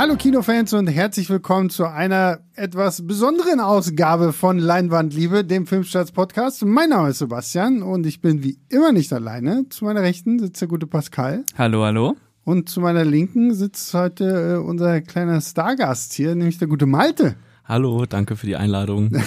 Hallo 0.00 0.16
Kinofans 0.16 0.72
und 0.72 0.86
herzlich 0.86 1.28
willkommen 1.28 1.68
zu 1.68 1.84
einer 1.84 2.40
etwas 2.54 3.06
besonderen 3.06 3.60
Ausgabe 3.60 4.32
von 4.32 4.58
Leinwandliebe, 4.58 5.44
dem 5.44 5.66
Filmstarts 5.66 6.10
Podcast. 6.10 6.64
Mein 6.64 6.88
Name 6.88 7.10
ist 7.10 7.18
Sebastian 7.18 7.82
und 7.82 8.06
ich 8.06 8.22
bin 8.22 8.42
wie 8.42 8.58
immer 8.70 8.92
nicht 8.92 9.12
alleine. 9.12 9.68
Zu 9.68 9.84
meiner 9.84 10.00
Rechten 10.00 10.38
sitzt 10.38 10.58
der 10.58 10.68
gute 10.68 10.86
Pascal. 10.86 11.44
Hallo, 11.58 11.84
hallo. 11.84 12.16
Und 12.44 12.70
zu 12.70 12.80
meiner 12.80 13.04
Linken 13.04 13.52
sitzt 13.52 13.92
heute 13.92 14.54
äh, 14.54 14.56
unser 14.56 15.02
kleiner 15.02 15.38
Stargast 15.42 16.14
hier, 16.14 16.34
nämlich 16.34 16.56
der 16.56 16.68
gute 16.68 16.86
Malte. 16.86 17.34
Hallo, 17.66 18.06
danke 18.06 18.36
für 18.36 18.46
die 18.46 18.56
Einladung. 18.56 19.10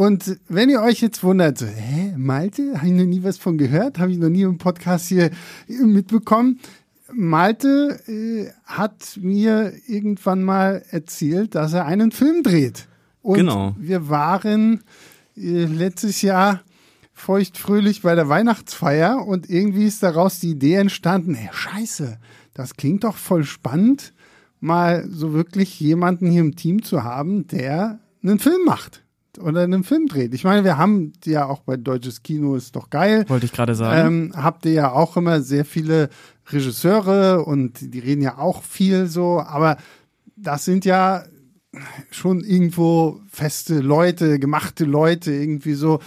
Und 0.00 0.38
wenn 0.48 0.70
ihr 0.70 0.80
euch 0.80 1.00
jetzt 1.02 1.22
wundert, 1.22 1.58
so, 1.58 1.66
hä, 1.66 2.14
Malte, 2.16 2.74
habe 2.76 2.86
ich 2.86 2.92
noch 2.92 3.04
nie 3.04 3.22
was 3.22 3.36
von 3.36 3.58
gehört, 3.58 3.98
habe 3.98 4.10
ich 4.10 4.16
noch 4.18 4.30
nie 4.30 4.42
im 4.42 4.56
Podcast 4.56 5.08
hier 5.08 5.30
mitbekommen. 5.68 6.58
Malte 7.14 8.00
äh, 8.06 8.50
hat 8.64 9.18
mir 9.20 9.72
irgendwann 9.86 10.42
mal 10.42 10.82
erzählt, 10.90 11.54
dass 11.54 11.72
er 11.72 11.86
einen 11.86 12.12
Film 12.12 12.42
dreht. 12.42 12.88
Und 13.22 13.36
Genau. 13.38 13.74
wir 13.78 14.08
waren 14.08 14.82
äh, 15.36 15.64
letztes 15.64 16.22
Jahr 16.22 16.60
feuchtfröhlich 17.12 18.02
bei 18.02 18.14
der 18.14 18.28
Weihnachtsfeier 18.28 19.26
und 19.26 19.48
irgendwie 19.50 19.84
ist 19.86 20.02
daraus 20.02 20.40
die 20.40 20.50
Idee 20.52 20.74
entstanden, 20.76 21.34
hey, 21.34 21.50
scheiße, 21.52 22.18
das 22.54 22.76
klingt 22.76 23.04
doch 23.04 23.16
voll 23.16 23.44
spannend, 23.44 24.14
mal 24.58 25.06
so 25.08 25.32
wirklich 25.34 25.78
jemanden 25.80 26.30
hier 26.30 26.40
im 26.40 26.56
Team 26.56 26.82
zu 26.82 27.04
haben, 27.04 27.46
der 27.46 28.00
einen 28.22 28.38
Film 28.38 28.64
macht 28.64 29.04
oder 29.38 29.62
einen 29.62 29.84
Film 29.84 30.06
dreht. 30.06 30.34
Ich 30.34 30.44
meine, 30.44 30.64
wir 30.64 30.76
haben 30.78 31.12
ja 31.24 31.46
auch 31.46 31.60
bei 31.60 31.76
Deutsches 31.76 32.22
Kino 32.22 32.56
ist 32.56 32.74
doch 32.74 32.90
geil. 32.90 33.24
Wollte 33.28 33.46
ich 33.46 33.52
gerade 33.52 33.74
sagen. 33.74 34.30
Ähm, 34.30 34.32
habt 34.34 34.64
ihr 34.66 34.72
ja 34.72 34.92
auch 34.92 35.16
immer 35.16 35.40
sehr 35.42 35.64
viele 35.64 36.08
Regisseure 36.52 37.44
und 37.44 37.94
die 37.94 37.98
reden 37.98 38.22
ja 38.22 38.38
auch 38.38 38.62
viel 38.62 39.06
so, 39.06 39.40
aber 39.40 39.76
das 40.36 40.64
sind 40.64 40.84
ja 40.84 41.24
schon 42.10 42.40
irgendwo 42.40 43.20
feste 43.28 43.80
Leute, 43.80 44.38
gemachte 44.38 44.84
Leute, 44.84 45.32
irgendwie 45.32 45.74
so. 45.74 46.00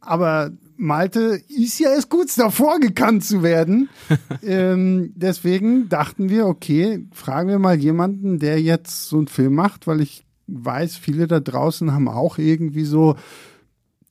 Aber 0.00 0.50
Malte 0.76 1.40
ist 1.48 1.78
ja 1.78 1.90
erst 1.90 2.10
kurz 2.10 2.34
davor, 2.34 2.78
gekannt 2.80 3.24
zu 3.24 3.42
werden. 3.42 3.88
ähm, 4.42 5.12
deswegen 5.14 5.88
dachten 5.88 6.28
wir, 6.28 6.46
okay, 6.46 7.06
fragen 7.12 7.48
wir 7.48 7.58
mal 7.58 7.76
jemanden, 7.76 8.38
der 8.38 8.60
jetzt 8.60 9.08
so 9.08 9.16
einen 9.18 9.28
Film 9.28 9.54
macht, 9.54 9.86
weil 9.86 10.00
ich 10.00 10.24
weiß, 10.46 10.96
viele 10.96 11.26
da 11.26 11.40
draußen 11.40 11.92
haben 11.92 12.08
auch 12.08 12.38
irgendwie 12.38 12.84
so 12.84 13.16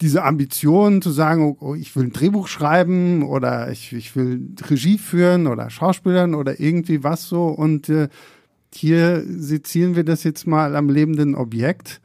diese 0.01 0.23
Ambition 0.23 1.01
zu 1.01 1.09
sagen, 1.11 1.55
oh, 1.59 1.73
ich 1.75 1.95
will 1.95 2.05
ein 2.05 2.11
Drehbuch 2.13 2.47
schreiben 2.47 3.23
oder 3.23 3.71
ich, 3.71 3.93
ich 3.93 4.15
will 4.15 4.49
Regie 4.69 4.97
führen 4.97 5.47
oder 5.47 5.69
Schauspielern 5.69 6.35
oder 6.35 6.59
irgendwie 6.59 7.03
was 7.03 7.27
so. 7.29 7.47
Und 7.47 7.87
äh, 7.89 8.09
hier 8.73 9.23
sezieren 9.25 9.95
wir 9.95 10.03
das 10.03 10.23
jetzt 10.25 10.47
mal 10.47 10.75
am 10.75 10.89
lebenden 10.89 11.33
Objekt. 11.35 12.01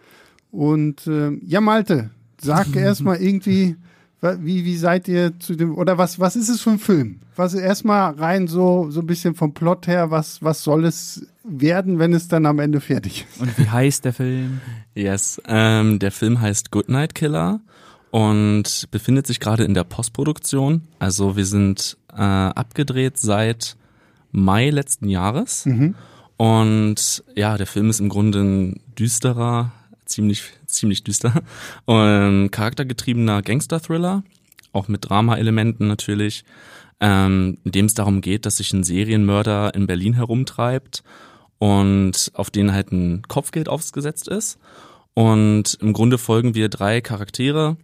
Und 0.52 1.06
äh, 1.08 1.32
ja, 1.44 1.60
Malte, 1.60 2.10
sag 2.40 2.74
erstmal 2.76 3.16
irgendwie, 3.16 3.74
wa- 4.20 4.36
wie, 4.40 4.64
wie 4.64 4.76
seid 4.76 5.08
ihr 5.08 5.38
zu 5.40 5.56
dem, 5.56 5.76
oder 5.76 5.98
was, 5.98 6.20
was 6.20 6.36
ist 6.36 6.48
es 6.48 6.60
für 6.60 6.70
ein 6.70 6.78
Film? 6.78 7.20
Was 7.34 7.54
erstmal 7.54 8.12
rein 8.14 8.46
so, 8.46 8.88
so 8.90 9.00
ein 9.00 9.06
bisschen 9.06 9.34
vom 9.34 9.52
Plot 9.52 9.88
her, 9.88 10.12
was, 10.12 10.42
was 10.44 10.62
soll 10.62 10.84
es 10.84 11.26
werden, 11.42 11.98
wenn 11.98 12.12
es 12.12 12.28
dann 12.28 12.46
am 12.46 12.60
Ende 12.60 12.80
fertig 12.80 13.26
ist? 13.32 13.40
Und 13.40 13.58
wie 13.58 13.68
heißt 13.68 14.04
der 14.04 14.12
Film? 14.12 14.60
Yes, 14.94 15.40
ähm, 15.48 15.98
der 15.98 16.12
Film 16.12 16.40
heißt 16.40 16.70
Goodnight 16.70 17.16
Killer 17.16 17.60
und 18.10 18.88
befindet 18.90 19.26
sich 19.26 19.40
gerade 19.40 19.64
in 19.64 19.74
der 19.74 19.84
Postproduktion. 19.84 20.82
Also 20.98 21.36
wir 21.36 21.46
sind 21.46 21.96
äh, 22.12 22.20
abgedreht 22.20 23.18
seit 23.18 23.76
Mai 24.32 24.70
letzten 24.70 25.08
Jahres. 25.08 25.64
Und 26.36 27.24
ja, 27.34 27.56
der 27.56 27.66
Film 27.66 27.90
ist 27.90 28.00
im 28.00 28.08
Grunde 28.08 28.40
ein 28.40 28.80
düsterer, 28.98 29.72
ziemlich, 30.06 30.44
ziemlich 30.66 31.04
düster, 31.04 31.42
ähm, 31.86 32.50
charaktergetriebener 32.50 33.42
Gangster-Thriller, 33.42 34.22
auch 34.72 34.88
mit 34.88 35.08
Drama-Elementen 35.08 35.86
natürlich, 35.86 36.44
ähm, 37.00 37.58
in 37.64 37.72
dem 37.72 37.86
es 37.86 37.94
darum 37.94 38.20
geht, 38.20 38.46
dass 38.46 38.58
sich 38.58 38.72
ein 38.72 38.84
Serienmörder 38.84 39.74
in 39.74 39.86
Berlin 39.86 40.14
herumtreibt 40.14 41.02
und 41.58 42.32
auf 42.34 42.50
den 42.50 42.72
halt 42.72 42.90
ein 42.90 43.22
Kopfgeld 43.28 43.68
aufgesetzt 43.68 44.28
ist. 44.28 44.58
Und 45.14 45.76
im 45.80 45.92
Grunde 45.92 46.18
folgen 46.18 46.54
wir 46.54 46.68
drei 46.68 47.00
Charaktere, 47.00 47.76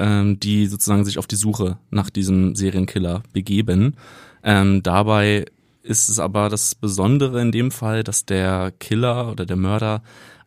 ähm, 0.00 0.40
die 0.40 0.66
sozusagen 0.66 1.04
sich 1.04 1.18
auf 1.18 1.26
die 1.26 1.36
Suche 1.36 1.78
nach 1.90 2.10
diesem 2.10 2.56
Serienkiller 2.56 3.22
begeben. 3.32 3.94
Ähm, 4.42 4.82
dabei 4.82 5.44
ist 5.82 6.08
es 6.08 6.18
aber 6.18 6.48
das 6.48 6.74
Besondere 6.74 7.40
in 7.40 7.52
dem 7.52 7.70
Fall, 7.70 8.02
dass 8.02 8.24
der 8.24 8.72
Killer 8.80 9.30
oder 9.30 9.46
der 9.46 9.56
Mörder 9.56 10.02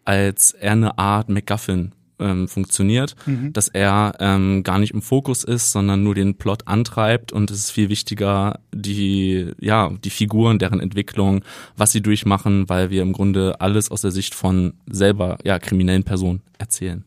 als 0.06 0.52
eher 0.52 0.72
eine 0.72 0.98
Art 0.98 1.30
MacGuffin 1.30 1.94
ähm, 2.20 2.48
funktioniert, 2.48 3.16
dass 3.52 3.68
er 3.68 4.14
ähm, 4.20 4.64
gar 4.64 4.80
nicht 4.80 4.94
im 4.94 5.02
Fokus 5.02 5.44
ist, 5.44 5.72
sondern 5.72 6.04
nur 6.04 6.16
den 6.16 6.36
Plot 6.36 6.68
antreibt 6.68 7.32
und 7.32 7.52
es 7.52 7.60
ist 7.60 7.72
viel 7.72 7.90
wichtiger, 7.90 8.60
die, 8.74 9.52
ja, 9.60 9.92
die 10.04 10.10
Figuren, 10.10 10.60
deren 10.60 10.80
Entwicklung, 10.80 11.44
was 11.76 11.92
sie 11.92 12.02
durchmachen, 12.02 12.70
weil 12.70 12.90
wir 12.90 13.02
im 13.02 13.14
Grunde 13.14 13.60
alles 13.60 13.92
aus 13.92 14.02
der 14.02 14.12
Sicht 14.12 14.36
von 14.36 14.74
selber, 14.90 15.38
ja, 15.44 15.60
kriminellen 15.60 16.04
Personen 16.04 16.42
erzählen. 16.58 17.04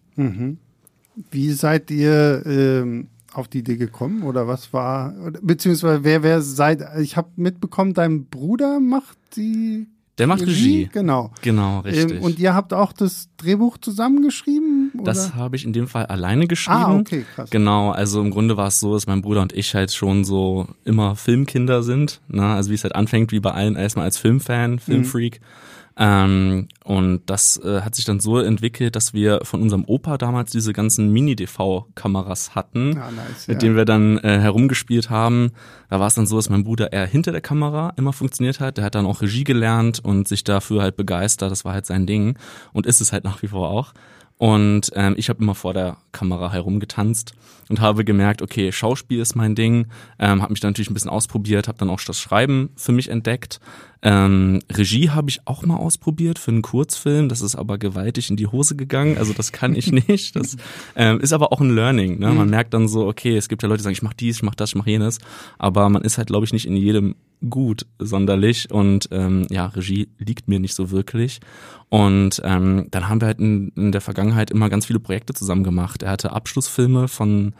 Wie 1.31 1.51
seid 1.53 1.91
ihr 1.91 2.43
ähm, 2.47 3.09
auf 3.33 3.49
die 3.49 3.59
Idee 3.59 3.77
gekommen 3.77 4.23
oder 4.23 4.49
was 4.49 4.73
war, 4.73 5.13
beziehungsweise 5.43 6.05
wer, 6.05 6.23
wer 6.23 6.41
seid, 6.41 6.83
ich 7.01 7.17
habe 7.17 7.29
mitbekommen, 7.37 7.95
dein 7.95 8.27
Bruder 8.27 8.81
macht 8.81 9.19
die 9.37 9.87
Der 10.19 10.27
macht 10.27 10.43
Regie. 10.43 10.89
Genau. 10.91 11.31
Genau, 11.43 11.81
richtig. 11.81 12.19
Ähm, 12.19 12.23
und 12.23 12.39
ihr 12.39 12.55
habt 12.55 12.73
auch 12.73 12.93
das 12.93 13.29
Drehbuch 13.37 13.77
zusammengeschrieben? 13.79 14.93
Oder? 14.95 15.05
Das 15.05 15.35
habe 15.35 15.57
ich 15.57 15.65
in 15.67 15.75
dem 15.75 15.89
Fall 15.89 16.07
alleine 16.07 16.47
geschrieben. 16.47 16.79
ah, 16.79 16.97
okay, 16.97 17.25
krass. 17.35 17.51
Genau, 17.51 17.91
also 17.91 18.23
im 18.23 18.31
Grunde 18.31 18.57
war 18.57 18.69
es 18.69 18.81
so, 18.81 18.95
dass 18.95 19.07
mein 19.07 19.21
Bruder 19.21 19.43
und 19.43 19.53
ich 19.53 19.75
halt 19.75 19.93
schon 19.93 20.25
so 20.25 20.69
immer 20.85 21.17
Filmkinder 21.17 21.83
sind. 21.83 22.23
Ne? 22.29 22.43
Also 22.43 22.71
wie 22.71 22.75
es 22.75 22.85
halt 22.85 22.95
anfängt, 22.95 23.33
wie 23.33 23.41
bei 23.41 23.53
allen 23.53 23.77
erstmal 23.77 24.07
als 24.07 24.17
Filmfan, 24.17 24.79
Filmfreak. 24.79 25.41
Ähm, 25.99 26.69
und 26.85 27.23
das 27.27 27.57
äh, 27.65 27.81
hat 27.81 27.95
sich 27.95 28.05
dann 28.05 28.21
so 28.21 28.39
entwickelt, 28.39 28.97
dass 28.97 29.15
wir 29.15 29.41
von 29.45 29.63
unserem 29.63 29.85
Opa 29.87 30.19
damals 30.19 30.51
diese 30.51 30.75
ganzen 30.75 31.11
Mini-DV-Kameras 31.11 32.55
hatten, 32.55 32.99
Ah, 32.99 33.11
nice, 33.11 33.49
mit 33.49 33.57
ja. 33.57 33.59
denen 33.61 33.77
wir 33.77 33.87
dann 33.87 34.19
äh, 34.19 34.39
herumgespielt 34.39 35.09
haben. 35.09 35.53
Da 35.89 35.99
war 35.99 36.07
es 36.07 36.15
dann 36.15 36.27
so, 36.27 36.37
dass 36.37 36.51
mein 36.51 36.65
Bruder 36.65 36.93
eher 36.93 37.07
hinter 37.07 37.33
der 37.33 37.41
Kamera 37.41 37.95
immer 37.97 38.13
funktioniert 38.13 38.61
hat. 38.61 38.77
Der 38.77 38.85
hat 38.85 38.95
dann 38.95 39.07
auch 39.07 39.23
Regie 39.23 39.45
gelernt 39.45 40.01
und 40.05 40.29
sich 40.29 40.45
dafür 40.45 40.83
halt 40.83 40.97
begeistert. 40.97 41.51
Das 41.51 41.65
war 41.65 41.73
halt 41.73 41.87
sein 41.87 42.07
Ding 42.07 42.39
und 42.75 42.85
ist 42.87 43.01
es 43.01 43.13
halt 43.13 43.25
nach 43.25 43.41
wie 43.43 43.49
vor 43.49 43.71
auch. 43.71 43.95
Und 44.39 44.91
ähm, 44.95 45.15
ich 45.17 45.31
habe 45.31 45.43
immer 45.43 45.55
vor 45.55 45.73
der 45.73 45.97
Kamera 46.13 46.53
herumgetanzt 46.53 47.33
und 47.71 47.81
habe 47.81 48.05
gemerkt, 48.05 48.43
okay, 48.43 48.71
Schauspiel 48.71 49.21
ist 49.21 49.35
mein 49.35 49.55
Ding. 49.55 49.87
Ähm, 50.19 50.43
habe 50.43 50.53
mich 50.53 50.61
dann 50.61 50.73
natürlich 50.73 50.91
ein 50.91 50.95
bisschen 50.95 51.11
ausprobiert, 51.11 51.69
habe 51.69 51.79
dann 51.79 51.89
auch 51.89 52.01
das 52.03 52.21
Schreiben 52.21 52.69
für 52.77 52.93
mich 52.93 53.09
entdeckt. 53.09 53.61
Ähm, 54.07 54.61
Regie 54.73 55.11
habe 55.11 55.31
ich 55.31 55.41
auch 55.47 55.67
mal 55.67 55.79
ausprobiert 55.79 56.39
für 56.39 56.53
einen 56.53 56.63
Kurzfilm. 56.63 57.29
Das 57.29 57.41
ist 57.41 57.57
aber 57.57 57.77
gewaltig 57.77 58.31
in 58.31 58.37
die 58.37 58.47
Hose 58.47 58.77
gegangen. 58.77 59.19
Also 59.19 59.33
das 59.33 59.51
kann 59.51 59.75
ich 59.75 59.91
nicht. 60.09 60.37
Das 60.37 60.57
ähm, 60.95 61.19
ist 61.19 61.33
aber 61.33 61.53
auch 61.53 61.61
ein 61.61 61.75
Learning. 61.75 62.21
Ne? 62.21 62.31
Man 62.31 62.49
merkt 62.49 62.73
dann 62.73 62.87
so, 62.87 63.09
okay, 63.09 63.37
es 63.37 63.49
gibt 63.49 63.65
ja 63.65 63.69
Leute, 63.69 63.79
die 63.79 63.83
sagen, 63.83 63.95
ich 63.95 64.03
mache 64.03 64.15
dies, 64.15 64.37
ich 64.37 64.43
mache 64.45 64.55
das, 64.55 64.71
ich 64.71 64.75
mache 64.77 64.91
jenes. 64.91 65.19
Aber 65.59 65.89
man 65.89 66.03
ist 66.03 66.19
halt, 66.19 66.29
glaube 66.29 66.45
ich, 66.45 66.53
nicht 66.53 66.69
in 66.69 66.77
jedem 66.77 67.17
gut 67.51 67.85
sonderlich 67.99 68.71
und 68.71 69.09
ähm, 69.11 69.47
ja, 69.51 69.67
Regie 69.67 70.09
liegt 70.19 70.47
mir 70.47 70.61
nicht 70.61 70.77
so 70.77 70.93
wirklich. 70.93 71.41
Und 71.89 72.41
ähm, 72.45 72.87
dann 72.93 73.09
haben 73.09 73.21
wir 73.21 73.27
halt 73.27 73.41
in, 73.41 73.73
in 73.75 73.91
der 73.91 74.01
Vergangenheit 74.01 74.53
immer 74.53 74.71
ganz 74.71 74.87
viele 74.87 75.01
Projekte 75.01 75.35
zusammen 75.35 75.65
gemacht. 75.65 76.05
Er 76.05 76.13
hatte 76.13 76.31
Abschlussfilme 76.31 77.09
von 77.09 77.55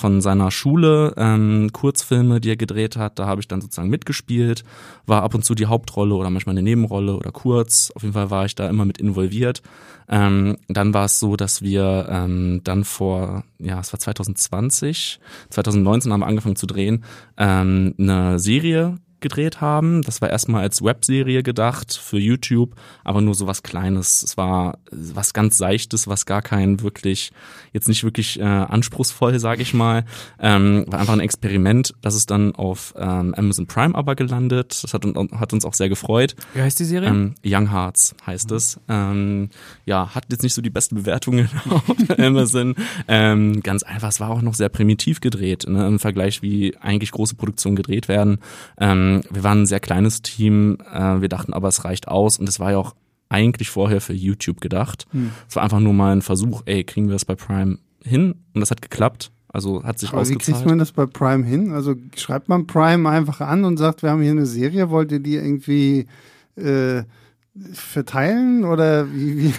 von 0.00 0.20
seiner 0.20 0.50
Schule, 0.50 1.12
ähm, 1.16 1.70
Kurzfilme, 1.72 2.40
die 2.40 2.50
er 2.50 2.56
gedreht 2.56 2.96
hat. 2.96 3.18
Da 3.18 3.26
habe 3.26 3.40
ich 3.40 3.48
dann 3.48 3.60
sozusagen 3.60 3.90
mitgespielt, 3.90 4.64
war 5.06 5.22
ab 5.22 5.34
und 5.34 5.44
zu 5.44 5.54
die 5.54 5.66
Hauptrolle 5.66 6.14
oder 6.14 6.30
manchmal 6.30 6.54
eine 6.54 6.62
Nebenrolle 6.62 7.14
oder 7.14 7.30
kurz. 7.30 7.92
Auf 7.94 8.02
jeden 8.02 8.14
Fall 8.14 8.30
war 8.30 8.46
ich 8.46 8.54
da 8.54 8.68
immer 8.68 8.86
mit 8.86 8.98
involviert. 8.98 9.62
Ähm, 10.08 10.56
dann 10.68 10.94
war 10.94 11.04
es 11.04 11.20
so, 11.20 11.36
dass 11.36 11.62
wir 11.62 12.08
ähm, 12.10 12.62
dann 12.64 12.84
vor, 12.84 13.44
ja, 13.58 13.78
es 13.78 13.92
war 13.92 14.00
2020, 14.00 15.20
2019 15.50 16.12
haben 16.12 16.20
wir 16.20 16.26
angefangen 16.26 16.56
zu 16.56 16.66
drehen, 16.66 17.04
ähm, 17.36 17.94
eine 17.98 18.38
Serie 18.38 18.96
gedreht 19.20 19.60
haben. 19.60 20.02
Das 20.02 20.20
war 20.20 20.30
erstmal 20.30 20.62
als 20.62 20.82
Webserie 20.82 21.42
gedacht 21.42 21.92
für 21.92 22.18
YouTube, 22.18 22.74
aber 23.04 23.20
nur 23.20 23.34
so 23.34 23.46
was 23.46 23.62
Kleines. 23.62 24.22
Es 24.22 24.36
war 24.36 24.78
was 24.90 25.32
ganz 25.32 25.58
Seichtes, 25.58 26.08
was 26.08 26.26
gar 26.26 26.42
kein 26.42 26.82
wirklich, 26.82 27.32
jetzt 27.72 27.88
nicht 27.88 28.04
wirklich 28.04 28.40
äh, 28.40 28.44
anspruchsvoll, 28.44 29.38
sage 29.38 29.62
ich 29.62 29.74
mal. 29.74 30.04
Ähm, 30.38 30.84
war 30.88 31.00
einfach 31.00 31.14
ein 31.14 31.20
Experiment. 31.20 31.94
Das 32.02 32.14
ist 32.14 32.30
dann 32.30 32.54
auf 32.54 32.94
ähm, 32.96 33.34
Amazon 33.34 33.66
Prime 33.66 33.94
aber 33.94 34.14
gelandet. 34.14 34.82
Das 34.82 34.94
hat, 34.94 35.04
hat 35.04 35.52
uns 35.52 35.64
auch 35.64 35.74
sehr 35.74 35.88
gefreut. 35.88 36.34
Wie 36.54 36.62
heißt 36.62 36.78
die 36.78 36.84
Serie? 36.84 37.08
Ähm, 37.08 37.34
Young 37.44 37.70
Hearts 37.70 38.14
heißt 38.26 38.52
es. 38.52 38.80
Ähm, 38.88 39.50
ja, 39.86 40.14
hat 40.14 40.26
jetzt 40.30 40.42
nicht 40.42 40.54
so 40.54 40.62
die 40.62 40.70
besten 40.70 40.96
Bewertungen 40.96 41.48
auf 41.70 42.18
Amazon. 42.18 42.74
Ähm, 43.08 43.62
ganz 43.62 43.82
einfach, 43.82 44.08
es 44.08 44.20
war 44.20 44.30
auch 44.30 44.42
noch 44.42 44.54
sehr 44.54 44.68
primitiv 44.68 45.20
gedreht, 45.20 45.66
ne, 45.68 45.86
im 45.86 45.98
Vergleich, 45.98 46.42
wie 46.42 46.76
eigentlich 46.78 47.10
große 47.10 47.34
Produktionen 47.34 47.76
gedreht 47.76 48.08
werden. 48.08 48.38
Ähm, 48.78 49.09
wir 49.30 49.44
waren 49.44 49.62
ein 49.62 49.66
sehr 49.66 49.80
kleines 49.80 50.22
Team, 50.22 50.78
äh, 50.92 51.20
wir 51.20 51.28
dachten 51.28 51.52
aber, 51.52 51.68
es 51.68 51.84
reicht 51.84 52.08
aus 52.08 52.38
und 52.38 52.48
es 52.48 52.60
war 52.60 52.72
ja 52.72 52.78
auch 52.78 52.94
eigentlich 53.28 53.70
vorher 53.70 54.00
für 54.00 54.12
YouTube 54.12 54.60
gedacht. 54.60 55.06
Es 55.48 55.54
war 55.54 55.62
einfach 55.62 55.78
nur 55.78 55.92
mal 55.92 56.12
ein 56.12 56.22
Versuch, 56.22 56.62
ey, 56.66 56.82
kriegen 56.84 57.06
wir 57.06 57.12
das 57.12 57.24
bei 57.24 57.36
Prime 57.36 57.78
hin? 58.02 58.34
Und 58.54 58.60
das 58.60 58.70
hat 58.70 58.82
geklappt. 58.82 59.30
Also 59.52 59.82
hat 59.82 59.98
sich 59.98 60.10
Aber 60.10 60.18
wie 60.18 60.22
ausgezahlt. 60.22 60.56
kriegt 60.58 60.68
man 60.68 60.78
das 60.78 60.92
bei 60.92 61.06
Prime 61.06 61.44
hin? 61.44 61.72
Also 61.72 61.94
schreibt 62.16 62.48
man 62.48 62.66
Prime 62.66 63.08
einfach 63.08 63.40
an 63.40 63.64
und 63.64 63.78
sagt, 63.78 64.02
wir 64.02 64.10
haben 64.10 64.22
hier 64.22 64.30
eine 64.30 64.46
Serie, 64.46 64.90
wollt 64.90 65.10
ihr 65.10 65.20
die 65.20 65.34
irgendwie 65.34 66.06
äh, 66.56 67.02
verteilen 67.72 68.64
oder 68.64 69.12
wie? 69.12 69.38
wie? 69.38 69.54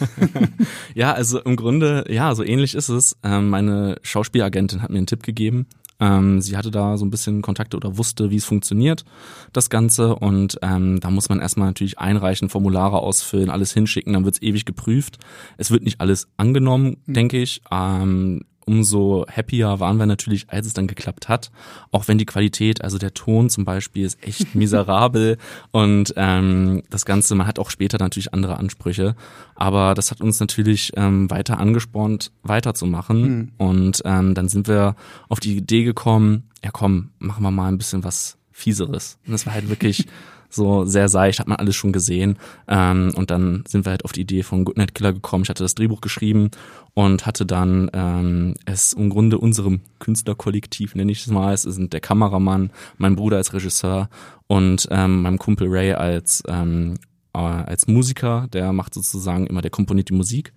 Ja, 0.95 1.13
also 1.13 1.39
im 1.39 1.55
Grunde, 1.55 2.05
ja, 2.09 2.33
so 2.35 2.43
ähnlich 2.43 2.75
ist 2.75 2.89
es. 2.89 3.17
Ähm, 3.23 3.49
meine 3.49 3.97
Schauspielagentin 4.01 4.81
hat 4.81 4.89
mir 4.89 4.97
einen 4.97 5.07
Tipp 5.07 5.23
gegeben. 5.23 5.67
Ähm, 6.01 6.41
sie 6.41 6.57
hatte 6.57 6.71
da 6.71 6.97
so 6.97 7.05
ein 7.05 7.11
bisschen 7.11 7.41
Kontakte 7.41 7.77
oder 7.77 7.97
wusste, 7.97 8.31
wie 8.31 8.35
es 8.35 8.45
funktioniert, 8.45 9.05
das 9.53 9.69
Ganze. 9.69 10.15
Und 10.15 10.57
ähm, 10.61 10.99
da 10.99 11.09
muss 11.09 11.29
man 11.29 11.39
erstmal 11.39 11.67
natürlich 11.67 11.99
einreichen, 11.99 12.49
Formulare 12.49 12.97
ausfüllen, 12.97 13.49
alles 13.49 13.73
hinschicken, 13.73 14.13
dann 14.13 14.25
wird's 14.25 14.41
ewig 14.41 14.65
geprüft. 14.65 15.19
Es 15.57 15.71
wird 15.71 15.83
nicht 15.83 16.01
alles 16.01 16.27
angenommen, 16.35 16.97
denke 17.05 17.37
ich. 17.37 17.61
Ähm, 17.71 18.41
umso 18.71 19.25
happier 19.27 19.81
waren 19.81 19.97
wir 19.97 20.05
natürlich, 20.05 20.49
als 20.49 20.65
es 20.65 20.73
dann 20.73 20.87
geklappt 20.87 21.27
hat. 21.27 21.51
Auch 21.91 22.07
wenn 22.07 22.17
die 22.17 22.25
Qualität, 22.25 22.81
also 22.81 22.97
der 22.97 23.13
Ton 23.13 23.49
zum 23.49 23.65
Beispiel, 23.65 24.05
ist 24.05 24.25
echt 24.25 24.55
miserabel 24.55 25.37
und 25.71 26.13
ähm, 26.15 26.81
das 26.89 27.03
Ganze, 27.03 27.35
man 27.35 27.47
hat 27.47 27.59
auch 27.59 27.69
später 27.69 27.97
natürlich 27.99 28.33
andere 28.33 28.57
Ansprüche, 28.57 29.15
aber 29.55 29.93
das 29.93 30.09
hat 30.09 30.21
uns 30.21 30.39
natürlich 30.39 30.93
ähm, 30.95 31.29
weiter 31.29 31.59
angespornt, 31.59 32.31
weiterzumachen 32.43 33.51
und 33.57 34.01
ähm, 34.05 34.35
dann 34.35 34.47
sind 34.47 34.69
wir 34.69 34.95
auf 35.27 35.41
die 35.41 35.57
Idee 35.57 35.83
gekommen, 35.83 36.43
ja 36.63 36.71
komm, 36.71 37.09
machen 37.19 37.43
wir 37.43 37.51
mal 37.51 37.67
ein 37.67 37.77
bisschen 37.77 38.05
was 38.05 38.37
Fieseres. 38.53 39.17
Und 39.25 39.33
das 39.33 39.45
war 39.45 39.53
halt 39.53 39.67
wirklich 39.69 40.07
so 40.51 40.85
sehr 40.85 41.09
seicht, 41.09 41.39
hat 41.39 41.47
man 41.47 41.57
alles 41.57 41.75
schon 41.75 41.91
gesehen. 41.91 42.37
Ähm, 42.67 43.11
und 43.15 43.31
dann 43.31 43.63
sind 43.67 43.85
wir 43.85 43.91
halt 43.91 44.05
auf 44.05 44.11
die 44.11 44.21
Idee 44.21 44.43
von 44.43 44.65
Goodnight 44.65 44.93
Killer 44.93 45.13
gekommen. 45.13 45.43
Ich 45.43 45.49
hatte 45.49 45.63
das 45.63 45.75
Drehbuch 45.75 46.01
geschrieben 46.01 46.51
und 46.93 47.25
hatte 47.25 47.45
dann 47.45 47.89
ähm, 47.93 48.55
es 48.65 48.93
im 48.93 49.09
Grunde 49.09 49.37
unserem 49.37 49.81
Künstlerkollektiv, 49.99 50.93
nenne 50.95 51.11
ich 51.11 51.21
es 51.21 51.27
mal, 51.27 51.53
es 51.53 51.63
sind 51.63 51.93
der 51.93 52.01
Kameramann, 52.01 52.71
mein 52.97 53.15
Bruder 53.15 53.37
als 53.37 53.53
Regisseur 53.53 54.09
und 54.47 54.87
ähm, 54.91 55.21
meinem 55.21 55.39
Kumpel 55.39 55.67
Ray 55.69 55.93
als, 55.93 56.43
ähm, 56.47 56.95
äh, 57.33 57.39
als 57.39 57.87
Musiker, 57.87 58.47
der 58.51 58.73
macht 58.73 58.93
sozusagen 58.93 59.47
immer, 59.47 59.61
der 59.61 59.71
komponiert 59.71 60.09
die 60.09 60.13
Musik. 60.13 60.53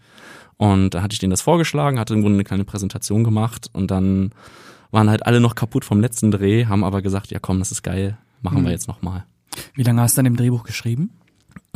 Und 0.56 0.90
da 0.90 1.02
hatte 1.02 1.14
ich 1.14 1.18
denen 1.18 1.30
das 1.30 1.42
vorgeschlagen, 1.42 1.98
hatte 1.98 2.14
im 2.14 2.22
Grunde 2.22 2.36
eine 2.36 2.44
kleine 2.44 2.64
Präsentation 2.64 3.24
gemacht 3.24 3.68
und 3.72 3.90
dann 3.90 4.30
waren 4.92 5.10
halt 5.10 5.26
alle 5.26 5.40
noch 5.40 5.56
kaputt 5.56 5.84
vom 5.84 6.00
letzten 6.00 6.30
Dreh, 6.30 6.66
haben 6.66 6.84
aber 6.84 7.02
gesagt, 7.02 7.32
ja 7.32 7.40
komm, 7.40 7.58
das 7.58 7.72
ist 7.72 7.82
geil, 7.82 8.16
machen 8.42 8.64
wir 8.64 8.70
jetzt 8.70 8.86
nochmal. 8.86 9.24
Wie 9.74 9.82
lange 9.82 10.00
hast 10.00 10.16
du 10.16 10.20
an 10.20 10.24
dem 10.24 10.36
Drehbuch 10.36 10.64
geschrieben? 10.64 11.10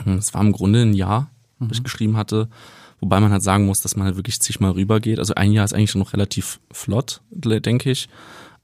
Es 0.07 0.35
war 0.35 0.41
im 0.41 0.53
Grunde 0.53 0.83
ein 0.83 0.95
Jahr, 0.95 1.31
das 1.59 1.79
ich 1.79 1.85
geschrieben 1.85 2.17
hatte. 2.17 2.49
Wobei 3.01 3.21
man 3.21 3.31
halt 3.31 3.43
sagen 3.43 3.67
muss, 3.67 3.81
dass 3.81 3.97
man 3.97 4.07
halt 4.07 4.17
wirklich 4.17 4.41
zigmal 4.41 4.73
rübergeht. 4.73 5.19
Also 5.19 5.35
ein 5.35 5.53
Jahr 5.53 5.65
ist 5.65 5.73
eigentlich 5.73 5.91
schon 5.91 6.01
noch 6.01 6.13
relativ 6.13 6.61
flott, 6.73 7.21
denke 7.31 7.91
ich. 7.91 8.09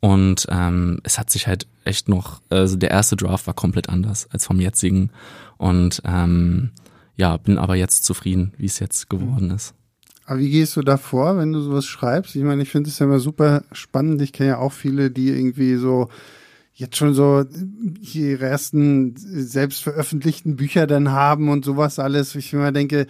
Und 0.00 0.46
ähm, 0.50 1.00
es 1.02 1.18
hat 1.18 1.30
sich 1.30 1.46
halt 1.46 1.66
echt 1.84 2.08
noch, 2.08 2.40
also 2.50 2.76
der 2.76 2.90
erste 2.90 3.16
Draft 3.16 3.46
war 3.46 3.54
komplett 3.54 3.88
anders 3.88 4.28
als 4.30 4.44
vom 4.44 4.60
jetzigen. 4.60 5.10
Und 5.56 6.02
ähm, 6.04 6.72
ja, 7.16 7.36
bin 7.36 7.58
aber 7.58 7.76
jetzt 7.76 8.04
zufrieden, 8.04 8.52
wie 8.58 8.66
es 8.66 8.80
jetzt 8.80 9.08
geworden 9.08 9.50
ist. 9.50 9.74
Aber 10.26 10.40
wie 10.40 10.50
gehst 10.50 10.76
du 10.76 10.82
da 10.82 10.96
vor, 10.96 11.36
wenn 11.36 11.52
du 11.52 11.60
sowas 11.60 11.86
schreibst? 11.86 12.34
Ich 12.34 12.42
meine, 12.42 12.62
ich 12.62 12.70
finde 12.70 12.90
es 12.90 12.98
ja 12.98 13.06
immer 13.06 13.20
super 13.20 13.62
spannend. 13.72 14.20
Ich 14.22 14.32
kenne 14.32 14.50
ja 14.50 14.58
auch 14.58 14.72
viele, 14.72 15.10
die 15.10 15.28
irgendwie 15.28 15.76
so 15.76 16.08
jetzt 16.74 16.96
schon 16.96 17.14
so 17.14 17.44
ihre 18.00 18.46
ersten 18.46 19.14
selbst 19.16 19.82
veröffentlichten 19.82 20.56
Bücher 20.56 20.86
dann 20.86 21.12
haben 21.12 21.48
und 21.48 21.64
sowas 21.64 21.98
alles. 21.98 22.34
Ich 22.34 22.52
immer 22.52 22.72
denke, 22.72 23.06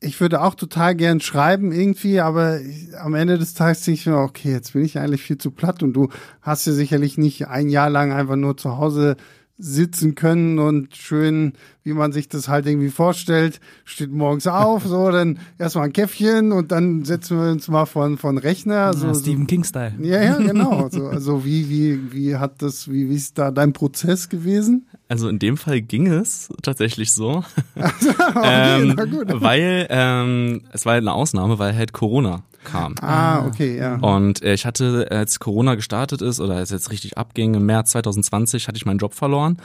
ich 0.00 0.20
würde 0.20 0.42
auch 0.42 0.54
total 0.54 0.94
gern 0.94 1.20
schreiben 1.20 1.72
irgendwie, 1.72 2.20
aber 2.20 2.60
am 3.00 3.14
Ende 3.14 3.38
des 3.38 3.54
Tages 3.54 3.84
denke 3.84 4.00
ich 4.00 4.06
mir, 4.06 4.18
okay, 4.18 4.52
jetzt 4.52 4.74
bin 4.74 4.84
ich 4.84 4.98
eigentlich 4.98 5.22
viel 5.22 5.38
zu 5.38 5.50
platt 5.50 5.82
und 5.82 5.94
du 5.94 6.08
hast 6.40 6.66
ja 6.66 6.72
sicherlich 6.72 7.18
nicht 7.18 7.48
ein 7.48 7.68
Jahr 7.68 7.90
lang 7.90 8.12
einfach 8.12 8.36
nur 8.36 8.56
zu 8.56 8.76
Hause 8.76 9.16
sitzen 9.56 10.14
können 10.16 10.58
und 10.58 10.96
schön, 10.96 11.52
wie 11.84 11.92
man 11.92 12.10
sich 12.12 12.28
das 12.28 12.48
halt 12.48 12.66
irgendwie 12.66 12.88
vorstellt, 12.90 13.60
steht 13.84 14.10
morgens 14.10 14.46
auf, 14.48 14.84
so, 14.84 15.10
dann 15.12 15.38
erstmal 15.58 15.84
ein 15.86 15.92
Käffchen 15.92 16.50
und 16.50 16.72
dann 16.72 17.04
setzen 17.04 17.38
wir 17.40 17.52
uns 17.52 17.68
mal 17.68 17.86
von, 17.86 18.18
von 18.18 18.36
Rechner. 18.38 18.92
So, 18.94 19.06
Ja, 19.06 19.14
so, 19.14 19.20
Stephen 19.20 19.46
King-Style. 19.46 19.94
ja, 20.00 20.22
ja, 20.22 20.38
genau. 20.38 20.88
So, 20.92 21.06
also 21.06 21.44
wie, 21.44 21.68
wie, 21.68 22.12
wie 22.12 22.36
hat 22.36 22.62
das, 22.62 22.90
wie, 22.90 23.08
wie 23.08 23.14
ist 23.14 23.38
da 23.38 23.50
dein 23.52 23.72
Prozess 23.72 24.28
gewesen? 24.28 24.86
Also 25.08 25.28
in 25.28 25.38
dem 25.38 25.56
Fall 25.56 25.80
ging 25.82 26.08
es 26.08 26.48
tatsächlich 26.62 27.12
so, 27.12 27.44
Okay, 27.76 28.80
ähm, 28.82 28.94
na 28.96 29.04
gut. 29.04 29.26
weil 29.40 29.86
ähm, 29.90 30.62
es 30.72 30.84
war 30.84 30.94
halt 30.94 31.02
eine 31.04 31.12
Ausnahme, 31.12 31.58
weil 31.60 31.76
halt 31.76 31.92
Corona 31.92 32.42
kam. 32.64 32.94
Ah, 33.00 33.46
okay, 33.46 33.76
ja. 33.78 33.96
Und 33.96 34.42
äh, 34.42 34.54
ich 34.54 34.66
hatte, 34.66 35.08
als 35.10 35.38
Corona 35.38 35.74
gestartet 35.74 36.22
ist 36.22 36.40
oder 36.40 36.56
als 36.56 36.70
es 36.70 36.82
jetzt 36.82 36.90
richtig 36.90 37.18
abging, 37.18 37.54
im 37.54 37.66
März 37.66 37.92
2020 37.92 38.66
hatte 38.66 38.76
ich 38.76 38.86
meinen 38.86 38.98
Job 38.98 39.14
verloren 39.14 39.58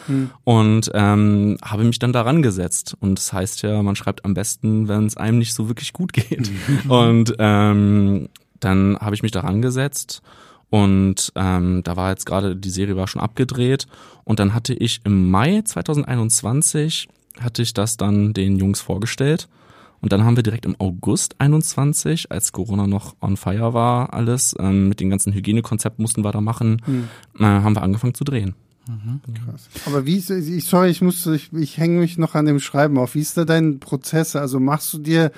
und 0.43 0.91
ähm, 0.93 1.57
habe 1.63 1.83
mich 1.83 1.99
dann 1.99 2.13
daran 2.13 2.41
gesetzt. 2.41 2.95
Und 2.99 3.17
das 3.17 3.33
heißt 3.33 3.61
ja, 3.63 3.81
man 3.81 3.95
schreibt 3.95 4.25
am 4.25 4.33
besten, 4.33 4.87
wenn 4.87 5.05
es 5.05 5.17
einem 5.17 5.39
nicht 5.39 5.53
so 5.53 5.67
wirklich 5.67 5.93
gut 5.93 6.13
geht. 6.13 6.51
und 6.87 7.33
ähm, 7.39 8.29
dann 8.59 8.97
habe 8.99 9.15
ich 9.15 9.23
mich 9.23 9.31
daran 9.31 9.61
gesetzt 9.61 10.21
und 10.69 11.31
ähm, 11.35 11.81
da 11.83 11.95
war 11.95 12.11
jetzt 12.11 12.25
gerade, 12.25 12.55
die 12.55 12.69
Serie 12.69 12.95
war 12.95 13.07
schon 13.07 13.21
abgedreht 13.21 13.87
und 14.23 14.39
dann 14.39 14.53
hatte 14.53 14.73
ich 14.73 15.01
im 15.03 15.31
Mai 15.31 15.61
2021 15.63 17.07
hatte 17.39 17.61
ich 17.61 17.73
das 17.73 17.97
dann 17.97 18.33
den 18.33 18.57
Jungs 18.57 18.81
vorgestellt 18.81 19.47
und 20.01 20.11
dann 20.13 20.23
haben 20.23 20.35
wir 20.35 20.43
direkt 20.43 20.65
im 20.65 20.75
August 20.79 21.35
21, 21.39 22.31
als 22.31 22.51
Corona 22.51 22.87
noch 22.87 23.15
on 23.21 23.37
fire 23.37 23.73
war, 23.73 24.13
alles, 24.13 24.55
ähm, 24.59 24.89
mit 24.89 24.99
den 24.99 25.09
ganzen 25.09 25.33
Hygienekonzepten 25.33 26.01
mussten 26.01 26.23
wir 26.23 26.31
da 26.31 26.41
machen, 26.41 26.81
äh, 27.39 27.43
haben 27.43 27.75
wir 27.75 27.81
angefangen 27.81 28.13
zu 28.13 28.23
drehen. 28.23 28.55
Krass. 29.45 29.69
Aber 29.85 30.05
wie 30.07 30.15
ist, 30.17 30.31
ich, 30.31 30.65
sorry, 30.65 30.89
ich 30.89 31.01
muss, 31.01 31.25
ich, 31.27 31.53
ich 31.53 31.77
hänge 31.77 31.99
mich 31.99 32.17
noch 32.17 32.33
an 32.33 32.45
dem 32.45 32.59
Schreiben 32.59 32.97
auf. 32.97 33.13
Wie 33.13 33.19
ist 33.21 33.37
da 33.37 33.45
dein 33.45 33.79
Prozess? 33.79 34.35
Also 34.35 34.59
machst 34.59 34.91
du 34.93 34.97
dir 34.97 35.31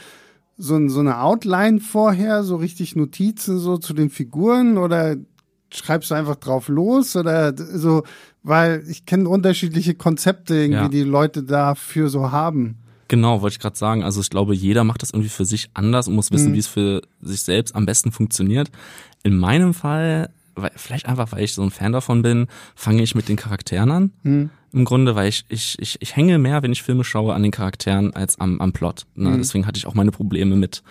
so, 0.58 0.88
so 0.88 1.02
eine 1.02 1.19
Outline 1.19 1.81
vorher, 1.81 2.44
so 2.44 2.56
richtig 2.56 2.96
Notizen 2.96 3.60
so 3.60 3.78
zu 3.78 3.94
den 3.94 4.10
Figuren 4.10 4.78
oder 4.78 5.18
schreibst 5.74 6.12
du 6.12 6.16
einfach 6.16 6.36
drauf 6.36 6.69
los 6.69 7.16
oder 7.18 7.54
so, 7.58 8.03
weil 8.44 8.84
ich 8.88 9.06
kenne 9.06 9.27
unterschiedliche 9.27 9.96
Konzepte 9.96 10.56
irgendwie, 10.56 10.74
Ja. 10.84 10.88
die 10.89 11.03
Leute 11.03 11.44
dafür 11.44 12.08
so 12.10 12.32
haben. 12.32 12.77
Genau, 13.12 13.41
wollte 13.41 13.56
ich 13.56 13.60
gerade 13.60 13.77
sagen. 13.77 14.03
Also 14.06 14.22
ich 14.22 14.30
glaube, 14.30 14.56
jeder 14.56 14.86
macht 14.86 15.01
das 15.01 15.12
irgendwie 15.12 15.27
für 15.27 15.44
sich 15.44 15.70
anders 15.74 16.08
und 16.08 16.15
muss 16.15 16.32
wissen, 16.32 16.53
wie 16.53 16.60
es 16.60 16.68
für 16.68 17.01
sich 17.22 17.41
selbst 17.41 17.75
am 17.75 17.86
besten 17.86 18.13
funktioniert. 18.13 18.72
In 19.22 19.38
meinem 19.38 19.74
Fall, 19.74 20.30
weil, 20.56 20.72
vielleicht 20.77 21.08
einfach, 21.08 21.34
weil 21.34 21.44
ich 21.44 21.53
so 21.53 21.62
ein 21.62 21.72
Fan 21.72 21.91
davon 21.91 22.22
bin, 22.22 22.48
fange 22.74 23.03
ich 23.03 23.13
mit 23.13 23.27
den 23.27 23.36
Charakteren 23.36 23.91
an. 23.91 24.12
Im 24.72 24.86
Grunde, 24.86 25.13
weil 25.13 25.27
ich, 25.27 25.44
ich, 25.50 25.77
ich, 25.80 25.98
ich 26.01 26.15
hänge 26.15 26.38
mehr, 26.38 26.63
wenn 26.63 26.72
ich 26.72 26.84
Filme 26.84 27.03
schaue, 27.03 27.34
an 27.34 27.44
den 27.44 27.51
Charakteren 27.51 28.15
als 28.15 28.39
am, 28.39 28.62
am 28.62 28.72
Plot. 28.72 29.06
Ne? 29.15 29.32
Deswegen 29.39 29.68
hatte 29.68 29.77
ich 29.77 29.88
auch 29.88 29.94
meine 29.94 30.12
Probleme 30.12 30.56
mit 30.56 30.82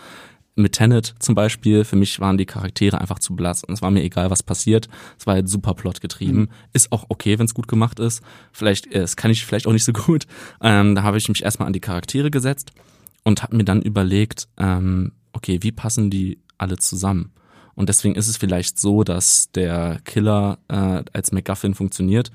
mit 0.62 0.72
Tenet 0.72 1.14
zum 1.18 1.34
Beispiel, 1.34 1.84
für 1.84 1.96
mich 1.96 2.20
waren 2.20 2.38
die 2.38 2.46
Charaktere 2.46 3.00
einfach 3.00 3.18
zu 3.18 3.34
blass 3.34 3.64
und 3.64 3.74
es 3.74 3.82
war 3.82 3.90
mir 3.90 4.02
egal, 4.02 4.30
was 4.30 4.42
passiert. 4.42 4.88
Es 5.18 5.26
war 5.26 5.34
halt 5.34 5.48
super 5.48 5.74
Plot 5.74 6.00
getrieben. 6.00 6.48
Ist 6.72 6.92
auch 6.92 7.06
okay, 7.08 7.38
wenn 7.38 7.46
es 7.46 7.54
gut 7.54 7.68
gemacht 7.68 8.00
ist. 8.00 8.22
Vielleicht, 8.52 8.86
äh, 8.88 9.00
das 9.00 9.16
kann 9.16 9.30
ich 9.30 9.44
vielleicht 9.44 9.66
auch 9.66 9.72
nicht 9.72 9.84
so 9.84 9.92
gut. 10.06 10.26
Ähm, 10.60 10.94
da 10.94 11.02
habe 11.02 11.18
ich 11.18 11.28
mich 11.28 11.42
erstmal 11.42 11.66
an 11.66 11.72
die 11.72 11.80
Charaktere 11.80 12.30
gesetzt 12.30 12.72
und 13.22 13.42
habe 13.42 13.56
mir 13.56 13.64
dann 13.64 13.82
überlegt, 13.82 14.48
ähm, 14.56 15.12
okay, 15.32 15.58
wie 15.62 15.72
passen 15.72 16.10
die 16.10 16.38
alle 16.58 16.76
zusammen? 16.76 17.32
Und 17.74 17.88
deswegen 17.88 18.14
ist 18.14 18.28
es 18.28 18.36
vielleicht 18.36 18.78
so, 18.78 19.04
dass 19.04 19.50
der 19.52 20.00
Killer 20.04 20.58
äh, 20.68 21.02
als 21.12 21.32
MacGuffin 21.32 21.74
funktioniert, 21.74 22.30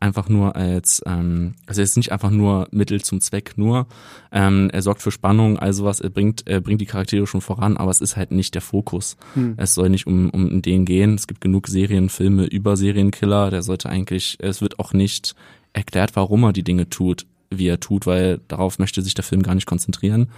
einfach 0.00 0.28
nur 0.28 0.56
als, 0.56 1.02
ähm, 1.06 1.54
also 1.66 1.80
er 1.80 1.84
ist 1.84 1.96
nicht 1.96 2.12
einfach 2.12 2.30
nur 2.30 2.68
Mittel 2.70 3.02
zum 3.02 3.20
Zweck 3.20 3.54
nur. 3.56 3.86
Ähm, 4.32 4.70
er 4.72 4.82
sorgt 4.82 5.02
für 5.02 5.10
Spannung, 5.10 5.58
also 5.58 5.84
was, 5.84 6.00
er 6.00 6.10
bringt, 6.10 6.46
er 6.46 6.60
bringt 6.60 6.80
die 6.80 6.86
Charaktere 6.86 7.26
schon 7.26 7.40
voran, 7.40 7.76
aber 7.76 7.90
es 7.90 8.00
ist 8.00 8.16
halt 8.16 8.30
nicht 8.30 8.54
der 8.54 8.62
Fokus. 8.62 9.16
Es 9.56 9.74
soll 9.74 9.88
nicht 9.88 10.06
um, 10.06 10.30
um 10.30 10.62
den 10.62 10.84
gehen. 10.84 11.14
Es 11.14 11.26
gibt 11.26 11.40
genug 11.40 11.66
Serien, 11.66 12.08
Filme 12.08 12.46
über 12.46 12.76
Serienkiller. 12.76 13.50
Der 13.50 13.62
sollte 13.62 13.88
eigentlich, 13.88 14.36
es 14.40 14.60
wird 14.60 14.78
auch 14.78 14.92
nicht 14.92 15.34
erklärt, 15.72 16.16
warum 16.16 16.44
er 16.44 16.52
die 16.52 16.64
Dinge 16.64 16.88
tut, 16.88 17.26
wie 17.50 17.66
er 17.66 17.80
tut, 17.80 18.06
weil 18.06 18.40
darauf 18.48 18.78
möchte 18.78 19.02
sich 19.02 19.14
der 19.14 19.24
Film 19.24 19.42
gar 19.42 19.54
nicht 19.54 19.66
konzentrieren. 19.66 20.28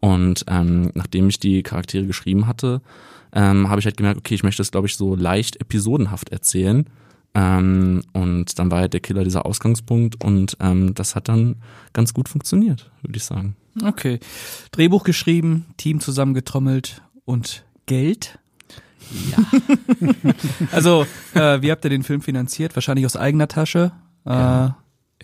Und 0.00 0.44
ähm, 0.48 0.90
nachdem 0.94 1.28
ich 1.28 1.38
die 1.38 1.62
Charaktere 1.62 2.06
geschrieben 2.06 2.46
hatte, 2.46 2.80
ähm, 3.32 3.68
habe 3.68 3.80
ich 3.80 3.84
halt 3.84 3.96
gemerkt, 3.96 4.18
okay, 4.18 4.34
ich 4.34 4.42
möchte 4.42 4.62
es, 4.62 4.70
glaube 4.70 4.86
ich, 4.86 4.96
so 4.96 5.14
leicht 5.14 5.60
episodenhaft 5.60 6.30
erzählen. 6.30 6.86
Ähm, 7.34 8.02
und 8.12 8.58
dann 8.58 8.70
war 8.70 8.80
halt 8.80 8.92
der 8.92 9.00
Killer 9.00 9.22
dieser 9.24 9.46
Ausgangspunkt 9.46 10.22
und 10.24 10.56
ähm, 10.60 10.94
das 10.94 11.14
hat 11.14 11.28
dann 11.28 11.56
ganz 11.92 12.12
gut 12.12 12.28
funktioniert, 12.28 12.90
würde 13.02 13.16
ich 13.16 13.24
sagen. 13.24 13.54
Okay. 13.84 14.18
Drehbuch 14.72 15.04
geschrieben, 15.04 15.66
Team 15.76 16.00
zusammengetrommelt 16.00 17.02
und 17.24 17.64
Geld. 17.86 18.38
Ja. 19.30 19.38
Also, 20.72 21.06
äh, 21.34 21.62
wie 21.62 21.70
habt 21.70 21.84
ihr 21.84 21.90
den 21.90 22.02
Film 22.02 22.20
finanziert? 22.20 22.76
Wahrscheinlich 22.76 23.06
aus 23.06 23.16
eigener 23.16 23.48
Tasche. 23.48 23.92
Äh, 24.26 24.30
Ja. 24.30 24.76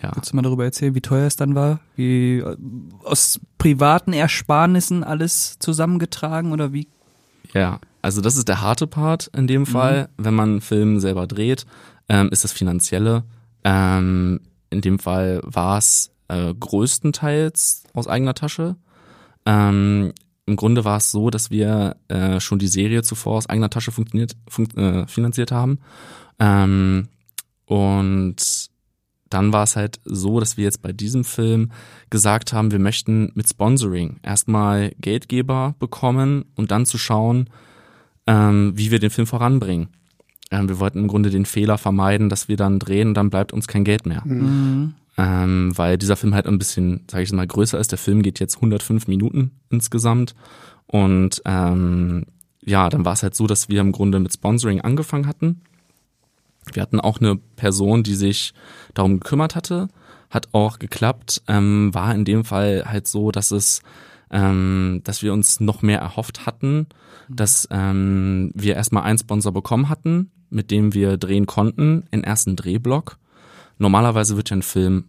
Ja. 0.02 0.12
Willst 0.14 0.30
du 0.30 0.36
mal 0.36 0.42
darüber 0.42 0.64
erzählen, 0.64 0.94
wie 0.94 1.00
teuer 1.00 1.26
es 1.26 1.36
dann 1.36 1.54
war? 1.54 1.80
Wie 1.94 2.38
äh, 2.38 2.56
aus 3.04 3.40
privaten 3.56 4.12
Ersparnissen 4.12 5.02
alles 5.02 5.58
zusammengetragen 5.58 6.52
oder 6.52 6.72
wie? 6.74 6.86
Ja, 7.54 7.80
also 8.02 8.20
das 8.20 8.36
ist 8.36 8.46
der 8.48 8.60
harte 8.60 8.86
Part 8.86 9.30
in 9.34 9.46
dem 9.46 9.64
Fall. 9.64 10.10
Wenn 10.18 10.34
man 10.34 10.50
einen 10.50 10.60
Film 10.60 11.00
selber 11.00 11.26
dreht, 11.26 11.64
ähm, 12.08 12.28
ist 12.30 12.44
das 12.44 12.52
Finanzielle. 12.52 13.24
Ähm, 13.64 14.40
in 14.70 14.80
dem 14.80 14.98
Fall 14.98 15.40
war 15.44 15.78
es 15.78 16.12
äh, 16.28 16.54
größtenteils 16.54 17.84
aus 17.94 18.08
eigener 18.08 18.34
Tasche. 18.34 18.76
Ähm, 19.44 20.12
Im 20.46 20.56
Grunde 20.56 20.84
war 20.84 20.98
es 20.98 21.10
so, 21.10 21.30
dass 21.30 21.50
wir 21.50 21.96
äh, 22.08 22.40
schon 22.40 22.58
die 22.58 22.68
Serie 22.68 23.02
zuvor 23.02 23.36
aus 23.36 23.48
eigener 23.48 23.70
Tasche 23.70 23.92
funktioniert, 23.92 24.36
fun 24.48 24.68
äh, 24.76 25.06
finanziert 25.06 25.52
haben. 25.52 25.78
Ähm, 26.38 27.08
und 27.64 28.70
dann 29.28 29.52
war 29.52 29.64
es 29.64 29.76
halt 29.76 30.00
so, 30.04 30.38
dass 30.38 30.56
wir 30.56 30.64
jetzt 30.64 30.82
bei 30.82 30.92
diesem 30.92 31.24
Film 31.24 31.72
gesagt 32.10 32.52
haben, 32.52 32.70
wir 32.70 32.78
möchten 32.78 33.32
mit 33.34 33.48
Sponsoring 33.48 34.18
erstmal 34.22 34.92
Geldgeber 35.00 35.74
bekommen 35.78 36.44
und 36.54 36.70
dann 36.70 36.86
zu 36.86 36.96
schauen, 36.98 37.50
ähm, 38.26 38.72
wie 38.76 38.90
wir 38.90 39.00
den 39.00 39.10
Film 39.10 39.26
voranbringen. 39.26 39.88
Ähm, 40.50 40.68
wir 40.68 40.78
wollten 40.78 41.00
im 41.00 41.08
Grunde 41.08 41.30
den 41.30 41.46
Fehler 41.46 41.78
vermeiden, 41.78 42.28
dass 42.28 42.48
wir 42.48 42.56
dann 42.56 42.78
drehen 42.78 43.08
und 43.08 43.14
dann 43.14 43.30
bleibt 43.30 43.52
uns 43.52 43.66
kein 43.66 43.84
Geld 43.84 44.06
mehr. 44.06 44.22
Mhm. 44.24 44.94
Ähm, 45.18 45.72
weil 45.76 45.96
dieser 45.96 46.16
Film 46.16 46.34
halt 46.34 46.46
ein 46.46 46.58
bisschen, 46.58 47.04
sage 47.10 47.24
ich 47.24 47.32
mal, 47.32 47.46
größer 47.46 47.78
ist. 47.78 47.90
Der 47.90 47.98
Film 47.98 48.22
geht 48.22 48.38
jetzt 48.38 48.56
105 48.56 49.08
Minuten 49.08 49.52
insgesamt. 49.70 50.34
Und 50.86 51.42
ähm, 51.46 52.26
ja, 52.64 52.88
dann 52.90 53.04
war 53.04 53.14
es 53.14 53.22
halt 53.22 53.34
so, 53.34 53.46
dass 53.46 53.68
wir 53.68 53.80
im 53.80 53.92
Grunde 53.92 54.20
mit 54.20 54.34
Sponsoring 54.34 54.80
angefangen 54.82 55.26
hatten. 55.26 55.62
Wir 56.72 56.82
hatten 56.82 57.00
auch 57.00 57.20
eine 57.20 57.36
Person, 57.36 58.02
die 58.02 58.14
sich 58.14 58.52
darum 58.92 59.20
gekümmert 59.20 59.54
hatte, 59.54 59.88
hat 60.30 60.48
auch 60.52 60.78
geklappt. 60.78 61.42
Ähm, 61.48 61.94
war 61.94 62.14
in 62.14 62.24
dem 62.24 62.44
Fall 62.44 62.84
halt 62.86 63.06
so, 63.06 63.30
dass 63.30 63.52
es, 63.52 63.82
ähm, 64.30 65.00
dass 65.04 65.22
wir 65.22 65.32
uns 65.32 65.60
noch 65.60 65.82
mehr 65.82 66.00
erhofft 66.00 66.44
hatten, 66.44 66.86
dass 67.28 67.68
ähm, 67.70 68.50
wir 68.54 68.74
erstmal 68.74 69.04
einen 69.04 69.18
Sponsor 69.18 69.52
bekommen 69.52 69.88
hatten, 69.88 70.30
mit 70.50 70.70
dem 70.70 70.94
wir 70.94 71.16
drehen 71.16 71.46
konnten, 71.46 72.04
in 72.10 72.24
ersten 72.24 72.56
Drehblock. 72.56 73.18
Normalerweise 73.78 74.36
wird 74.36 74.50
ja 74.50 74.56
ein 74.56 74.62
Film 74.62 75.04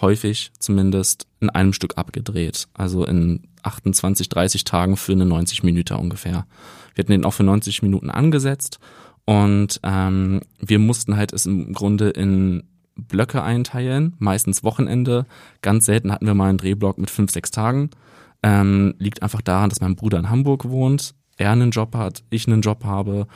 häufig 0.00 0.50
zumindest 0.58 1.26
in 1.40 1.50
einem 1.50 1.72
Stück 1.72 1.96
abgedreht, 1.96 2.68
also 2.74 3.04
in 3.04 3.48
28, 3.62 4.28
30 4.28 4.64
Tagen 4.64 4.96
für 4.96 5.12
eine 5.12 5.24
90 5.24 5.62
Minuten 5.62 5.94
ungefähr. 5.94 6.46
Wir 6.94 7.02
hatten 7.02 7.12
den 7.12 7.24
auch 7.24 7.32
für 7.32 7.44
90 7.44 7.82
Minuten 7.82 8.10
angesetzt 8.10 8.78
und 9.24 9.80
ähm, 9.82 10.40
wir 10.58 10.78
mussten 10.78 11.16
halt 11.16 11.32
es 11.32 11.46
im 11.46 11.72
Grunde 11.72 12.10
in 12.10 12.64
Blöcke 12.96 13.42
einteilen, 13.42 14.14
meistens 14.18 14.62
Wochenende. 14.62 15.26
Ganz 15.62 15.86
selten 15.86 16.12
hatten 16.12 16.26
wir 16.26 16.34
mal 16.34 16.48
einen 16.48 16.58
Drehblock 16.58 16.98
mit 16.98 17.10
fünf, 17.10 17.32
sechs 17.32 17.50
Tagen. 17.50 17.90
Ähm, 18.42 18.94
liegt 18.98 19.22
einfach 19.22 19.40
daran, 19.40 19.70
dass 19.70 19.80
mein 19.80 19.96
Bruder 19.96 20.18
in 20.18 20.30
Hamburg 20.30 20.68
wohnt, 20.68 21.14
er 21.36 21.50
einen 21.50 21.70
Job 21.70 21.96
hat, 21.96 22.22
ich 22.30 22.46
einen 22.46 22.60
Job 22.60 22.84
habe, 22.84 23.26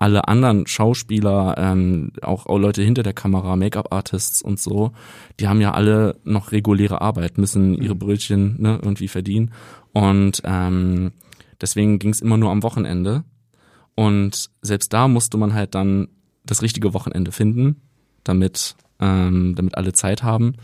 alle 0.00 0.28
anderen 0.28 0.66
Schauspieler, 0.66 1.56
ähm, 1.58 2.12
auch, 2.22 2.46
auch 2.46 2.58
Leute 2.58 2.82
hinter 2.82 3.02
der 3.02 3.12
Kamera, 3.12 3.54
Make-up-Artists 3.54 4.40
und 4.40 4.58
so, 4.58 4.92
die 5.38 5.46
haben 5.46 5.60
ja 5.60 5.72
alle 5.72 6.16
noch 6.24 6.52
reguläre 6.52 7.02
Arbeit, 7.02 7.36
müssen 7.36 7.74
ihre 7.74 7.94
Brötchen 7.94 8.56
ne, 8.58 8.80
irgendwie 8.82 9.08
verdienen. 9.08 9.52
Und 9.92 10.40
ähm, 10.44 11.12
deswegen 11.60 11.98
ging 11.98 12.12
es 12.12 12.22
immer 12.22 12.38
nur 12.38 12.50
am 12.50 12.62
Wochenende. 12.62 13.24
Und 13.94 14.50
selbst 14.62 14.90
da 14.94 15.06
musste 15.06 15.36
man 15.36 15.52
halt 15.52 15.74
dann 15.74 16.08
das 16.46 16.62
richtige 16.62 16.94
Wochenende 16.94 17.30
finden, 17.30 17.82
damit, 18.24 18.76
ähm, 19.00 19.54
damit 19.54 19.74
alle 19.76 19.92
Zeit 19.92 20.22
haben. 20.22 20.54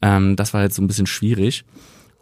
Ähm, 0.00 0.36
das 0.36 0.54
war 0.54 0.62
halt 0.62 0.72
so 0.72 0.80
ein 0.80 0.86
bisschen 0.86 1.06
schwierig. 1.06 1.66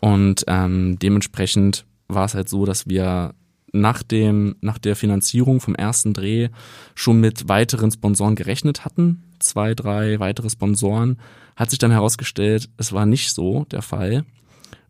Und 0.01 0.45
ähm, 0.49 0.99
dementsprechend 0.99 1.87
war 2.09 2.25
es 2.25 2.35
halt 2.35 2.49
so, 2.49 2.65
dass 2.65 2.89
wir 2.89 3.35
nach 3.73 4.03
dem, 4.03 4.57
nach 4.61 4.79
der 4.79 4.97
Finanzierung 4.97 5.61
vom 5.61 5.75
ersten 5.75 6.15
Dreh 6.15 6.49
schon 6.95 7.21
mit 7.21 7.49
weiteren 7.49 7.91
Sponsoren 7.91 8.35
gerechnet 8.35 8.85
hatten. 8.85 9.23
Zwei, 9.39 9.75
drei 9.75 10.19
weitere 10.21 10.51
Sponsoren. 10.51 11.19
Hat 11.57 11.71
sich 11.71 11.79
dann 11.79 11.91
herausgestellt, 11.91 12.71
es 12.77 12.93
war 12.93 13.07
nicht 13.07 13.33
so 13.33 13.65
der 13.65 13.83
Fall. 13.83 14.25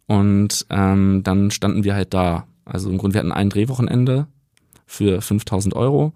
Und 0.06 0.66
ähm, 0.70 1.22
dann 1.24 1.50
standen 1.50 1.84
wir 1.84 1.94
halt 1.94 2.14
da. 2.14 2.46
Also 2.64 2.90
im 2.90 2.98
Grunde, 2.98 3.14
wir 3.14 3.20
hatten 3.20 3.32
ein 3.32 3.50
Drehwochenende 3.50 4.26
für 4.86 5.20
5000 5.20 5.74
Euro, 5.74 6.12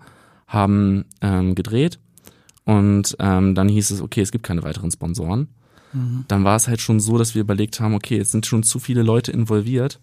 haben 0.47 1.05
ähm, 1.21 1.55
gedreht 1.55 1.99
und 2.65 3.17
ähm, 3.19 3.55
dann 3.55 3.69
hieß 3.69 3.91
es, 3.91 4.01
okay, 4.01 4.21
es 4.21 4.33
gibt 4.33 4.45
keine 4.45 4.63
weiteren 4.63 4.91
Sponsoren. 4.91 5.49
Dann 6.29 6.45
war 6.45 6.57
es 6.57 6.69
halt 6.69 6.81
schon 6.81 7.01
so, 7.01 7.19
dass 7.19 7.35
wir 7.35 7.43
überlegt 7.43 7.81
haben, 7.81 7.95
okay, 7.95 8.17
jetzt 8.17 8.33
sind 8.33 8.47
schon 8.47 8.63
zu 8.63 8.79
viele 8.79 9.03
Leute 9.03 9.31
involviert, 9.31 10.01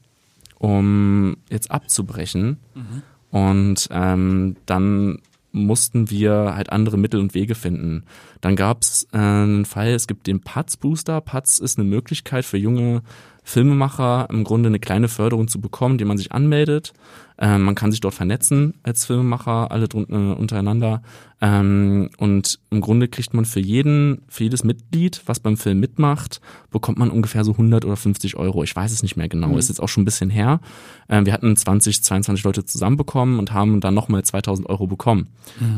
um 0.60 1.38
jetzt 1.50 1.72
abzubrechen. 1.72 2.58
Und 3.32 3.90
ähm, 3.92 4.56
dann 4.66 5.20
mussten 5.52 6.10
wir 6.10 6.54
halt 6.56 6.72
andere 6.72 6.98
Mittel 6.98 7.20
und 7.20 7.34
Wege 7.34 7.56
finden. 7.56 8.04
Dann 8.42 8.56
gab 8.56 8.84
es 8.84 9.08
äh, 9.14 9.18
einen 9.18 9.66
Fall, 9.66 9.90
es 9.90 10.08
gibt 10.08 10.28
den 10.28 10.42
Patz 10.42 10.78
Booster. 10.78 11.22
Patz 11.22 11.60
ist 11.60 11.80
eine 11.80 11.88
Möglichkeit 11.88 12.46
für 12.46 12.58
junge 12.58 13.02
Filmemacher 13.50 14.28
im 14.30 14.44
Grunde 14.44 14.68
eine 14.68 14.78
kleine 14.78 15.08
Förderung 15.08 15.48
zu 15.48 15.60
bekommen, 15.60 15.98
die 15.98 16.06
man 16.06 16.18
sich 16.18 16.32
anmeldet. 16.32 16.94
Ähm, 17.42 17.64
man 17.64 17.74
kann 17.74 17.90
sich 17.90 18.00
dort 18.00 18.14
vernetzen 18.14 18.76
als 18.84 19.06
Filmemacher, 19.06 19.72
alle 19.72 19.88
drun- 19.88 20.06
äh, 20.10 20.36
untereinander. 20.40 21.02
Ähm, 21.42 22.10
und 22.18 22.60
im 22.70 22.82
Grunde 22.82 23.08
kriegt 23.08 23.34
man 23.34 23.46
für 23.46 23.62
jeden, 23.62 24.24
für 24.28 24.44
jedes 24.44 24.64
Mitglied, 24.64 25.22
was 25.26 25.40
beim 25.40 25.56
Film 25.56 25.80
mitmacht, 25.80 26.42
bekommt 26.70 27.00
man 27.00 27.10
ungefähr 27.10 27.44
so 27.46 27.54
100 27.54 27.86
oder 27.86 27.96
50 27.96 28.36
Euro. 28.36 28.64
Ich 28.64 28.76
weiß 28.76 28.92
es 28.92 29.02
nicht 29.02 29.16
mehr 29.16 29.30
genau. 29.30 29.58
Ist 29.58 29.70
jetzt 29.70 29.82
auch 29.82 29.88
schon 29.88 30.04
ein 30.04 30.06
bisschen 30.06 30.30
her. 30.30 30.60
Ähm, 31.08 31.26
wir 31.26 31.34
hatten 31.34 31.56
20, 31.56 32.04
22 32.04 32.44
Leute 32.44 32.66
zusammenbekommen 32.66 33.40
und 33.40 33.54
haben 33.54 33.80
dann 33.80 33.94
nochmal 33.94 34.22
2000 34.24 34.70
Euro 34.70 34.86
bekommen 34.86 35.28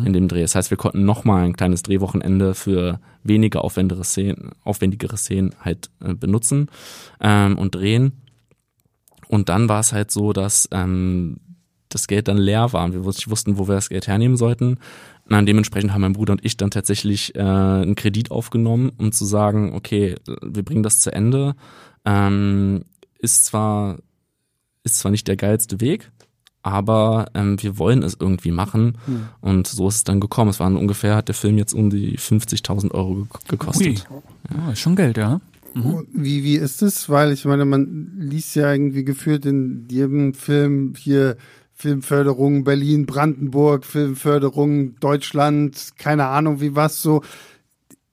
in 0.04 0.14
dem 0.14 0.28
Dreh. 0.28 0.42
Das 0.42 0.56
heißt, 0.56 0.72
wir 0.72 0.78
konnten 0.78 1.06
nochmal 1.06 1.46
ein 1.46 1.56
kleines 1.56 1.84
Drehwochenende 1.84 2.54
für 2.54 3.00
weniger 3.24 3.64
aufwendigere 3.64 4.04
Szenen, 4.04 4.52
aufwendigere 4.64 5.16
Szenen 5.16 5.54
halt 5.64 5.90
äh, 6.04 6.14
benutzen 6.14 6.68
ähm, 7.20 7.58
und 7.62 7.76
drehen. 7.76 8.22
Und 9.28 9.50
dann 9.50 9.70
war 9.70 9.80
es 9.80 9.94
halt 9.94 10.12
so, 10.12 10.34
dass 10.34 10.68
ähm, 10.72 11.38
das 11.88 12.08
Geld 12.08 12.28
dann 12.28 12.38
leer 12.38 12.74
war 12.74 12.84
und 12.84 12.94
wir 12.94 13.02
nicht 13.02 13.30
wussten, 13.30 13.58
wo 13.58 13.68
wir 13.68 13.76
das 13.76 13.90
Geld 13.90 14.08
hernehmen 14.08 14.38
sollten. 14.38 14.80
Und 15.30 15.46
dementsprechend 15.46 15.94
haben 15.94 16.02
mein 16.02 16.14
Bruder 16.14 16.34
und 16.34 16.44
ich 16.44 16.58
dann 16.58 16.72
tatsächlich 16.72 17.36
äh, 17.36 17.40
einen 17.40 17.96
Kredit 17.96 18.32
aufgenommen, 18.32 18.92
um 18.98 19.12
zu 19.12 19.24
sagen, 19.24 19.74
okay, 19.74 20.16
wir 20.42 20.64
bringen 20.64 20.84
das 20.84 21.00
zu 21.00 21.14
Ende. 21.14 21.56
Ähm, 22.04 22.84
ist 23.20 23.46
zwar 23.46 24.00
ist 24.84 24.98
zwar 25.00 25.12
nicht 25.12 25.28
der 25.28 25.38
geilste 25.38 25.80
Weg, 25.80 26.12
aber 26.64 27.28
ähm, 27.34 27.62
wir 27.62 27.78
wollen 27.78 28.04
es 28.04 28.18
irgendwie 28.20 28.52
machen. 28.52 28.98
Und 29.42 29.68
so 29.68 29.88
ist 29.88 29.96
es 29.96 30.04
dann 30.04 30.20
gekommen. 30.20 30.50
Es 30.50 30.60
waren 30.60 30.76
ungefähr, 30.76 31.16
hat 31.16 31.28
der 31.28 31.36
Film 31.36 31.58
jetzt 31.58 31.74
um 31.74 31.90
die 31.90 32.18
50.000 32.18 32.92
Euro 32.92 33.14
ge 33.14 33.28
gekostet. 33.48 34.08
Ui. 34.10 34.22
Ja, 34.50 34.72
ist 34.72 34.80
schon 34.80 34.96
Geld, 34.96 35.18
ja. 35.18 35.40
Und 35.74 36.08
Wie, 36.12 36.44
wie 36.44 36.56
ist 36.56 36.82
es? 36.82 37.10
Weil 37.10 37.32
ich 37.32 37.46
meine, 37.46 37.66
man 37.66 38.14
liest 38.18 38.56
ja 38.56 38.72
irgendwie 38.72 39.06
gefühlt 39.06 39.46
in 39.46 39.88
jedem 39.90 40.34
Film 40.34 40.94
hier 40.98 41.38
Filmförderung 41.74 42.64
Berlin, 42.64 43.06
Brandenburg, 43.06 43.86
Filmförderung 43.86 45.00
Deutschland, 45.00 45.94
keine 45.98 46.28
Ahnung 46.28 46.62
wie 46.62 46.76
was 46.76 47.02
so. 47.02 47.24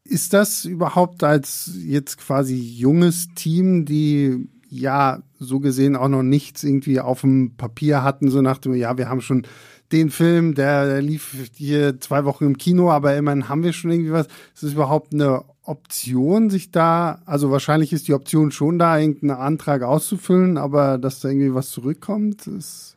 Ist 0.05 0.33
das 0.33 0.65
überhaupt 0.65 1.23
als 1.23 1.73
jetzt 1.85 2.19
quasi 2.19 2.57
junges 2.57 3.29
Team, 3.35 3.85
die 3.85 4.49
ja 4.71 5.23
so 5.39 5.61
gesehen 5.61 5.97
auch 5.97 6.09
noch 6.09 6.23
nichts 6.23 6.65
irgendwie 6.65 7.01
auf 7.01 7.21
dem 7.21 7.57
Papier 7.57 8.03
hatten, 8.03 8.31
so 8.31 8.41
nach 8.41 8.59
dem, 8.59 8.75
ja, 8.75 8.97
wir 8.97 9.09
haben 9.09 9.21
schon 9.21 9.47
den 9.93 10.11
Film, 10.11 10.55
der, 10.55 10.87
der 10.87 11.03
lief 11.03 11.51
hier 11.55 12.01
zwei 12.01 12.25
Wochen 12.25 12.45
im 12.45 12.59
Kino, 12.59 12.91
aber 12.91 13.17
immerhin 13.17 13.49
haben 13.49 13.63
wir 13.63 13.73
schon 13.73 13.91
irgendwie 13.91 14.13
was. 14.13 14.27
Ist 14.55 14.63
es 14.63 14.73
überhaupt 14.73 15.13
eine 15.13 15.45
Option, 15.69 16.51
sich 16.51 16.71
da, 16.71 17.21
also 17.27 17.51
wahrscheinlich 17.51 17.93
ist 17.93 18.09
die 18.09 18.15
Option 18.15 18.51
schon 18.51 18.79
da, 18.79 18.99
irgendeinen 18.99 19.39
Antrag 19.39 19.83
auszufüllen, 19.83 20.57
aber 20.57 20.99
dass 20.99 21.21
da 21.21 21.29
irgendwie 21.29 21.55
was 21.55 21.71
zurückkommt, 21.71 22.47
ist. 22.47 22.97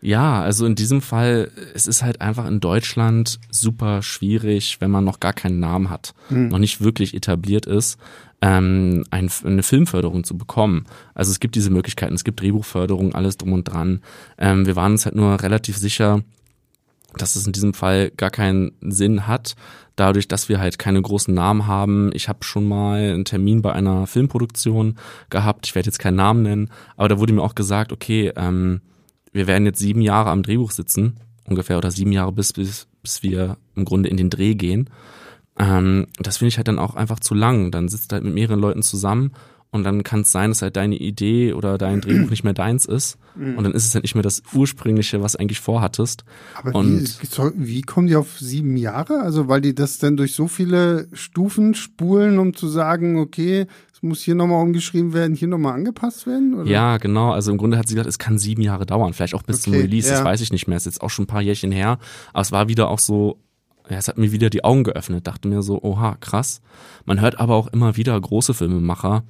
Ja, 0.00 0.42
also 0.42 0.66
in 0.66 0.74
diesem 0.74 1.00
Fall, 1.00 1.52
es 1.74 1.86
ist 1.86 2.02
halt 2.02 2.20
einfach 2.20 2.48
in 2.48 2.58
Deutschland 2.58 3.38
super 3.50 4.02
schwierig, 4.02 4.80
wenn 4.80 4.90
man 4.90 5.04
noch 5.04 5.20
gar 5.20 5.32
keinen 5.32 5.60
Namen 5.60 5.90
hat, 5.90 6.12
noch 6.28 6.58
nicht 6.58 6.80
wirklich 6.80 7.14
etabliert 7.14 7.66
ist, 7.66 7.98
ähm, 8.40 9.04
ein, 9.10 9.30
eine 9.44 9.62
Filmförderung 9.62 10.24
zu 10.24 10.36
bekommen. 10.36 10.86
Also 11.14 11.30
es 11.30 11.38
gibt 11.38 11.54
diese 11.54 11.70
Möglichkeiten, 11.70 12.14
es 12.14 12.24
gibt 12.24 12.40
Drehbuchförderung, 12.40 13.14
alles 13.14 13.36
drum 13.36 13.52
und 13.52 13.64
dran. 13.64 14.00
Ähm, 14.38 14.66
wir 14.66 14.74
waren 14.74 14.92
uns 14.92 15.04
halt 15.04 15.14
nur 15.14 15.40
relativ 15.40 15.78
sicher, 15.78 16.22
dass 17.16 17.36
es 17.36 17.46
in 17.46 17.52
diesem 17.52 17.74
Fall 17.74 18.10
gar 18.10 18.30
keinen 18.30 18.72
Sinn 18.80 19.26
hat, 19.26 19.54
dadurch, 19.96 20.28
dass 20.28 20.48
wir 20.48 20.60
halt 20.60 20.78
keine 20.78 21.02
großen 21.02 21.34
Namen 21.34 21.66
haben. 21.66 22.10
Ich 22.14 22.28
habe 22.28 22.44
schon 22.44 22.66
mal 22.66 23.00
einen 23.00 23.24
Termin 23.24 23.62
bei 23.62 23.72
einer 23.72 24.06
Filmproduktion 24.06 24.96
gehabt, 25.30 25.66
ich 25.66 25.74
werde 25.74 25.88
jetzt 25.88 25.98
keinen 25.98 26.16
Namen 26.16 26.42
nennen, 26.42 26.70
aber 26.96 27.08
da 27.08 27.18
wurde 27.18 27.32
mir 27.32 27.42
auch 27.42 27.54
gesagt, 27.54 27.92
okay, 27.92 28.32
ähm, 28.36 28.80
wir 29.32 29.46
werden 29.46 29.66
jetzt 29.66 29.78
sieben 29.78 30.02
Jahre 30.02 30.30
am 30.30 30.42
Drehbuch 30.42 30.70
sitzen, 30.70 31.18
ungefähr, 31.46 31.78
oder 31.78 31.90
sieben 31.90 32.12
Jahre 32.12 32.32
bis, 32.32 32.52
bis, 32.52 32.86
bis 33.02 33.22
wir 33.22 33.56
im 33.74 33.84
Grunde 33.84 34.08
in 34.08 34.16
den 34.16 34.30
Dreh 34.30 34.54
gehen. 34.54 34.90
Ähm, 35.58 36.06
das 36.18 36.38
finde 36.38 36.48
ich 36.48 36.56
halt 36.56 36.68
dann 36.68 36.78
auch 36.78 36.94
einfach 36.94 37.20
zu 37.20 37.34
lang. 37.34 37.70
Dann 37.70 37.88
sitzt 37.88 38.12
halt 38.12 38.24
mit 38.24 38.34
mehreren 38.34 38.60
Leuten 38.60 38.82
zusammen 38.82 39.32
und 39.72 39.84
dann 39.84 40.02
kann 40.04 40.20
es 40.20 40.30
sein, 40.30 40.50
dass 40.50 40.62
halt 40.62 40.76
deine 40.76 40.96
Idee 40.96 41.54
oder 41.54 41.78
dein 41.78 42.00
Drehbuch 42.02 42.30
nicht 42.30 42.44
mehr 42.44 42.52
deins 42.52 42.84
ist. 42.86 43.16
Und 43.34 43.64
dann 43.64 43.72
ist 43.72 43.86
es 43.86 43.94
halt 43.94 44.04
nicht 44.04 44.14
mehr 44.14 44.22
das 44.22 44.42
ursprüngliche, 44.54 45.22
was 45.22 45.34
eigentlich 45.34 45.60
vorhattest. 45.60 46.24
Aber 46.54 46.74
Und- 46.78 47.18
wie, 47.22 47.66
wie 47.78 47.80
kommen 47.82 48.06
die 48.06 48.16
auf 48.16 48.38
sieben 48.38 48.76
Jahre? 48.76 49.20
Also 49.20 49.48
weil 49.48 49.62
die 49.62 49.74
das 49.74 49.98
dann 49.98 50.16
durch 50.18 50.34
so 50.34 50.46
viele 50.46 51.08
Stufen 51.14 51.74
spulen, 51.74 52.38
um 52.38 52.54
zu 52.54 52.68
sagen, 52.68 53.18
okay, 53.18 53.66
es 53.94 54.02
muss 54.02 54.20
hier 54.20 54.34
nochmal 54.34 54.62
umgeschrieben 54.62 55.14
werden, 55.14 55.34
hier 55.34 55.48
nochmal 55.48 55.72
angepasst 55.72 56.26
werden? 56.26 56.54
Oder? 56.54 56.70
Ja, 56.70 56.98
genau. 56.98 57.32
Also 57.32 57.50
im 57.50 57.56
Grunde 57.56 57.78
hat 57.78 57.88
sie 57.88 57.94
gesagt, 57.94 58.08
es 58.10 58.18
kann 58.18 58.38
sieben 58.38 58.60
Jahre 58.60 58.84
dauern. 58.84 59.14
Vielleicht 59.14 59.34
auch 59.34 59.42
bis 59.42 59.62
zum 59.62 59.72
Okay, 59.72 59.82
Release, 59.82 60.08
ja. 60.08 60.16
das 60.16 60.24
weiß 60.24 60.42
ich 60.42 60.52
nicht 60.52 60.68
mehr. 60.68 60.76
Ist 60.76 60.84
jetzt 60.84 61.00
auch 61.00 61.08
schon 61.10 61.22
ein 61.24 61.28
paar 61.28 61.40
Jährchen 61.40 61.72
her. 61.72 61.98
Aber 62.34 62.42
es 62.42 62.52
war 62.52 62.68
wieder 62.68 62.88
auch 62.90 62.98
so, 62.98 63.38
ja, 63.88 63.96
es 63.96 64.08
hat 64.08 64.18
mir 64.18 64.32
wieder 64.32 64.50
die 64.50 64.64
Augen 64.64 64.84
geöffnet. 64.84 65.26
Dachte 65.26 65.48
mir 65.48 65.62
so, 65.62 65.80
oha, 65.82 66.16
krass. 66.20 66.60
Man 67.06 67.22
hört 67.22 67.40
aber 67.40 67.54
auch 67.54 67.68
immer 67.68 67.96
wieder 67.96 68.20
große 68.20 68.52
Filmemacher, 68.52 69.24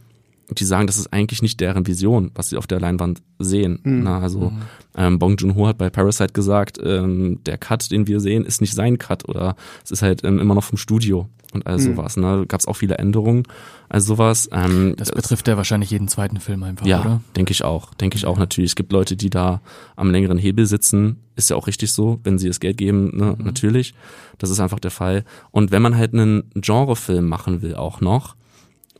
die 0.50 0.64
sagen, 0.64 0.86
das 0.86 0.98
ist 0.98 1.12
eigentlich 1.12 1.42
nicht 1.42 1.60
deren 1.60 1.86
Vision, 1.86 2.30
was 2.34 2.50
sie 2.50 2.56
auf 2.56 2.66
der 2.66 2.80
Leinwand 2.80 3.22
sehen. 3.38 3.80
Na, 3.84 4.20
also 4.20 4.52
ähm, 4.96 5.18
Bong 5.18 5.36
Joon-ho 5.36 5.66
hat 5.66 5.78
bei 5.78 5.90
Parasite 5.90 6.32
gesagt, 6.32 6.78
ähm, 6.82 7.40
der 7.44 7.58
Cut, 7.58 7.90
den 7.90 8.06
wir 8.06 8.20
sehen, 8.20 8.44
ist 8.44 8.60
nicht 8.60 8.74
sein 8.74 8.98
Cut 8.98 9.28
oder 9.28 9.56
es 9.84 9.90
ist 9.90 10.02
halt 10.02 10.24
ähm, 10.24 10.38
immer 10.38 10.54
noch 10.54 10.64
vom 10.64 10.78
Studio 10.78 11.28
und 11.52 11.66
all 11.66 11.78
sowas. 11.78 12.16
Ne? 12.16 12.44
Gab 12.48 12.60
es 12.60 12.66
auch 12.66 12.76
viele 12.76 12.96
Änderungen, 12.96 13.44
also 13.88 14.14
sowas. 14.14 14.48
Ähm, 14.52 14.94
Das 14.96 15.12
betrifft 15.12 15.48
ja 15.48 15.56
wahrscheinlich 15.56 15.90
jeden 15.90 16.08
zweiten 16.08 16.40
Film 16.40 16.62
einfach, 16.62 16.86
ja, 16.86 17.00
oder? 17.00 17.20
denke 17.36 17.52
ich 17.52 17.62
auch. 17.62 17.92
Denke 17.94 18.16
ich 18.16 18.26
auch 18.26 18.38
natürlich. 18.38 18.70
Es 18.70 18.76
gibt 18.76 18.92
Leute, 18.92 19.16
die 19.16 19.30
da 19.30 19.60
am 19.96 20.10
längeren 20.10 20.38
Hebel 20.38 20.66
sitzen. 20.66 21.18
Ist 21.36 21.50
ja 21.50 21.56
auch 21.56 21.66
richtig 21.66 21.92
so, 21.92 22.20
wenn 22.24 22.38
sie 22.38 22.48
das 22.48 22.60
Geld 22.60 22.78
geben, 22.78 23.16
ne? 23.16 23.36
natürlich. 23.38 23.94
Das 24.38 24.50
ist 24.50 24.60
einfach 24.60 24.80
der 24.80 24.90
Fall. 24.90 25.24
Und 25.50 25.70
wenn 25.70 25.82
man 25.82 25.96
halt 25.96 26.14
einen 26.14 26.50
Genrefilm 26.54 27.28
machen 27.28 27.62
will 27.62 27.74
auch 27.74 28.00
noch 28.00 28.34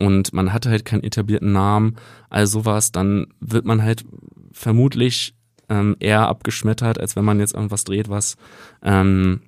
und 0.05 0.33
man 0.33 0.53
hat 0.53 0.65
halt 0.65 0.85
keinen 0.85 1.03
etablierten 1.03 1.51
Namen, 1.51 1.95
all 2.29 2.47
sowas, 2.47 2.91
dann 2.91 3.27
wird 3.39 3.65
man 3.65 3.81
halt 3.81 4.05
vermutlich 4.51 5.33
ähm, 5.69 5.95
eher 5.99 6.27
abgeschmettert, 6.27 6.99
als 6.99 7.15
wenn 7.15 7.25
man 7.25 7.39
jetzt 7.39 7.53
irgendwas 7.53 7.83
dreht, 7.83 8.09
was 8.09 8.35
ähm, 8.81 9.41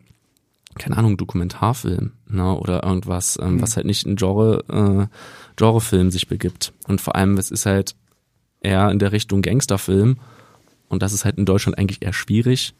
keine 0.77 0.97
Ahnung, 0.97 1.17
Dokumentarfilm, 1.17 2.11
ne, 2.27 2.53
oder 2.53 2.83
irgendwas, 2.83 3.39
ähm, 3.41 3.61
was 3.61 3.77
halt 3.77 3.85
nicht 3.85 4.05
in 4.05 4.17
Genre, 4.17 4.63
äh, 4.69 5.07
Genrefilm 5.55 6.11
sich 6.11 6.27
begibt. 6.27 6.73
Und 6.87 6.99
vor 6.99 7.15
allem, 7.15 7.37
es 7.37 7.49
ist 7.49 7.65
halt 7.65 7.95
eher 8.61 8.91
in 8.91 8.99
der 8.99 9.11
Richtung 9.11 9.41
Gangsterfilm 9.41 10.17
und 10.89 11.01
das 11.01 11.13
ist 11.13 11.23
halt 11.23 11.37
in 11.37 11.45
Deutschland 11.45 11.77
eigentlich 11.77 12.01
eher 12.01 12.13
schwierig. 12.13 12.73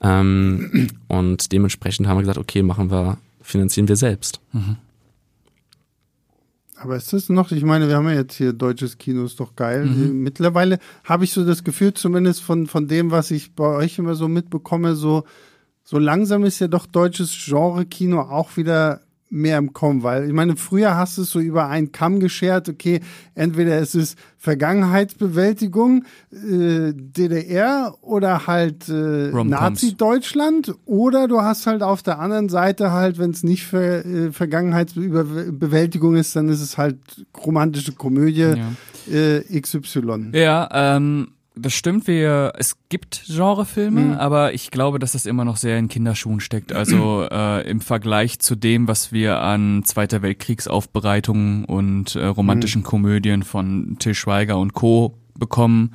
Ähm, 0.00 0.88
und 1.08 1.52
dementsprechend 1.52 2.06
haben 2.06 2.16
wir 2.16 2.22
gesagt, 2.22 2.38
okay, 2.38 2.62
machen 2.62 2.90
wir, 2.90 3.18
finanzieren 3.40 3.88
wir 3.88 3.96
selbst. 3.96 4.40
Aber 6.78 6.96
ist 6.96 7.12
das 7.12 7.28
noch, 7.28 7.52
ich 7.52 7.64
meine, 7.64 7.88
wir 7.88 7.96
haben 7.96 8.08
ja 8.08 8.14
jetzt 8.14 8.34
hier 8.34 8.52
deutsches 8.52 8.98
Kino, 8.98 9.24
ist 9.24 9.40
doch 9.40 9.56
geil. 9.56 9.86
Mhm. 9.86 10.22
Mittlerweile 10.22 10.78
habe 11.04 11.24
ich 11.24 11.32
so 11.32 11.44
das 11.44 11.64
Gefühl, 11.64 11.94
zumindest 11.94 12.42
von, 12.42 12.66
von 12.66 12.86
dem, 12.86 13.10
was 13.10 13.30
ich 13.30 13.54
bei 13.54 13.64
euch 13.64 13.98
immer 13.98 14.14
so 14.14 14.28
mitbekomme, 14.28 14.94
so, 14.94 15.24
so 15.82 15.98
langsam 15.98 16.44
ist 16.44 16.58
ja 16.58 16.68
doch 16.68 16.86
deutsches 16.86 17.32
Genre-Kino 17.46 18.20
auch 18.20 18.56
wieder 18.58 19.05
mehr 19.28 19.58
im 19.58 19.72
Kommen, 19.72 20.02
weil 20.02 20.26
ich 20.26 20.32
meine, 20.32 20.56
früher 20.56 20.96
hast 20.96 21.18
du 21.18 21.22
es 21.22 21.30
so 21.30 21.40
über 21.40 21.68
einen 21.68 21.90
Kamm 21.92 22.20
geschert, 22.20 22.68
okay, 22.68 23.00
entweder 23.34 23.78
es 23.78 23.94
ist 23.94 24.16
Vergangenheitsbewältigung, 24.38 26.04
äh, 26.32 26.92
DDR 26.94 27.94
oder 28.02 28.46
halt 28.46 28.88
äh. 28.88 29.30
Nazi-Deutschland 29.32 30.74
oder 30.84 31.26
du 31.26 31.42
hast 31.42 31.66
halt 31.66 31.82
auf 31.82 32.02
der 32.02 32.20
anderen 32.20 32.48
Seite 32.48 32.92
halt, 32.92 33.18
wenn 33.18 33.30
es 33.30 33.42
nicht 33.42 33.66
Ver, 33.66 34.06
äh, 34.06 34.32
Vergangenheitsbewältigung 34.32 36.14
ist, 36.16 36.36
dann 36.36 36.48
ist 36.48 36.60
es 36.60 36.78
halt 36.78 36.98
romantische 37.44 37.92
Komödie 37.92 38.54
äh, 39.10 39.60
XY. 39.60 40.30
Ja, 40.32 40.68
ähm, 40.72 41.28
das 41.58 41.72
stimmt. 41.72 42.06
Wir, 42.06 42.52
es 42.58 42.76
gibt 42.90 43.24
Genrefilme, 43.26 44.00
Mhm. 44.00 44.12
aber 44.14 44.52
ich 44.54 44.70
glaube, 44.70 44.98
dass 44.98 45.12
das 45.12 45.24
immer 45.26 45.44
noch 45.44 45.56
sehr 45.56 45.78
in 45.78 45.88
Kinderschuhen 45.88 46.40
steckt. 46.40 46.72
Also 46.72 47.26
äh, 47.30 47.68
im 47.68 47.80
Vergleich 47.80 48.38
zu 48.38 48.54
dem, 48.56 48.86
was 48.88 49.10
wir 49.10 49.40
an 49.40 49.82
Zweiter 49.84 50.22
Weltkriegsaufbereitungen 50.22 51.64
und 51.64 52.14
äh, 52.14 52.26
romantischen 52.26 52.82
Mhm. 52.82 52.86
Komödien 52.86 53.42
von 53.42 53.96
Till 53.98 54.14
Schweiger 54.14 54.58
und 54.58 54.74
Co. 54.74 55.18
bekommen, 55.38 55.94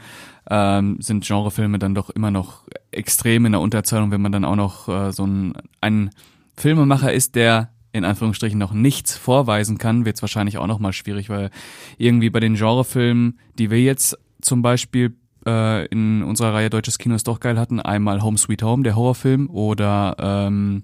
ähm, 0.50 0.97
sind 1.00 1.26
Genrefilme 1.26 1.80
dann 1.80 1.95
doch 1.95 2.10
immer 2.10 2.32
noch 2.32 2.63
extrem 2.91 3.45
in 3.45 3.52
der 3.54 3.62
Unterzahl. 3.62 4.02
Und 4.04 4.12
wenn 4.12 4.21
man 4.21 4.32
dann 4.32 4.45
auch 4.45 4.56
noch 4.56 4.88
äh, 4.89 5.12
so 5.12 5.26
ein, 5.26 5.54
ein 5.80 6.10
Filmemacher 6.58 7.13
ist, 7.13 7.36
der 7.36 7.69
in 7.93 8.06
Anführungsstrichen 8.06 8.58
noch 8.60 8.71
nichts 8.74 9.17
vorweisen 9.17 9.78
kann, 9.78 10.06
wird 10.06 10.15
es 10.15 10.21
wahrscheinlich 10.21 10.58
auch 10.58 10.67
noch 10.67 10.80
mal 10.80 10.93
schwierig, 10.93 11.30
weil 11.30 11.50
irgendwie 11.97 12.30
bei 12.30 12.39
den 12.39 12.56
Genrefilmen, 12.56 13.38
die 13.58 13.69
wir 13.69 13.82
jetzt 13.82 14.17
zum 14.41 14.62
Beispiel 14.62 15.15
äh, 15.45 15.86
in 15.88 16.23
unserer 16.23 16.54
Reihe 16.54 16.69
Deutsches 16.69 16.97
Kino 16.97 17.15
ist 17.15 17.27
doch 17.27 17.39
geil 17.39 17.60
hatten, 17.60 17.80
einmal 17.80 18.21
Home 18.21 18.38
Sweet 18.38 18.63
Home, 18.63 18.84
der 18.84 18.95
Horrorfilm, 18.95 19.49
oder 19.49 20.15
ähm, 20.19 20.84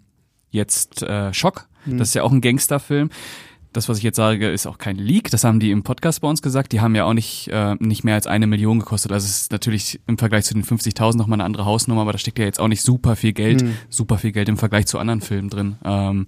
jetzt 0.49 1.03
äh, 1.03 1.33
Schock, 1.33 1.67
das 1.85 2.09
ist 2.09 2.13
ja 2.15 2.23
auch 2.23 2.31
ein 2.31 2.41
Gangsterfilm. 2.41 3.09
Das, 3.73 3.89
was 3.89 3.99
ich 3.99 4.03
jetzt 4.03 4.15
sage, 4.15 4.49
ist 4.49 4.65
auch 4.65 4.79
kein 4.79 4.95
Leak. 4.95 5.29
Das 5.29 5.43
haben 5.43 5.59
die 5.59 5.69
im 5.69 5.83
Podcast 5.83 6.21
bei 6.21 6.27
uns 6.27 6.41
gesagt. 6.41 6.71
Die 6.71 6.81
haben 6.81 6.95
ja 6.95 7.05
auch 7.05 7.13
nicht, 7.13 7.47
äh, 7.49 7.75
nicht 7.79 8.03
mehr 8.03 8.15
als 8.15 8.25
eine 8.25 8.47
Million 8.47 8.79
gekostet. 8.79 9.11
Also 9.11 9.25
es 9.25 9.41
ist 9.41 9.51
natürlich 9.51 9.99
im 10.07 10.17
Vergleich 10.17 10.45
zu 10.45 10.55
den 10.55 10.63
50.000 10.63 11.15
nochmal 11.15 11.35
eine 11.35 11.43
andere 11.43 11.65
Hausnummer, 11.65 12.01
aber 12.01 12.13
da 12.13 12.17
steckt 12.17 12.39
ja 12.39 12.45
jetzt 12.45 12.59
auch 12.59 12.69
nicht 12.69 12.81
super 12.81 13.15
viel 13.15 13.33
Geld, 13.33 13.63
super 13.89 14.17
viel 14.17 14.31
Geld 14.31 14.49
im 14.49 14.57
Vergleich 14.57 14.87
zu 14.87 14.97
anderen 14.97 15.21
Filmen 15.21 15.49
drin. 15.49 15.75
Ähm, 15.85 16.25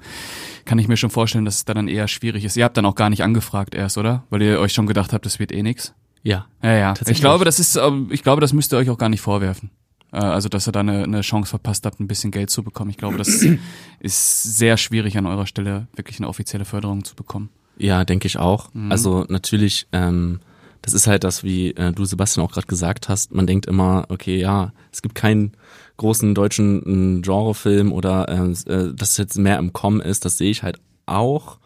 kann 0.65 0.77
ich 0.77 0.87
mir 0.87 0.97
schon 0.97 1.09
vorstellen, 1.09 1.45
dass 1.45 1.55
es 1.55 1.65
da 1.65 1.73
dann 1.73 1.87
eher 1.87 2.07
schwierig 2.07 2.45
ist. 2.45 2.55
Ihr 2.55 2.65
habt 2.65 2.77
dann 2.77 2.85
auch 2.85 2.95
gar 2.95 3.09
nicht 3.09 3.23
angefragt 3.23 3.73
erst, 3.73 3.97
oder? 3.97 4.25
Weil 4.29 4.43
ihr 4.43 4.59
euch 4.59 4.73
schon 4.73 4.85
gedacht 4.85 5.11
habt, 5.11 5.25
das 5.25 5.39
wird 5.39 5.51
eh 5.51 5.63
nix. 5.63 5.95
Ja. 6.23 6.47
Ja, 6.61 6.73
ja. 6.73 6.87
Tatsächlich. 6.89 7.17
Ich 7.17 7.21
glaube, 7.21 7.45
das 7.45 7.59
ist, 7.59 7.75
ähm, 7.75 8.07
ich 8.11 8.23
glaube, 8.23 8.41
das 8.41 8.53
müsst 8.53 8.73
ihr 8.73 8.77
euch 8.77 8.89
auch 8.89 8.97
gar 8.97 9.09
nicht 9.09 9.21
vorwerfen. 9.21 9.69
Äh, 10.11 10.17
Also, 10.17 10.49
dass 10.49 10.67
ihr 10.67 10.71
da 10.71 10.81
eine, 10.81 11.03
eine 11.03 11.21
Chance 11.21 11.49
verpasst 11.49 11.85
habt, 11.85 11.99
ein 11.99 12.07
bisschen 12.07 12.31
Geld 12.31 12.49
zu 12.49 12.63
bekommen. 12.63 12.89
Ich 12.91 12.97
glaube, 12.97 13.17
das 13.17 13.45
ist 13.99 14.43
sehr 14.57 14.77
schwierig 14.77 15.17
an 15.17 15.25
eurer 15.25 15.45
Stelle, 15.47 15.87
wirklich 15.95 16.19
eine 16.19 16.27
offizielle 16.27 16.65
Förderung 16.65 17.03
zu 17.03 17.15
bekommen. 17.15 17.49
Ja, 17.77 18.03
denke 18.03 18.27
ich 18.27 18.37
auch. 18.37 18.69
Also 18.89 19.25
natürlich, 19.29 19.87
ähm, 19.93 20.41
das 20.81 20.93
ist 20.93 21.07
halt 21.07 21.23
das, 21.23 21.43
wie 21.45 21.71
äh, 21.71 21.93
du 21.93 22.03
Sebastian 22.03 22.45
auch 22.45 22.51
gerade 22.51 22.67
gesagt 22.67 23.07
hast. 23.07 23.33
Man 23.33 23.47
denkt 23.47 23.67
immer, 23.67 24.05
okay, 24.09 24.37
ja, 24.37 24.73
es 24.91 25.01
gibt 25.01 25.15
keinen 25.15 25.53
großen 25.95 26.35
deutschen 26.35 27.19
äh, 27.19 27.21
Genrefilm 27.21 27.93
oder 27.93 28.27
äh, 28.27 28.51
äh, 28.71 28.93
dass 28.93 29.11
es 29.11 29.17
jetzt 29.17 29.37
mehr 29.37 29.57
im 29.59 29.71
Kommen 29.71 30.01
ist. 30.01 30.25
Das 30.25 30.37
sehe 30.37 30.51
ich 30.51 30.63
halt 30.63 30.79
auch. 31.05 31.59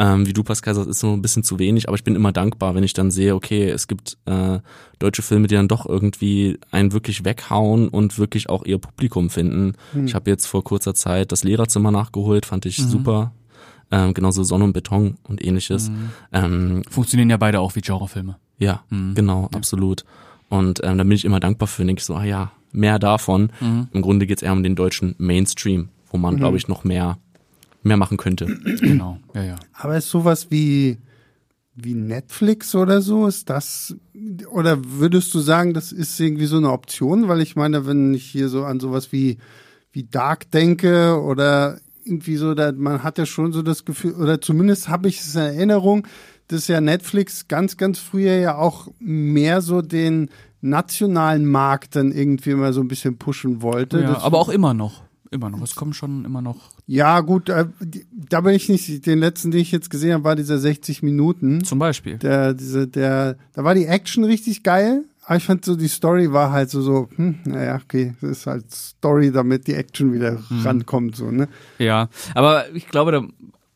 Ähm, 0.00 0.26
wie 0.28 0.32
du 0.32 0.44
Pascal 0.44 0.76
sagst, 0.76 0.88
ist 0.88 1.00
so 1.00 1.12
ein 1.12 1.22
bisschen 1.22 1.42
zu 1.42 1.58
wenig, 1.58 1.88
aber 1.88 1.96
ich 1.96 2.04
bin 2.04 2.14
immer 2.14 2.30
dankbar, 2.30 2.76
wenn 2.76 2.84
ich 2.84 2.92
dann 2.92 3.10
sehe, 3.10 3.34
okay, 3.34 3.68
es 3.68 3.88
gibt 3.88 4.16
äh, 4.26 4.60
deutsche 5.00 5.22
Filme, 5.22 5.48
die 5.48 5.56
dann 5.56 5.66
doch 5.66 5.86
irgendwie 5.86 6.56
einen 6.70 6.92
wirklich 6.92 7.24
weghauen 7.24 7.88
und 7.88 8.16
wirklich 8.16 8.48
auch 8.48 8.64
ihr 8.64 8.78
Publikum 8.78 9.28
finden. 9.28 9.74
Ich 10.06 10.14
habe 10.14 10.30
jetzt 10.30 10.46
vor 10.46 10.62
kurzer 10.62 10.94
Zeit 10.94 11.32
das 11.32 11.42
Lehrerzimmer 11.42 11.90
nachgeholt, 11.90 12.46
fand 12.46 12.64
ich 12.64 12.76
super. 12.76 13.32
Ähm, 13.90 14.14
genauso 14.14 14.44
Sonne 14.44 14.64
und 14.64 14.72
Beton 14.72 15.16
und 15.24 15.42
ähnliches. 15.44 15.90
Ähm, 16.32 16.82
Funktionieren 16.88 17.30
ja 17.30 17.36
beide 17.38 17.58
auch 17.60 17.74
wie 17.74 17.80
Genrefilme. 17.80 18.36
ja, 18.58 18.84
genau, 19.14 19.48
absolut. 19.54 20.04
Und 20.48 20.80
ähm, 20.84 20.96
da 20.98 21.04
bin 21.04 21.12
ich 21.12 21.24
immer 21.24 21.40
dankbar 21.40 21.66
für, 21.66 21.84
denke 21.84 22.00
ich 22.00 22.04
so, 22.06 22.14
ah 22.14 22.24
ja, 22.24 22.52
mehr 22.70 22.98
davon. 23.00 23.50
Im 23.92 24.02
Grunde 24.02 24.26
geht's 24.26 24.42
eher 24.42 24.52
um 24.52 24.62
den 24.62 24.76
deutschen 24.76 25.14
Mainstream, 25.18 25.88
wo 26.10 26.18
man, 26.18 26.36
glaube 26.36 26.56
ich, 26.56 26.68
noch 26.68 26.84
mehr, 26.84 27.18
mehr 27.82 27.96
machen 27.96 28.16
könnte. 28.16 28.46
Genau, 28.80 29.18
ja, 29.34 29.42
ja. 29.44 29.56
Aber 29.72 29.96
ist 29.96 30.08
sowas 30.10 30.48
wie, 30.50 30.98
wie 31.74 31.94
Netflix 31.94 32.74
oder 32.74 33.00
so, 33.00 33.26
ist 33.26 33.48
das, 33.50 33.94
oder 34.50 34.78
würdest 34.84 35.32
du 35.34 35.38
sagen, 35.40 35.74
das 35.74 35.92
ist 35.92 36.18
irgendwie 36.18 36.46
so 36.46 36.56
eine 36.56 36.70
Option? 36.72 37.28
Weil 37.28 37.40
ich 37.40 37.54
meine, 37.56 37.86
wenn 37.86 38.14
ich 38.14 38.24
hier 38.24 38.48
so 38.48 38.64
an 38.64 38.80
sowas 38.80 39.12
wie, 39.12 39.38
wie 39.92 40.04
Dark 40.04 40.50
denke 40.50 41.20
oder 41.20 41.80
irgendwie 42.04 42.36
so, 42.36 42.54
da, 42.54 42.72
man 42.72 43.02
hat 43.02 43.18
ja 43.18 43.26
schon 43.26 43.52
so 43.52 43.62
das 43.62 43.84
Gefühl, 43.84 44.14
oder 44.14 44.40
zumindest 44.40 44.88
habe 44.88 45.08
ich 45.08 45.20
es 45.20 45.34
in 45.34 45.40
Erinnerung, 45.42 46.06
dass 46.48 46.66
ja 46.68 46.80
Netflix 46.80 47.46
ganz, 47.48 47.76
ganz 47.76 47.98
früher 47.98 48.34
ja 48.36 48.56
auch 48.56 48.88
mehr 48.98 49.60
so 49.60 49.82
den 49.82 50.30
nationalen 50.60 51.46
Markt 51.46 51.94
dann 51.96 52.10
irgendwie 52.10 52.50
immer 52.50 52.72
so 52.72 52.80
ein 52.80 52.88
bisschen 52.88 53.18
pushen 53.18 53.62
wollte. 53.62 54.00
ja 54.00 54.14
Das- 54.14 54.22
aber 54.24 54.38
auch 54.38 54.48
immer 54.48 54.74
noch. 54.74 55.02
Immer 55.30 55.50
noch. 55.50 55.60
Es 55.62 55.74
kommen 55.74 55.92
schon 55.92 56.24
immer 56.24 56.40
noch. 56.40 56.70
ja, 56.86 57.20
gut, 57.20 57.48
äh, 57.50 57.66
die- 57.80 58.06
da 58.12 58.40
bin 58.40 58.54
ich 58.54 58.68
nicht, 58.68 59.04
den 59.06 59.18
letzten, 59.18 59.50
den 59.50 59.60
ich 59.60 59.70
jetzt 59.72 59.90
gesehen 59.90 60.14
habe, 60.14 60.24
war 60.24 60.36
dieser 60.36 60.58
60 60.58 61.02
Minuten. 61.02 61.62
Zum 61.64 61.78
Beispiel. 61.78 62.16
Der, 62.18 62.54
diese, 62.54 62.88
der, 62.88 63.36
da 63.52 63.62
war 63.64 63.74
die 63.74 63.84
Action 63.86 64.24
richtig 64.24 64.62
geil, 64.62 65.04
aber 65.26 65.36
ich 65.36 65.44
fand 65.44 65.64
so, 65.64 65.76
die 65.76 65.88
Story 65.88 66.32
war 66.32 66.50
halt 66.52 66.70
so, 66.70 66.80
so, 66.80 67.08
hm, 67.16 67.40
naja, 67.44 67.78
okay, 67.84 68.14
das 68.22 68.30
ist 68.30 68.46
halt 68.46 68.70
Story, 68.72 69.30
damit 69.30 69.66
die 69.66 69.74
Action 69.74 70.14
wieder 70.14 70.38
rankommt, 70.64 71.16
so, 71.16 71.30
ne? 71.30 71.48
Ja, 71.78 72.08
aber 72.34 72.64
ich 72.74 72.88
glaube, 72.88 73.12
da. 73.12 73.22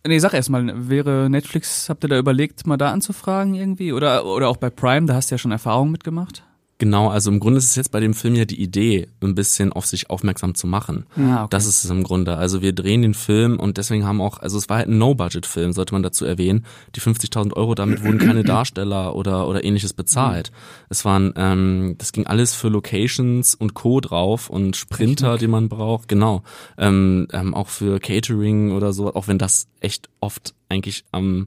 Nee, 0.05 0.19
sag 0.19 0.33
erst 0.35 0.51
mal, 0.51 0.89
wäre 0.89 1.29
Netflix, 1.31 1.89
habt 1.89 2.03
ihr 2.05 2.09
da 2.09 2.19
überlegt, 2.19 2.67
mal 2.67 2.77
da 2.79 2.91
anzufragen 2.91 3.55
irgendwie? 3.55 3.93
Oder, 3.93 4.25
oder 4.27 4.49
auch 4.49 4.57
bei 4.57 4.69
Prime, 4.71 5.07
da 5.07 5.15
hast 5.15 5.31
du 5.31 5.35
ja 5.35 5.39
schon 5.39 5.53
Erfahrung 5.53 5.91
mitgemacht? 5.93 6.43
Genau, 6.83 7.11
also 7.11 7.31
im 7.31 7.39
Grunde 7.39 7.59
ist 7.59 7.67
es 7.67 7.77
jetzt 7.77 7.93
bei 7.93 8.01
dem 8.01 8.13
Film 8.13 8.35
ja 8.35 8.45
die 8.45 8.61
Idee, 8.61 9.07
ein 9.23 9.37
bisschen 9.37 9.73
auf 9.73 9.87
sich 9.87 10.11
aufmerksam 10.11 10.57
zu 10.57 10.67
machen. 10.67 11.07
Ah, 11.17 11.45
okay. 11.45 11.47
Das 11.51 11.67
ist 11.67 11.85
es 11.85 11.91
im 11.91 12.03
Grunde. 12.03 12.37
Also 12.37 12.61
wir 12.61 12.73
drehen 12.73 13.03
den 13.03 13.15
Film 13.15 13.61
und 13.61 13.79
deswegen 13.79 14.05
haben 14.05 14.21
auch, 14.21 14.41
also 14.41 14.59
es 14.59 14.69
war 14.69 14.79
halt 14.79 14.89
ein 14.89 14.99
No-Budget-Film, 14.99 15.75
sollte 15.75 15.95
man 15.95 16.03
dazu 16.03 16.25
erwähnen. 16.25 16.67
Die 16.97 17.01
50.000 17.01 17.53
Euro, 17.53 17.77
damit 17.77 18.03
wurden 18.03 18.19
keine 18.19 18.43
Darsteller 18.45 19.15
oder, 19.15 19.47
oder 19.47 19.63
ähnliches 19.63 19.93
bezahlt. 19.93 20.51
Es 20.89 21.05
waren, 21.05 21.33
ähm, 21.37 21.95
das 21.99 22.11
ging 22.11 22.27
alles 22.27 22.53
für 22.53 22.67
Locations 22.67 23.55
und 23.55 23.75
Co. 23.75 24.01
drauf 24.01 24.51
und 24.51 24.75
Sprinter, 24.75 25.39
die 25.39 25.47
man 25.47 25.69
braucht, 25.69 26.09
genau. 26.09 26.43
Ähm, 26.79 27.29
ähm, 27.33 27.55
auch 27.55 27.69
für 27.69 28.01
Catering 28.01 28.73
oder 28.73 28.93
so, 28.93 29.15
auch 29.15 29.29
wenn 29.29 29.39
das 29.39 29.69
echt 29.79 30.09
oft 30.19 30.53
eigentlich 30.69 31.05
am 31.13 31.47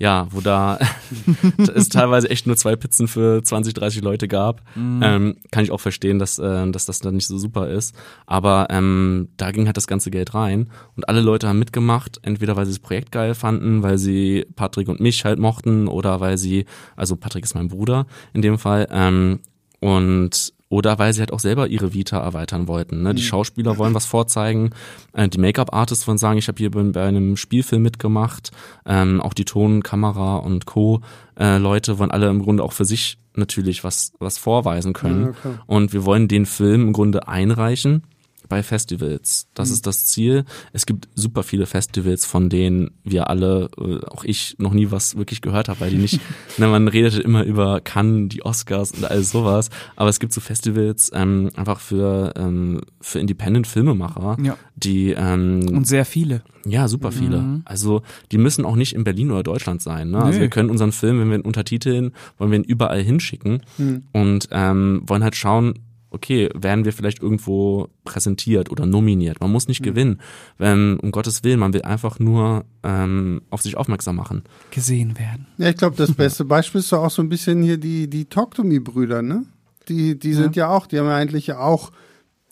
ja, 0.00 0.26
wo 0.30 0.40
da 0.40 0.78
es 1.74 1.88
teilweise 1.90 2.28
echt 2.30 2.46
nur 2.46 2.56
zwei 2.56 2.74
Pizzen 2.74 3.06
für 3.06 3.42
20, 3.42 3.74
30 3.74 4.02
Leute 4.02 4.26
gab, 4.26 4.62
Mhm. 4.74 5.00
ähm, 5.04 5.36
kann 5.52 5.62
ich 5.62 5.70
auch 5.70 5.78
verstehen, 5.80 6.18
dass, 6.18 6.38
äh, 6.38 6.70
dass 6.70 6.86
das 6.86 6.98
dann 7.00 7.14
nicht 7.14 7.26
so 7.26 7.36
super 7.38 7.68
ist. 7.68 7.94
Aber 8.26 8.66
ähm, 8.70 9.28
da 9.36 9.50
ging 9.52 9.66
halt 9.66 9.76
das 9.76 9.86
ganze 9.86 10.10
Geld 10.10 10.34
rein 10.34 10.70
und 10.96 11.08
alle 11.08 11.20
Leute 11.20 11.46
haben 11.48 11.58
mitgemacht, 11.58 12.18
entweder 12.22 12.56
weil 12.56 12.64
sie 12.66 12.72
das 12.72 12.78
Projekt 12.80 13.12
geil 13.12 13.34
fanden, 13.34 13.82
weil 13.82 13.98
sie 13.98 14.46
Patrick 14.56 14.88
und 14.88 15.00
mich 15.00 15.24
halt 15.24 15.38
mochten 15.38 15.86
oder 15.86 16.18
weil 16.20 16.38
sie, 16.38 16.64
also 16.96 17.14
Patrick 17.16 17.44
ist 17.44 17.54
mein 17.54 17.68
Bruder 17.68 18.06
in 18.32 18.42
dem 18.42 18.58
Fall, 18.58 18.88
ähm, 18.90 19.40
und 19.80 20.52
oder 20.70 20.98
weil 20.98 21.12
sie 21.12 21.20
halt 21.20 21.32
auch 21.32 21.40
selber 21.40 21.66
ihre 21.66 21.92
Vita 21.92 22.18
erweitern 22.18 22.68
wollten. 22.68 23.02
Ne? 23.02 23.12
Die 23.12 23.22
Schauspieler 23.22 23.76
wollen 23.76 23.92
was 23.92 24.06
vorzeigen, 24.06 24.70
äh, 25.12 25.28
die 25.28 25.38
Make-up-Artists 25.38 26.06
wollen 26.06 26.16
sagen, 26.16 26.38
ich 26.38 26.48
habe 26.48 26.58
hier 26.58 26.70
bei, 26.70 27.04
einem 27.04 27.36
Spielfilm 27.36 27.82
mitgemacht, 27.82 28.52
ähm, 28.86 29.20
auch 29.20 29.34
die 29.34 29.44
Ton, 29.44 29.82
Kamera 29.82 30.36
und 30.36 30.66
Co. 30.66 31.02
Äh, 31.38 31.58
Leute 31.58 31.98
wollen 31.98 32.12
alle 32.12 32.28
im 32.30 32.40
Grunde 32.40 32.62
auch 32.62 32.72
für 32.72 32.84
sich 32.84 33.18
natürlich 33.34 33.84
was 33.84 34.12
was 34.20 34.38
vorweisen 34.38 34.92
können. 34.92 35.26
Ja, 35.26 35.32
klar. 35.32 35.64
und 35.66 35.92
wir 35.92 36.04
wollen 36.04 36.28
den 36.28 36.46
Film 36.46 36.82
im 36.82 36.92
Grunde 36.92 37.28
einreichen 37.28 38.04
bei 38.50 38.62
Festivals. 38.62 39.48
Das 39.54 39.70
ist 39.70 39.86
das 39.86 40.04
Ziel. 40.04 40.44
Es 40.74 40.84
gibt 40.84 41.08
super 41.14 41.42
viele 41.42 41.64
Festivals, 41.64 42.26
von 42.26 42.50
denen 42.50 42.90
wir 43.04 43.30
alle, 43.30 43.70
äh, 43.78 44.04
auch 44.06 44.24
ich, 44.24 44.56
noch 44.58 44.74
nie 44.74 44.90
was 44.90 45.16
wirklich 45.16 45.40
gehört 45.40 45.70
habe, 45.70 45.80
weil 45.80 45.90
die 45.90 45.96
nicht, 45.96 46.20
ne, 46.58 46.66
man 46.66 46.86
redet 46.88 47.18
immer 47.18 47.44
über 47.44 47.80
Cannes, 47.80 48.28
die 48.28 48.44
Oscars 48.44 48.90
und 48.92 49.04
all 49.10 49.22
sowas, 49.22 49.70
aber 49.96 50.10
es 50.10 50.20
gibt 50.20 50.34
so 50.34 50.42
Festivals 50.42 51.10
ähm, 51.14 51.48
einfach 51.56 51.80
für, 51.80 52.34
ähm, 52.36 52.82
für 53.00 53.20
Independent-Filmemacher, 53.20 54.36
Ja. 54.42 54.56
die 54.76 55.10
ähm, 55.12 55.66
Und 55.72 55.86
sehr 55.86 56.04
viele. 56.04 56.42
ja, 56.66 56.88
super 56.88 57.12
viele. 57.12 57.38
Mhm. 57.38 57.62
Also 57.64 58.02
die 58.32 58.38
müssen 58.38 58.64
auch 58.64 58.76
nicht 58.76 58.94
in 58.94 59.04
Berlin 59.04 59.30
oder 59.30 59.42
Deutschland 59.42 59.80
sein. 59.80 60.10
Ne? 60.10 60.18
Also 60.22 60.40
wir 60.40 60.48
können 60.50 60.70
unseren 60.70 60.92
Film, 60.92 61.20
wenn 61.20 61.28
wir 61.30 61.36
ihn 61.38 61.42
untertiteln, 61.44 62.12
wollen 62.38 62.50
wir 62.50 62.58
ihn 62.58 62.64
überall 62.64 63.00
hinschicken 63.02 63.62
Hm. 63.76 64.02
und 64.12 64.48
ähm, 64.50 65.02
wollen 65.06 65.22
halt 65.22 65.36
schauen, 65.36 65.74
okay, 66.10 66.48
werden 66.54 66.84
wir 66.84 66.92
vielleicht 66.92 67.22
irgendwo 67.22 67.88
präsentiert 68.04 68.70
oder 68.70 68.86
nominiert. 68.86 69.40
Man 69.40 69.52
muss 69.52 69.68
nicht 69.68 69.82
gewinnen. 69.82 70.20
Ähm, 70.58 70.98
um 71.02 71.12
Gottes 71.12 71.44
Willen, 71.44 71.60
man 71.60 71.72
will 71.72 71.82
einfach 71.82 72.18
nur 72.18 72.64
ähm, 72.82 73.42
auf 73.50 73.62
sich 73.62 73.76
aufmerksam 73.76 74.16
machen. 74.16 74.42
gesehen 74.70 75.18
werden. 75.18 75.46
Ja, 75.58 75.68
ich 75.68 75.76
glaube, 75.76 75.96
das 75.96 76.12
beste 76.12 76.44
Beispiel 76.44 76.80
ist 76.80 76.92
doch 76.92 77.04
auch 77.04 77.10
so 77.10 77.22
ein 77.22 77.28
bisschen 77.28 77.62
hier 77.62 77.78
die, 77.78 78.08
die 78.08 78.26
Talk 78.26 78.54
to 78.54 78.64
Me-Brüder, 78.64 79.22
ne? 79.22 79.44
Die, 79.88 80.18
die 80.18 80.34
sind 80.34 80.56
ja. 80.56 80.68
auch, 80.68 80.86
die 80.86 80.98
haben 80.98 81.06
ja 81.06 81.16
eigentlich 81.16 81.48
ja 81.48 81.58
auch 81.58 81.90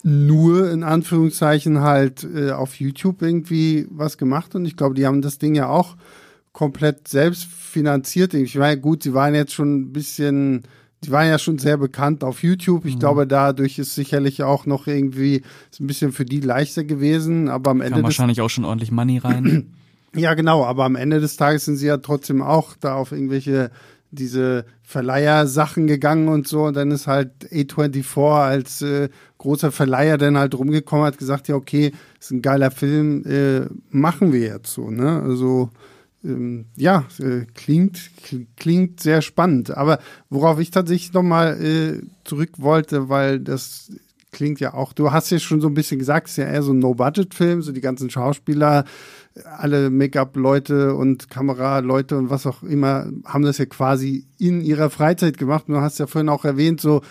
nur 0.02 0.70
in 0.70 0.82
Anführungszeichen 0.82 1.80
halt 1.80 2.24
äh, 2.24 2.52
auf 2.52 2.76
YouTube 2.76 3.22
irgendwie 3.22 3.86
was 3.90 4.16
gemacht 4.16 4.54
und 4.54 4.64
ich 4.64 4.76
glaube, 4.76 4.94
die 4.94 5.06
haben 5.06 5.22
das 5.22 5.38
Ding 5.38 5.54
ja 5.54 5.68
auch 5.68 5.96
komplett 6.52 7.08
selbst 7.08 7.44
finanziert. 7.44 8.34
Ich 8.34 8.56
meine, 8.56 8.80
gut, 8.80 9.02
sie 9.02 9.14
waren 9.14 9.34
jetzt 9.34 9.52
schon 9.52 9.76
ein 9.76 9.92
bisschen, 9.92 10.62
die 11.04 11.10
waren 11.12 11.28
ja 11.28 11.38
schon 11.38 11.58
sehr 11.58 11.76
bekannt 11.76 12.24
auf 12.24 12.42
YouTube. 12.42 12.84
Ich 12.84 12.98
glaube, 12.98 13.26
dadurch 13.26 13.78
ist 13.78 13.94
sicherlich 13.94 14.42
auch 14.42 14.66
noch 14.66 14.86
irgendwie 14.86 15.42
ist 15.70 15.80
ein 15.80 15.86
bisschen 15.86 16.12
für 16.12 16.24
die 16.24 16.40
leichter 16.40 16.84
gewesen, 16.84 17.48
aber 17.48 17.70
am 17.70 17.80
Ende 17.80 17.90
Kam 17.92 18.02
des 18.02 18.04
wahrscheinlich 18.04 18.40
auch 18.40 18.50
schon 18.50 18.64
ordentlich 18.64 18.90
Money 18.90 19.18
rein. 19.18 19.74
ja, 20.16 20.34
genau, 20.34 20.64
aber 20.64 20.84
am 20.84 20.96
Ende 20.96 21.20
des 21.20 21.36
Tages 21.36 21.66
sind 21.66 21.76
sie 21.76 21.86
ja 21.86 21.98
trotzdem 21.98 22.42
auch 22.42 22.74
da 22.80 22.94
auf 22.94 23.12
irgendwelche 23.12 23.70
diese 24.10 24.64
Verleiher-Sachen 24.82 25.86
gegangen 25.86 26.28
und 26.28 26.48
so. 26.48 26.64
Und 26.64 26.76
dann 26.76 26.90
ist 26.90 27.06
halt 27.06 27.30
A24 27.52 28.42
als 28.42 28.82
äh, 28.82 29.08
großer 29.36 29.70
Verleiher 29.70 30.18
dann 30.18 30.38
halt 30.38 30.54
rumgekommen, 30.54 31.04
hat 31.04 31.18
gesagt, 31.18 31.48
ja, 31.48 31.54
okay, 31.54 31.92
ist 32.18 32.30
ein 32.30 32.42
geiler 32.42 32.70
Film, 32.70 33.22
äh, 33.26 33.66
machen 33.90 34.32
wir 34.32 34.40
jetzt 34.40 34.72
so, 34.72 34.90
ne? 34.90 35.22
Also 35.22 35.70
ähm, 36.24 36.66
ja, 36.76 37.04
äh, 37.18 37.46
klingt, 37.54 37.98
kl- 38.24 38.46
klingt 38.56 39.00
sehr 39.00 39.22
spannend. 39.22 39.76
Aber 39.76 39.98
worauf 40.30 40.58
ich 40.58 40.70
tatsächlich 40.70 41.12
nochmal 41.12 41.62
äh, 41.62 42.02
zurück 42.24 42.50
wollte, 42.58 43.08
weil 43.08 43.40
das 43.40 43.90
klingt 44.30 44.60
ja 44.60 44.74
auch, 44.74 44.92
du 44.92 45.10
hast 45.10 45.30
ja 45.30 45.38
schon 45.38 45.60
so 45.60 45.68
ein 45.68 45.74
bisschen 45.74 45.98
gesagt, 45.98 46.26
es 46.26 46.32
ist 46.32 46.36
ja 46.36 46.44
eher 46.44 46.62
so 46.62 46.72
ein 46.72 46.78
No-Budget-Film, 46.78 47.62
so 47.62 47.72
die 47.72 47.80
ganzen 47.80 48.10
Schauspieler, 48.10 48.84
alle 49.44 49.90
Make-up-Leute 49.90 50.94
und 50.94 51.30
Kameraleute 51.30 52.18
und 52.18 52.28
was 52.28 52.46
auch 52.46 52.62
immer 52.62 53.10
haben 53.24 53.44
das 53.44 53.58
ja 53.58 53.66
quasi 53.66 54.26
in 54.38 54.60
ihrer 54.60 54.90
Freizeit 54.90 55.38
gemacht. 55.38 55.64
Du 55.68 55.80
hast 55.80 55.98
ja 55.98 56.06
vorhin 56.06 56.28
auch 56.28 56.44
erwähnt, 56.44 56.80
so 56.80 57.02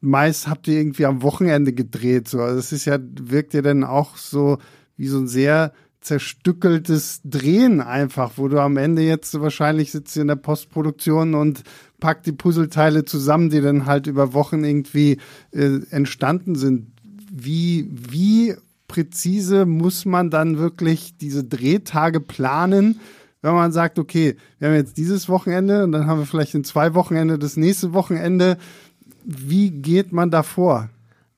meist 0.00 0.48
habt 0.48 0.68
ihr 0.68 0.78
irgendwie 0.78 1.06
am 1.06 1.22
Wochenende 1.22 1.72
gedreht. 1.72 2.28
So. 2.28 2.40
Also 2.40 2.58
es 2.58 2.72
ist 2.72 2.84
ja, 2.84 2.98
wirkt 3.00 3.54
ja 3.54 3.62
dann 3.62 3.84
auch 3.84 4.16
so 4.16 4.58
wie 4.96 5.08
so 5.08 5.18
ein 5.18 5.28
sehr 5.28 5.72
zerstückeltes 6.04 7.22
Drehen 7.24 7.80
einfach, 7.80 8.32
wo 8.36 8.46
du 8.48 8.60
am 8.60 8.76
Ende 8.76 9.02
jetzt 9.02 9.40
wahrscheinlich 9.40 9.90
sitzt 9.90 10.16
in 10.16 10.28
der 10.28 10.36
Postproduktion 10.36 11.34
und 11.34 11.64
packt 11.98 12.26
die 12.26 12.32
Puzzleteile 12.32 13.06
zusammen, 13.06 13.48
die 13.48 13.62
dann 13.62 13.86
halt 13.86 14.06
über 14.06 14.34
Wochen 14.34 14.64
irgendwie 14.64 15.18
äh, 15.50 15.80
entstanden 15.90 16.54
sind. 16.56 16.92
Wie, 17.32 17.88
wie 17.90 18.54
präzise 18.86 19.64
muss 19.64 20.04
man 20.04 20.30
dann 20.30 20.58
wirklich 20.58 21.16
diese 21.16 21.42
Drehtage 21.42 22.20
planen, 22.20 23.00
wenn 23.40 23.54
man 23.54 23.72
sagt, 23.72 23.98
okay, 23.98 24.36
wir 24.58 24.68
haben 24.68 24.74
jetzt 24.74 24.98
dieses 24.98 25.28
Wochenende 25.28 25.84
und 25.84 25.92
dann 25.92 26.06
haben 26.06 26.18
wir 26.18 26.26
vielleicht 26.26 26.54
in 26.54 26.64
zwei 26.64 26.94
Wochenende 26.94 27.38
das 27.38 27.56
nächste 27.56 27.94
Wochenende. 27.94 28.58
Wie 29.24 29.70
geht 29.70 30.12
man 30.12 30.30
da 30.30 30.42
vor? 30.42 30.90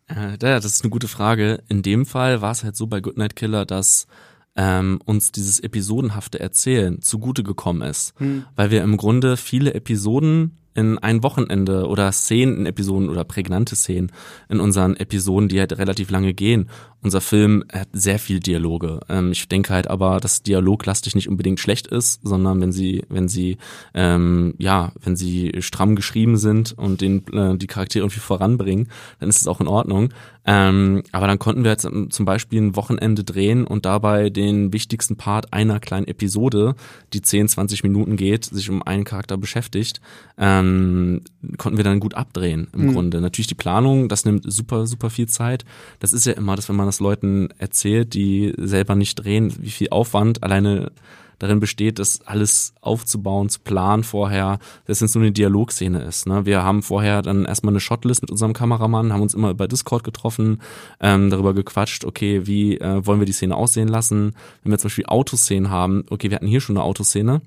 Äh, 0.09 0.33
ja, 0.33 0.37
das 0.37 0.67
ist 0.67 0.83
eine 0.83 0.91
gute 0.91 1.09
Frage. 1.09 1.63
In 1.69 1.83
dem 1.83 2.05
Fall 2.05 2.43
war 2.43 2.51
es 2.51 2.65
halt 2.65 2.77
so 2.77 2.89
bei 2.89 3.01
Goodnight 3.01 3.37
Killer, 3.37 3.65
dass 3.65 4.07
ähm, 4.57 5.01
uns 5.05 5.33
dieses 5.33 5.61
episodenhafte 5.61 6.41
Erzählen 6.41 7.03
zugute 7.03 7.43
gekommen 7.43 7.83
ist, 7.83 8.15
weil 8.57 8.71
wir 8.71 8.83
im 8.83 8.97
Grunde 8.97 9.37
viele 9.37 9.75
Episoden 9.75 10.59
in 10.77 10.99
ein 10.99 11.23
Wochenende 11.23 11.89
oder 11.89 12.13
Szenen 12.13 12.59
in 12.59 12.67
Episoden 12.67 13.09
oder 13.09 13.25
prägnante 13.25 13.75
Szenen 13.75 14.13
in 14.49 14.61
unseren 14.61 14.95
Episoden, 14.95 15.49
die 15.49 15.59
halt 15.59 15.77
relativ 15.79 16.11
lange 16.11 16.35
gehen. 16.35 16.69
Unser 17.03 17.23
Film 17.23 17.65
hat 17.73 17.89
sehr 17.93 18.19
viel 18.19 18.41
Dialoge. 18.41 19.01
Ähm, 19.09 19.33
ich 19.33 19.49
denke 19.49 19.73
halt 19.73 19.89
aber, 19.89 20.21
dass 20.21 20.43
dialoglastig 20.43 21.15
nicht 21.15 21.29
unbedingt 21.29 21.61
schlecht 21.61 21.87
ist, 21.87 22.21
sondern 22.25 22.61
wenn 22.61 22.73
sie, 22.73 23.05
wenn 23.09 23.29
sie, 23.29 23.57
ähm, 23.95 24.55
ja, 24.59 24.93
wenn 25.03 25.17
sie 25.17 25.53
stramm 25.61 25.97
geschrieben 25.97 26.37
sind 26.37 26.75
und 26.77 27.01
den, 27.01 27.27
äh, 27.33 27.57
die 27.57 27.69
Charaktere 27.69 28.05
irgendwie 28.05 28.21
voranbringen, 28.21 28.89
dann 29.19 29.31
ist 29.31 29.41
es 29.41 29.49
auch 29.49 29.61
in 29.61 29.69
Ordnung. 29.69 30.11
Ähm, 30.47 31.03
aber 31.11 31.27
dann 31.27 31.39
konnten 31.41 31.65
wir 31.65 31.73
jetzt 31.73 31.85
ähm, 31.85 32.11
zum 32.11 32.25
Beispiel 32.25 32.61
ein 32.61 32.77
Wochenende 32.77 33.25
drehen 33.25 33.67
und 33.67 33.85
dabei 33.85 34.31
den 34.31 34.73
wichtigsten 34.73 35.17
Part 35.17 35.53
einer 35.53 35.81
kleinen 35.81 36.07
Episode, 36.07 36.77
die 37.13 37.21
10, 37.21 37.49
20 37.49 37.83
Minuten 37.83 38.17
geht, 38.17 38.45
sich 38.45 38.71
um 38.71 38.83
einen 38.83 39.05
Charakter 39.05 39.37
beschäftigt, 39.37 40.01
ähm, 40.39 41.23
konnten 41.59 41.77
wir 41.77 41.85
dann 41.85 42.01
gut 42.01 42.15
abdrehen 42.15 42.69
im 42.73 42.93
Grunde. 42.93 43.21
Natürlich 43.21 43.49
die 43.49 43.55
Planung, 43.55 44.09
das 44.09 44.25
nimmt 44.25 44.45
super, 44.47 44.87
super 44.87 45.11
viel 45.11 45.27
Zeit. 45.27 45.65
Das 45.99 46.13
ist 46.13 46.27
ja 46.27 46.35
immer, 46.35 46.55
dass 46.55 46.69
wenn 46.69 46.77
man 46.77 46.87
das 46.87 47.01
Leuten 47.01 47.49
erzählt, 47.59 48.15
die 48.15 48.55
selber 48.57 48.95
nicht 48.95 49.17
drehen, 49.17 49.53
wie 49.61 49.71
viel 49.71 49.89
Aufwand 49.91 50.43
alleine 50.45 50.93
darin 51.39 51.61
besteht, 51.61 51.99
das 51.99 52.21
alles 52.27 52.75
aufzubauen, 52.81 53.49
zu 53.49 53.61
planen 53.61 54.05
vorher, 54.05 54.59
dass 54.87 55.03
es 55.03 55.15
nur 55.15 55.23
eine 55.23 55.33
Dialogszene 55.33 56.03
ist. 56.03 56.27
Ne? 56.27 56.47
Wir 56.47 56.63
haben 56.63 56.83
vorher 56.83 57.23
dann 57.23 57.45
erstmal 57.45 57.73
eine 57.73 57.81
Shotlist 57.81 58.23
mit 58.23 58.31
unserem 58.31 58.53
Kameramann, 58.53 59.13
haben 59.13 59.23
uns 59.23 59.35
immer 59.35 59.51
über 59.51 59.69
Discord 59.69 60.05
getroffen, 60.05 60.61
ähm, 61.01 61.31
darüber 61.31 61.55
gequatscht, 61.55 62.05
okay, 62.05 62.47
wie 62.47 62.79
äh, 62.79 63.05
wollen 63.07 63.21
wir 63.21 63.27
die 63.27 63.33
Szene 63.33 63.57
aussehen 63.57 63.89
lassen? 63.89 64.35
Wenn 64.63 64.73
wir 64.73 64.79
zum 64.79 64.89
Beispiel 64.89 65.07
Autoszenen 65.07 65.71
haben, 65.71 66.05
okay, 66.11 66.31
wir 66.31 66.37
hatten 66.37 66.47
hier 66.47 66.61
schon 66.61 66.77
eine 66.77 66.85
Autoszene, 66.85 67.43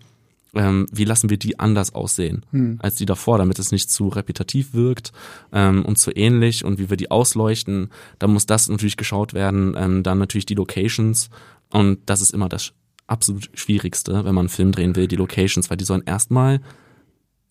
ähm, 0.56 0.88
wie 0.92 1.06
lassen 1.06 1.30
wir 1.30 1.38
die 1.38 1.60
anders 1.60 1.94
aussehen 1.94 2.44
als 2.80 2.96
die 2.96 3.06
davor, 3.06 3.38
damit 3.38 3.60
es 3.60 3.72
nicht 3.72 3.92
zu 3.92 4.08
repetitiv 4.08 4.74
wirkt 4.74 5.12
ähm, 5.54 5.86
und 5.86 5.98
zu 5.98 6.12
ähnlich 6.12 6.66
und 6.66 6.80
wie 6.80 6.90
wir 6.90 6.98
die 6.98 7.12
ausleuchten. 7.12 7.90
Da 8.18 8.28
muss 8.28 8.46
das 8.46 8.68
natürlich 8.70 8.98
geschaut 8.98 9.34
werden, 9.34 9.76
ähm, 9.78 10.04
dann 10.04 10.18
natürlich 10.18 10.46
die 10.46 10.56
Locations 10.56 11.30
und 11.72 12.00
das 12.08 12.22
ist 12.22 12.34
immer 12.34 12.50
das 12.50 12.74
absolut 13.10 13.50
Schwierigste, 13.54 14.14
wenn 14.26 14.36
man 14.36 14.44
einen 14.44 14.50
Film 14.50 14.72
drehen 14.72 14.96
will, 14.96 15.08
die 15.08 15.16
Locations, 15.16 15.70
weil 15.70 15.78
die 15.78 15.86
sollen 15.86 16.04
erstmal 16.06 16.62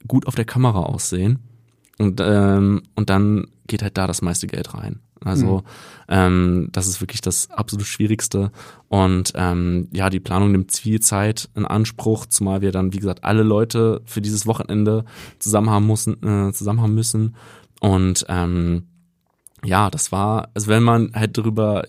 gut 0.06 0.26
auf 0.26 0.34
der 0.34 0.44
Kamera 0.44 0.80
aussehen 0.80 1.40
und, 1.98 2.20
ähm, 2.22 2.82
und 2.94 3.10
dann 3.10 3.48
geht 3.66 3.82
halt 3.82 3.98
da 3.98 4.06
das 4.06 4.22
meiste 4.22 4.46
Geld 4.46 4.74
rein. 4.74 5.00
Also 5.24 5.64
ähm, 6.08 6.68
das 6.70 6.86
ist 6.86 7.00
wirklich 7.00 7.20
das 7.20 7.50
absolut 7.50 7.86
Schwierigste. 7.86 8.52
Und 8.86 9.32
ähm, 9.34 9.88
ja, 9.92 10.10
die 10.10 10.20
Planung 10.20 10.52
nimmt 10.52 10.72
viel 10.72 11.00
Zeit 11.00 11.48
in 11.56 11.66
Anspruch, 11.66 12.26
zumal 12.26 12.60
wir 12.60 12.70
dann, 12.70 12.92
wie 12.92 12.98
gesagt, 12.98 13.24
alle 13.24 13.42
Leute 13.42 14.00
für 14.04 14.20
dieses 14.20 14.46
Wochenende 14.46 15.04
zusammen 15.40 15.70
haben 15.70 15.86
müssen, 15.86 16.22
äh, 16.22 16.52
zusammen 16.52 16.80
haben 16.80 16.94
müssen. 16.94 17.34
Und 17.80 18.26
ähm, 18.28 18.84
ja, 19.64 19.90
das 19.90 20.12
war, 20.12 20.50
also 20.54 20.68
wenn 20.68 20.84
man 20.84 21.12
halt 21.14 21.36
drüber, 21.36 21.84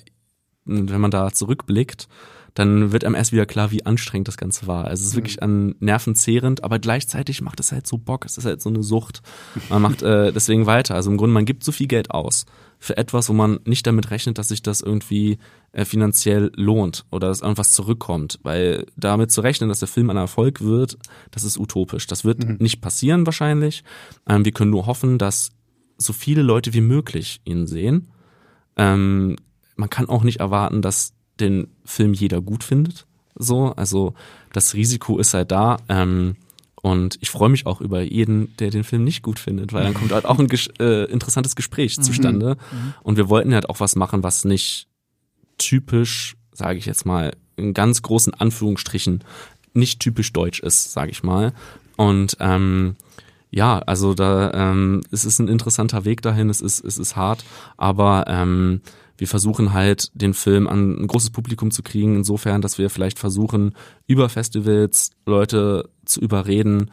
wenn 0.65 1.01
man 1.01 1.11
da 1.11 1.31
zurückblickt, 1.31 2.07
dann 2.53 2.91
wird 2.91 3.03
einem 3.03 3.15
erst 3.15 3.31
wieder 3.31 3.45
klar, 3.45 3.71
wie 3.71 3.85
anstrengend 3.85 4.27
das 4.27 4.37
Ganze 4.37 4.67
war. 4.67 4.85
Also 4.85 5.01
es 5.01 5.09
ist 5.09 5.15
wirklich 5.15 5.41
an 5.43 5.75
Nerven 5.79 6.15
zehrend, 6.15 6.63
aber 6.63 6.79
gleichzeitig 6.79 7.41
macht 7.41 7.59
es 7.59 7.71
halt 7.71 7.87
so 7.87 7.97
Bock. 7.97 8.25
Es 8.25 8.37
ist 8.37 8.45
halt 8.45 8.61
so 8.61 8.69
eine 8.69 8.83
Sucht. 8.83 9.21
Man 9.69 9.81
macht 9.81 10.01
äh, 10.01 10.31
deswegen 10.33 10.65
weiter. 10.65 10.95
Also 10.95 11.11
im 11.11 11.17
Grunde, 11.17 11.33
man 11.33 11.45
gibt 11.45 11.63
so 11.63 11.71
viel 11.71 11.87
Geld 11.87 12.11
aus 12.11 12.45
für 12.81 12.95
etwas, 12.95 13.27
wo 13.27 13.33
man 13.33 13.59
nicht 13.65 13.85
damit 13.87 14.09
rechnet, 14.09 14.37
dass 14.37 14.47
sich 14.47 14.61
das 14.63 14.79
irgendwie 14.81 15.37
äh, 15.73 15.83
finanziell 15.83 16.49
lohnt 16.55 17.05
oder 17.11 17.27
dass 17.27 17.41
irgendwas 17.41 17.73
zurückkommt. 17.73 18.39
Weil 18.43 18.85
damit 18.95 19.31
zu 19.31 19.41
rechnen, 19.41 19.67
dass 19.69 19.79
der 19.79 19.89
Film 19.89 20.09
ein 20.09 20.17
Erfolg 20.17 20.61
wird, 20.61 20.97
das 21.31 21.43
ist 21.43 21.57
utopisch. 21.59 22.07
Das 22.07 22.23
wird 22.23 22.43
Mhm. 22.43 22.57
nicht 22.59 22.79
passieren 22.81 23.25
wahrscheinlich. 23.25 23.83
Ähm, 24.27 24.45
wir 24.45 24.53
können 24.53 24.71
nur 24.71 24.85
hoffen, 24.85 25.17
dass 25.17 25.51
so 25.97 26.13
viele 26.13 26.41
Leute 26.41 26.73
wie 26.73 26.79
möglich 26.81 27.41
ihn 27.43 27.67
sehen. 27.67 28.07
Ähm, 28.77 29.35
man 29.75 29.89
kann 29.89 30.07
auch 30.07 30.23
nicht 30.23 30.39
erwarten, 30.39 30.81
dass 30.81 31.13
den 31.39 31.67
Film 31.85 32.13
jeder 32.13 32.41
gut 32.41 32.63
findet. 32.63 33.05
So, 33.35 33.73
also 33.75 34.13
das 34.53 34.73
Risiko 34.73 35.17
ist 35.17 35.33
halt 35.33 35.51
da. 35.51 35.77
Ähm, 35.87 36.35
und 36.81 37.17
ich 37.19 37.29
freue 37.29 37.49
mich 37.49 37.65
auch 37.65 37.81
über 37.81 38.01
jeden, 38.01 38.55
der 38.57 38.69
den 38.69 38.83
Film 38.83 39.03
nicht 39.03 39.21
gut 39.21 39.37
findet, 39.37 39.73
weil 39.73 39.83
dann 39.83 39.93
kommt 39.93 40.11
halt 40.13 40.25
auch 40.25 40.39
ein 40.39 40.47
ges 40.47 40.67
äh, 40.79 41.05
interessantes 41.11 41.55
Gespräch 41.55 41.99
zustande. 41.99 42.55
Und 43.03 43.17
wir 43.17 43.29
wollten 43.29 43.53
halt 43.53 43.69
auch 43.69 43.79
was 43.79 43.95
machen, 43.95 44.23
was 44.23 44.45
nicht 44.45 44.87
typisch, 45.57 46.37
sage 46.53 46.77
ich 46.77 46.85
jetzt 46.85 47.05
mal, 47.05 47.33
in 47.57 47.73
ganz 47.73 48.01
großen 48.01 48.33
Anführungsstrichen, 48.33 49.23
nicht 49.73 49.99
typisch 49.99 50.31
deutsch 50.31 50.61
ist, 50.61 50.93
sage 50.93 51.11
ich 51.11 51.21
mal. 51.21 51.53
Und 51.97 52.37
ähm, 52.39 52.95
ja, 53.51 53.79
also 53.79 54.13
da 54.13 54.51
ähm, 54.53 55.01
es 55.11 55.25
ist 55.25 55.39
ein 55.39 55.47
interessanter 55.47 56.05
Weg 56.05 56.21
dahin, 56.21 56.49
es 56.49 56.61
ist, 56.61 56.83
es 56.83 56.97
ist 56.97 57.15
hart, 57.15 57.43
aber 57.77 58.25
ähm, 58.27 58.81
wir 59.19 59.27
versuchen 59.27 59.73
halt 59.73 60.09
den 60.13 60.33
Film 60.33 60.67
an 60.67 61.01
ein 61.01 61.07
großes 61.07 61.31
Publikum 61.31 61.71
zu 61.71 61.83
kriegen, 61.83 62.15
insofern, 62.15 62.61
dass 62.61 62.77
wir 62.77 62.89
vielleicht 62.89 63.19
versuchen, 63.19 63.75
über 64.07 64.29
Festivals 64.29 65.11
Leute 65.25 65.89
zu 66.05 66.21
überreden, 66.21 66.91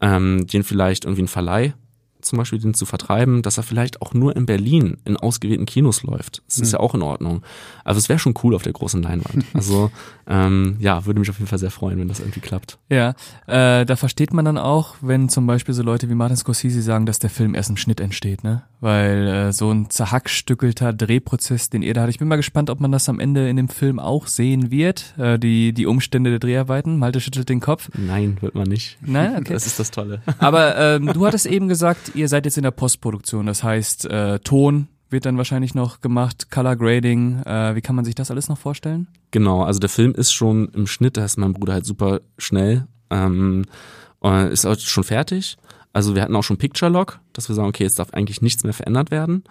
ähm, 0.00 0.46
den 0.46 0.64
vielleicht 0.64 1.04
irgendwie 1.04 1.22
einen 1.22 1.28
Verleih 1.28 1.74
zum 2.22 2.38
Beispiel 2.38 2.58
den 2.58 2.74
zu 2.74 2.86
vertreiben, 2.86 3.42
dass 3.42 3.58
er 3.58 3.62
vielleicht 3.62 4.02
auch 4.02 4.14
nur 4.14 4.34
in 4.36 4.46
Berlin 4.46 4.98
in 5.04 5.16
ausgewählten 5.16 5.66
Kinos 5.66 6.02
läuft. 6.02 6.42
Das 6.46 6.58
ist 6.58 6.72
ja 6.72 6.80
auch 6.80 6.94
in 6.94 7.02
Ordnung. 7.02 7.42
Also 7.84 7.98
es 7.98 8.08
wäre 8.08 8.18
schon 8.18 8.34
cool 8.42 8.54
auf 8.54 8.62
der 8.62 8.72
großen 8.72 9.02
Leinwand. 9.02 9.44
Also 9.54 9.90
ähm, 10.26 10.76
ja, 10.80 11.04
würde 11.04 11.20
mich 11.20 11.30
auf 11.30 11.38
jeden 11.38 11.48
Fall 11.48 11.58
sehr 11.58 11.70
freuen, 11.70 11.98
wenn 11.98 12.08
das 12.08 12.20
irgendwie 12.20 12.40
klappt. 12.40 12.78
Ja, 12.88 13.10
äh, 13.46 13.84
da 13.84 13.96
versteht 13.96 14.32
man 14.32 14.44
dann 14.44 14.58
auch, 14.58 14.96
wenn 15.00 15.28
zum 15.28 15.46
Beispiel 15.46 15.74
so 15.74 15.82
Leute 15.82 16.08
wie 16.08 16.14
Martin 16.14 16.36
Scorsese 16.36 16.80
sagen, 16.82 17.06
dass 17.06 17.18
der 17.18 17.30
Film 17.30 17.54
erst 17.54 17.70
im 17.70 17.76
Schnitt 17.76 18.00
entsteht, 18.00 18.42
ne? 18.42 18.62
Weil 18.80 19.28
äh, 19.28 19.52
so 19.52 19.70
ein 19.70 19.90
zerhackstückelter 19.90 20.92
Drehprozess, 20.92 21.70
den 21.70 21.82
ihr 21.82 21.94
da 21.94 22.02
hattet, 22.02 22.14
ich 22.14 22.18
bin 22.18 22.28
mal 22.28 22.36
gespannt, 22.36 22.70
ob 22.70 22.80
man 22.80 22.92
das 22.92 23.08
am 23.08 23.20
Ende 23.20 23.48
in 23.48 23.56
dem 23.56 23.68
Film 23.68 23.98
auch 23.98 24.26
sehen 24.26 24.70
wird, 24.70 25.14
äh, 25.18 25.38
die, 25.38 25.72
die 25.72 25.86
Umstände 25.86 26.30
der 26.30 26.38
Dreharbeiten. 26.38 26.98
Malte 26.98 27.20
schüttelt 27.20 27.48
den 27.48 27.60
Kopf. 27.60 27.90
Nein, 27.96 28.38
wird 28.40 28.54
man 28.54 28.68
nicht. 28.68 28.98
Nein, 29.00 29.36
okay. 29.38 29.52
Das 29.52 29.66
ist 29.66 29.78
das 29.78 29.90
Tolle. 29.90 30.22
Aber 30.38 30.76
ähm, 30.76 31.12
du 31.12 31.26
hattest 31.26 31.46
eben 31.46 31.68
gesagt, 31.68 32.11
ihr 32.14 32.28
seid 32.28 32.44
jetzt 32.44 32.56
in 32.56 32.62
der 32.62 32.70
Postproduktion, 32.70 33.46
das 33.46 33.62
heißt 33.62 34.06
äh, 34.06 34.38
Ton 34.40 34.88
wird 35.12 35.26
dann 35.26 35.36
wahrscheinlich 35.36 35.74
noch 35.74 36.00
gemacht, 36.00 36.50
Color 36.50 36.76
Grading, 36.76 37.42
äh, 37.42 37.76
wie 37.76 37.82
kann 37.82 37.94
man 37.94 38.04
sich 38.04 38.14
das 38.14 38.30
alles 38.30 38.48
noch 38.48 38.58
vorstellen? 38.58 39.08
Genau, 39.30 39.62
also 39.62 39.78
der 39.78 39.90
Film 39.90 40.12
ist 40.14 40.32
schon 40.32 40.68
im 40.68 40.86
Schnitt, 40.86 41.18
da 41.18 41.24
ist 41.24 41.36
mein 41.36 41.52
Bruder 41.52 41.74
halt 41.74 41.84
super 41.84 42.20
schnell, 42.38 42.86
ähm, 43.10 43.66
äh, 44.24 44.50
ist 44.50 44.64
auch 44.64 44.78
schon 44.78 45.04
fertig. 45.04 45.58
Also 45.92 46.14
wir 46.14 46.22
hatten 46.22 46.34
auch 46.34 46.42
schon 46.42 46.56
Picture 46.56 46.90
Lock, 46.90 47.20
dass 47.34 47.48
wir 47.48 47.54
sagen, 47.54 47.68
okay, 47.68 47.84
jetzt 47.84 47.98
darf 47.98 48.14
eigentlich 48.14 48.40
nichts 48.40 48.64
mehr 48.64 48.72
verändert 48.72 49.10
werden. 49.10 49.44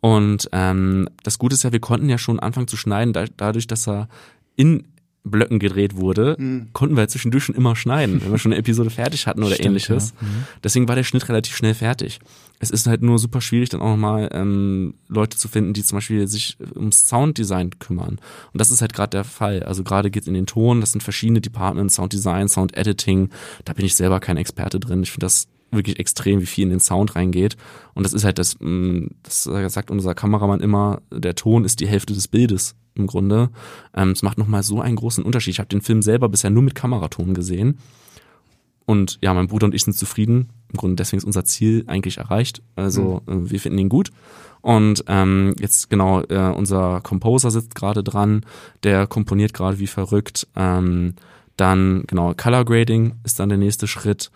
Und 0.00 0.50
ähm, 0.52 1.08
das 1.22 1.38
Gute 1.38 1.54
ist 1.54 1.62
ja, 1.62 1.72
wir 1.72 1.80
konnten 1.80 2.08
ja 2.10 2.18
schon 2.18 2.38
anfangen 2.38 2.68
zu 2.68 2.76
schneiden, 2.76 3.14
da, 3.14 3.24
dadurch, 3.36 3.66
dass 3.66 3.88
er 3.88 4.08
in 4.54 4.84
Blöcken 5.30 5.58
gedreht 5.58 5.96
wurde, 5.96 6.36
konnten 6.72 6.96
wir 6.96 7.08
zwischendurch 7.08 7.44
schon 7.44 7.54
immer 7.54 7.74
schneiden, 7.76 8.22
wenn 8.22 8.30
wir 8.30 8.38
schon 8.38 8.52
eine 8.52 8.60
Episode 8.60 8.90
fertig 8.90 9.26
hatten 9.26 9.42
oder 9.42 9.54
Stimmt, 9.54 9.66
ähnliches. 9.66 10.14
Deswegen 10.62 10.88
war 10.88 10.94
der 10.94 11.04
Schnitt 11.04 11.28
relativ 11.28 11.56
schnell 11.56 11.74
fertig. 11.74 12.20
Es 12.58 12.70
ist 12.70 12.86
halt 12.86 13.02
nur 13.02 13.18
super 13.18 13.40
schwierig, 13.40 13.68
dann 13.68 13.80
auch 13.82 13.90
nochmal 13.90 14.30
ähm, 14.32 14.94
Leute 15.08 15.36
zu 15.36 15.48
finden, 15.48 15.74
die 15.74 15.82
zum 15.82 15.96
Beispiel 15.96 16.26
sich 16.26 16.56
ums 16.74 17.06
Sounddesign 17.06 17.78
kümmern. 17.78 18.18
Und 18.52 18.60
das 18.60 18.70
ist 18.70 18.80
halt 18.80 18.94
gerade 18.94 19.10
der 19.10 19.24
Fall. 19.24 19.62
Also 19.62 19.84
gerade 19.84 20.10
geht's 20.10 20.26
in 20.26 20.34
den 20.34 20.46
Ton, 20.46 20.80
das 20.80 20.92
sind 20.92 21.02
verschiedene 21.02 21.40
Departments, 21.40 21.96
Sounddesign, 21.96 22.48
Soundediting. 22.48 23.30
Da 23.64 23.72
bin 23.72 23.84
ich 23.84 23.94
selber 23.94 24.20
kein 24.20 24.38
Experte 24.38 24.80
drin. 24.80 25.02
Ich 25.02 25.10
finde 25.10 25.26
das 25.26 25.48
wirklich 25.70 25.98
extrem, 25.98 26.40
wie 26.40 26.46
viel 26.46 26.64
in 26.64 26.70
den 26.70 26.80
Sound 26.80 27.16
reingeht. 27.16 27.56
Und 27.94 28.04
das 28.04 28.12
ist 28.14 28.24
halt 28.24 28.38
das, 28.38 28.56
mh, 28.60 29.08
das 29.22 29.44
sagt 29.44 29.90
unser 29.90 30.14
Kameramann 30.14 30.60
immer, 30.60 31.02
der 31.12 31.34
Ton 31.34 31.64
ist 31.64 31.80
die 31.80 31.88
Hälfte 31.88 32.14
des 32.14 32.28
Bildes 32.28 32.74
im 32.96 33.06
Grunde. 33.06 33.50
Ähm, 33.94 34.10
es 34.10 34.22
macht 34.22 34.38
nochmal 34.38 34.62
so 34.62 34.80
einen 34.80 34.96
großen 34.96 35.24
Unterschied. 35.24 35.54
Ich 35.54 35.58
habe 35.58 35.68
den 35.68 35.82
Film 35.82 36.02
selber 36.02 36.28
bisher 36.28 36.50
nur 36.50 36.62
mit 36.62 36.74
Kameraton 36.74 37.34
gesehen. 37.34 37.78
Und 38.86 39.18
ja, 39.20 39.34
mein 39.34 39.48
Bruder 39.48 39.66
und 39.66 39.74
ich 39.74 39.82
sind 39.82 39.94
zufrieden. 39.94 40.50
Im 40.72 40.78
Grunde 40.78 40.96
deswegen 40.96 41.18
ist 41.18 41.24
unser 41.24 41.44
Ziel 41.44 41.84
eigentlich 41.88 42.18
erreicht. 42.18 42.62
Also 42.76 43.22
äh, 43.26 43.50
wir 43.50 43.60
finden 43.60 43.78
ihn 43.78 43.88
gut. 43.88 44.10
Und 44.62 45.04
ähm, 45.06 45.54
jetzt 45.60 45.90
genau, 45.90 46.22
äh, 46.22 46.52
unser 46.52 47.00
Composer 47.00 47.50
sitzt 47.50 47.74
gerade 47.74 48.02
dran, 48.02 48.44
der 48.82 49.06
komponiert 49.06 49.54
gerade 49.54 49.78
wie 49.78 49.86
verrückt. 49.86 50.46
Ähm, 50.56 51.14
dann 51.56 52.04
genau, 52.06 52.34
Color 52.34 52.64
Grading 52.64 53.14
ist 53.24 53.38
dann 53.40 53.48
der 53.48 53.58
nächste 53.58 53.86
Schritt. 53.86 54.30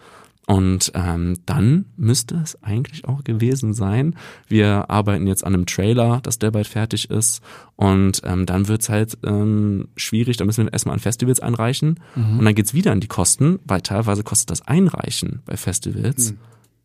Und 0.50 0.90
ähm, 0.96 1.36
dann 1.46 1.84
müsste 1.96 2.34
es 2.42 2.60
eigentlich 2.60 3.04
auch 3.04 3.22
gewesen 3.22 3.72
sein. 3.72 4.16
Wir 4.48 4.90
arbeiten 4.90 5.28
jetzt 5.28 5.44
an 5.44 5.54
einem 5.54 5.64
Trailer, 5.64 6.18
dass 6.24 6.40
der 6.40 6.50
bald 6.50 6.66
fertig 6.66 7.08
ist. 7.08 7.40
Und 7.76 8.22
ähm, 8.24 8.46
dann 8.46 8.66
wird's 8.66 8.88
halt 8.88 9.16
ähm, 9.22 9.86
schwierig. 9.94 10.38
Da 10.38 10.44
müssen 10.44 10.66
wir 10.66 10.72
erstmal 10.72 10.94
an 10.94 10.98
Festivals 10.98 11.38
einreichen. 11.38 12.00
Und 12.38 12.44
dann 12.44 12.54
geht's 12.56 12.74
wieder 12.74 12.90
an 12.90 12.98
die 12.98 13.06
Kosten, 13.06 13.60
weil 13.64 13.80
teilweise 13.82 14.24
kostet 14.24 14.50
das 14.50 14.66
Einreichen 14.66 15.40
bei 15.46 15.56
Festivals 15.56 16.34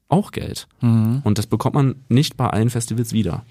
auch 0.10 0.32
Geld. 0.32 0.68
Und 1.24 1.40
das 1.40 1.48
bekommt 1.48 1.74
man 1.74 1.96
nicht 2.08 2.38
bei 2.38 2.48
allen 2.48 2.70
Festivals 2.70 3.14
wieder. 3.14 3.46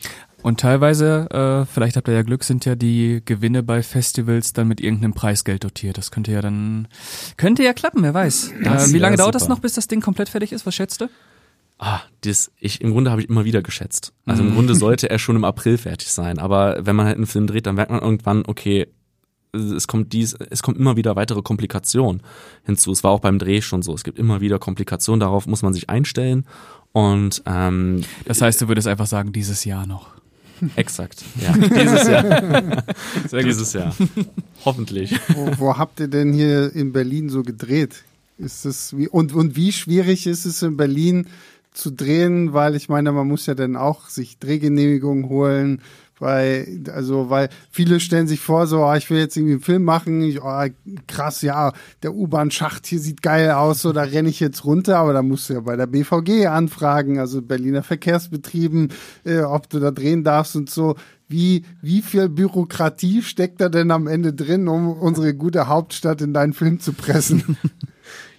Und 0.44 0.60
teilweise, 0.60 1.30
äh, 1.30 1.64
vielleicht 1.64 1.96
habt 1.96 2.06
ihr 2.06 2.12
ja 2.12 2.20
Glück, 2.20 2.44
sind 2.44 2.66
ja 2.66 2.74
die 2.74 3.22
Gewinne 3.24 3.62
bei 3.62 3.82
Festivals 3.82 4.52
dann 4.52 4.68
mit 4.68 4.78
irgendeinem 4.78 5.14
Preisgeld 5.14 5.64
dotiert. 5.64 5.96
Das 5.96 6.10
könnte 6.10 6.32
ja 6.32 6.42
dann, 6.42 6.86
könnte 7.38 7.64
ja 7.64 7.72
klappen, 7.72 8.02
wer 8.02 8.12
weiß. 8.12 8.52
Das 8.62 8.90
Äh, 8.90 8.92
wie 8.92 8.98
lange 8.98 9.16
dauert 9.16 9.34
das 9.34 9.44
super. 9.44 9.54
noch, 9.54 9.60
bis 9.60 9.72
das 9.72 9.88
Ding 9.88 10.02
komplett 10.02 10.28
fertig 10.28 10.52
ist? 10.52 10.66
Was 10.66 10.74
schätzt 10.74 11.00
du? 11.00 11.08
Ah, 11.78 12.00
das, 12.20 12.52
ich, 12.60 12.82
im 12.82 12.90
Grunde 12.90 13.10
habe 13.10 13.22
ich 13.22 13.30
immer 13.30 13.46
wieder 13.46 13.62
geschätzt. 13.62 14.12
Also 14.26 14.42
im 14.42 14.52
Grunde 14.52 14.74
sollte 14.74 15.08
er 15.08 15.18
schon 15.18 15.34
im 15.34 15.44
April 15.44 15.78
fertig 15.78 16.12
sein. 16.12 16.38
Aber 16.38 16.76
wenn 16.84 16.94
man 16.94 17.06
halt 17.06 17.16
einen 17.16 17.26
Film 17.26 17.46
dreht, 17.46 17.64
dann 17.64 17.76
merkt 17.76 17.90
man 17.90 18.02
irgendwann, 18.02 18.44
okay, 18.46 18.88
es 19.54 19.86
kommt 19.86 20.12
dies, 20.12 20.34
es 20.50 20.62
kommt 20.62 20.76
immer 20.76 20.96
wieder 20.98 21.16
weitere 21.16 21.40
Komplikationen 21.40 22.20
hinzu. 22.64 22.92
Es 22.92 23.02
war 23.02 23.12
auch 23.12 23.20
beim 23.20 23.38
Dreh 23.38 23.62
schon 23.62 23.80
so. 23.80 23.94
Es 23.94 24.04
gibt 24.04 24.18
immer 24.18 24.42
wieder 24.42 24.58
Komplikationen. 24.58 25.20
Darauf 25.20 25.46
muss 25.46 25.62
man 25.62 25.72
sich 25.72 25.88
einstellen. 25.88 26.44
Und 26.92 27.42
ähm, 27.46 28.02
Das 28.26 28.42
heißt, 28.42 28.60
du 28.60 28.68
würdest 28.68 28.88
einfach 28.88 29.06
sagen, 29.06 29.32
dieses 29.32 29.64
Jahr 29.64 29.86
noch. 29.86 30.12
exakt, 30.76 31.24
ja, 31.40 31.52
dieses 31.52 32.08
Jahr, 32.08 32.82
dieses 33.44 33.72
Jahr, 33.72 33.94
hoffentlich. 34.64 35.18
Wo, 35.28 35.50
wo 35.58 35.78
habt 35.78 36.00
ihr 36.00 36.08
denn 36.08 36.32
hier 36.32 36.74
in 36.74 36.92
Berlin 36.92 37.28
so 37.28 37.42
gedreht? 37.42 38.04
Ist 38.38 38.64
es 38.64 38.96
wie 38.96 39.08
und 39.08 39.32
und 39.32 39.56
wie 39.56 39.72
schwierig 39.72 40.26
ist 40.26 40.44
es 40.44 40.62
in 40.62 40.76
Berlin 40.76 41.28
zu 41.72 41.90
drehen, 41.90 42.52
weil 42.52 42.76
ich 42.76 42.88
meine, 42.88 43.12
man 43.12 43.28
muss 43.28 43.46
ja 43.46 43.54
dann 43.54 43.76
auch 43.76 44.08
sich 44.08 44.38
Drehgenehmigung 44.38 45.28
holen, 45.28 45.82
weil 46.18 46.82
also 46.92 47.30
weil 47.30 47.48
viele 47.70 48.00
stellen 48.00 48.26
sich 48.26 48.40
vor 48.40 48.66
so, 48.66 48.84
ah, 48.84 48.96
ich 48.96 49.10
will 49.10 49.18
jetzt 49.18 49.36
irgendwie 49.36 49.54
einen 49.54 49.62
Film 49.62 49.84
machen, 49.84 50.22
ich, 50.22 50.42
ah, 50.42 50.68
krass, 51.06 51.42
ja, 51.42 51.72
der 52.02 52.14
U-Bahn-Schacht 52.14 52.86
hier 52.86 53.00
sieht 53.00 53.22
geil 53.22 53.50
aus, 53.50 53.82
so 53.82 53.92
da 53.92 54.02
renne 54.02 54.28
ich 54.28 54.40
jetzt 54.40 54.64
runter, 54.64 54.98
aber 54.98 55.12
da 55.12 55.22
musst 55.22 55.48
du 55.48 55.54
ja 55.54 55.60
bei 55.60 55.76
der 55.76 55.86
BVG 55.86 56.46
anfragen, 56.46 57.18
also 57.18 57.42
Berliner 57.42 57.82
Verkehrsbetrieben, 57.82 58.92
äh, 59.24 59.40
ob 59.40 59.68
du 59.68 59.80
da 59.80 59.90
drehen 59.90 60.24
darfst 60.24 60.56
und 60.56 60.70
so. 60.70 60.96
Wie, 61.26 61.64
wie 61.80 62.02
viel 62.02 62.28
Bürokratie 62.28 63.22
steckt 63.22 63.60
da 63.60 63.70
denn 63.70 63.90
am 63.90 64.06
Ende 64.06 64.34
drin, 64.34 64.68
um 64.68 64.92
unsere 64.92 65.34
gute 65.34 65.68
Hauptstadt 65.68 66.20
in 66.20 66.34
deinen 66.34 66.52
Film 66.52 66.80
zu 66.80 66.92
pressen? 66.92 67.56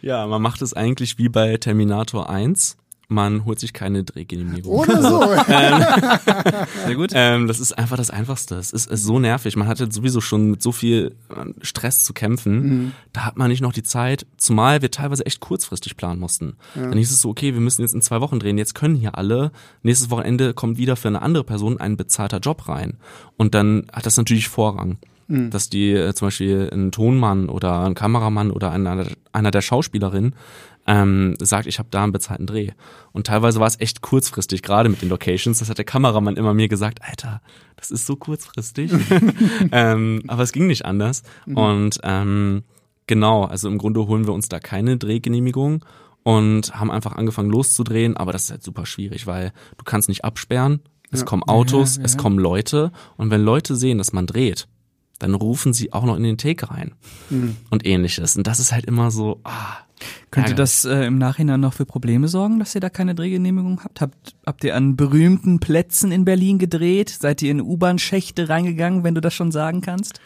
Ja, 0.01 0.27
man 0.27 0.39
macht 0.39 0.61
es 0.61 0.75
eigentlich 0.75 1.17
wie 1.17 1.29
bei 1.29 1.57
Terminator 1.57 2.29
1. 2.29 2.77
Man 3.07 3.45
holt 3.45 3.59
sich 3.59 3.73
keine 3.73 4.03
Drehgenehmigung. 4.03 4.73
Oder 4.73 5.01
so. 5.01 5.21
Sehr 6.85 6.95
gut. 6.95 7.11
Ähm, 7.13 7.47
das 7.47 7.59
ist 7.59 7.77
einfach 7.77 7.97
das 7.97 8.09
Einfachste. 8.09 8.55
Es 8.55 8.71
ist, 8.71 8.87
ist 8.87 9.03
so 9.03 9.19
nervig. 9.19 9.55
Man 9.55 9.67
hatte 9.67 9.91
sowieso 9.91 10.21
schon 10.21 10.51
mit 10.51 10.61
so 10.61 10.71
viel 10.71 11.15
äh, 11.29 11.45
Stress 11.61 12.03
zu 12.03 12.13
kämpfen. 12.13 12.93
Da 13.13 13.25
hat 13.25 13.37
man 13.37 13.49
nicht 13.49 13.61
noch 13.61 13.73
die 13.73 13.83
Zeit, 13.83 14.25
zumal 14.37 14.81
wir 14.81 14.91
teilweise 14.91 15.25
echt 15.25 15.39
kurzfristig 15.39 15.97
planen 15.97 16.19
mussten. 16.19 16.55
Dann 16.73 16.97
hieß 16.97 17.11
es 17.11 17.21
so, 17.21 17.29
okay, 17.29 17.53
wir 17.53 17.61
müssen 17.61 17.81
jetzt 17.81 17.93
in 17.93 18.01
zwei 18.01 18.21
Wochen 18.21 18.39
drehen. 18.39 18.57
Jetzt 18.57 18.75
können 18.75 18.95
hier 18.95 19.17
alle. 19.17 19.51
Nächstes 19.83 20.09
Wochenende 20.09 20.53
kommt 20.53 20.77
wieder 20.77 20.95
für 20.95 21.07
eine 21.07 21.21
andere 21.21 21.43
Person 21.43 21.79
ein 21.79 21.97
bezahlter 21.97 22.39
Job 22.39 22.67
rein. 22.67 22.97
Und 23.37 23.55
dann 23.55 23.87
hat 23.91 24.05
das 24.05 24.17
natürlich 24.17 24.49
Vorrang. 24.49 24.97
Mhm. 25.27 25.49
Dass 25.49 25.69
die 25.69 25.91
äh, 25.91 26.13
zum 26.13 26.27
Beispiel 26.27 26.69
ein 26.71 26.91
Tonmann 26.91 27.49
oder 27.49 27.85
ein 27.85 27.95
Kameramann 27.95 28.51
oder 28.51 28.71
einer, 28.71 29.05
einer 29.31 29.51
der 29.51 29.61
Schauspielerinnen 29.61 30.35
ähm, 30.88 31.36
sagt, 31.39 31.67
ich 31.67 31.80
habe 31.80 31.89
da 31.91 32.04
einen 32.04 32.12
bezahlten 32.12 32.45
Dreh. 32.45 32.71
Und 33.12 33.28
teilweise 33.28 33.60
war 33.60 33.67
es 33.67 33.80
echt 33.80 34.02
kurzfristig, 34.02 34.62
gerade 34.62 34.89
mit 34.89 35.02
den 35.02 35.10
Locations. 35.10 35.60
Das 35.60 35.69
hat 35.69 35.78
der 35.78 35.86
Kameramann 35.86 36.38
immer 36.38 36.54
mir 36.54 36.67
gesagt, 36.67 37.00
Alter, 37.02 37.41
das 37.76 37.91
ist 37.91 38.06
so 38.06 38.15
kurzfristig. 38.15 38.91
ähm, 39.71 40.24
aber 40.28 40.43
es 40.43 40.52
ging 40.52 40.67
nicht 40.67 40.86
anders. 40.86 41.24
Mhm. 41.45 41.58
Und 41.58 42.00
ähm, 42.04 42.63
genau, 43.08 43.45
also 43.45 43.67
im 43.67 43.78
Grunde 43.78 44.06
holen 44.08 44.28
wir 44.28 44.34
uns 44.34 44.50
da 44.50 44.60
keine 44.60 44.98
Drehgenehmigung 44.98 45.84
und 46.24 46.76
haben 46.76 46.91
einfach 46.91 47.13
angefangen 47.13 47.52
loszudrehen, 47.52 48.17
aber 48.17 48.32
das 48.32 48.45
ist 48.45 48.52
halt 48.52 48.63
super 48.63 48.86
schwierig, 48.86 49.28
weil 49.28 49.54
du 49.78 49.84
kannst 49.84 50.10
nicht 50.10 50.26
absperren, 50.26 50.82
es 51.12 51.19
ja. 51.19 51.26
kommen 51.26 51.43
Autos, 51.43 51.98
ja, 51.98 52.02
ja, 52.02 52.06
es 52.06 52.17
kommen 52.17 52.39
Leute 52.39 52.91
und 53.15 53.30
wenn 53.30 53.43
Leute 53.43 53.76
sehen, 53.76 54.00
dass 54.00 54.12
man 54.12 54.26
dreht, 54.26 54.67
dann 55.19 55.36
rufen 55.36 55.71
sie 55.71 55.93
auch 55.93 56.04
noch 56.04 56.17
in 56.17 56.24
den 56.24 56.39
Take 56.39 56.69
rein 56.71 56.95
mhm. 57.30 57.58
und 57.69 57.86
ähnliches. 57.86 58.36
Und 58.36 58.48
das 58.48 58.60
ist 58.60 58.71
halt 58.71 58.86
immer 58.86 59.12
so, 59.12 59.39
ah, 59.43 59.85
könnte 60.31 60.51
Ärger. 60.51 60.63
das 60.63 60.86
äh, 60.86 61.05
im 61.05 61.17
Nachhinein 61.17 61.60
noch 61.60 61.73
für 61.73 61.86
Probleme 61.86 62.27
sorgen, 62.27 62.60
dass 62.60 62.75
ihr 62.75 62.81
da 62.81 62.89
keine 62.89 63.15
Drehgenehmigung 63.15 63.81
habt? 63.84 64.01
habt? 64.01 64.36
Habt 64.45 64.63
ihr 64.63 64.75
an 64.75 64.95
berühmten 64.95 65.60
Plätzen 65.60 66.12
in 66.12 66.25
Berlin 66.25 66.60
gedreht? 66.60 67.10
Seid 67.10 67.41
ihr 67.41 67.51
in 67.51 67.62
U-Bahn-Schächte 67.62 68.49
reingegangen, 68.49 69.03
wenn 69.03 69.15
du 69.15 69.21
das 69.21 69.34
schon 69.34 69.51
sagen 69.51 69.81
kannst? 69.81 70.19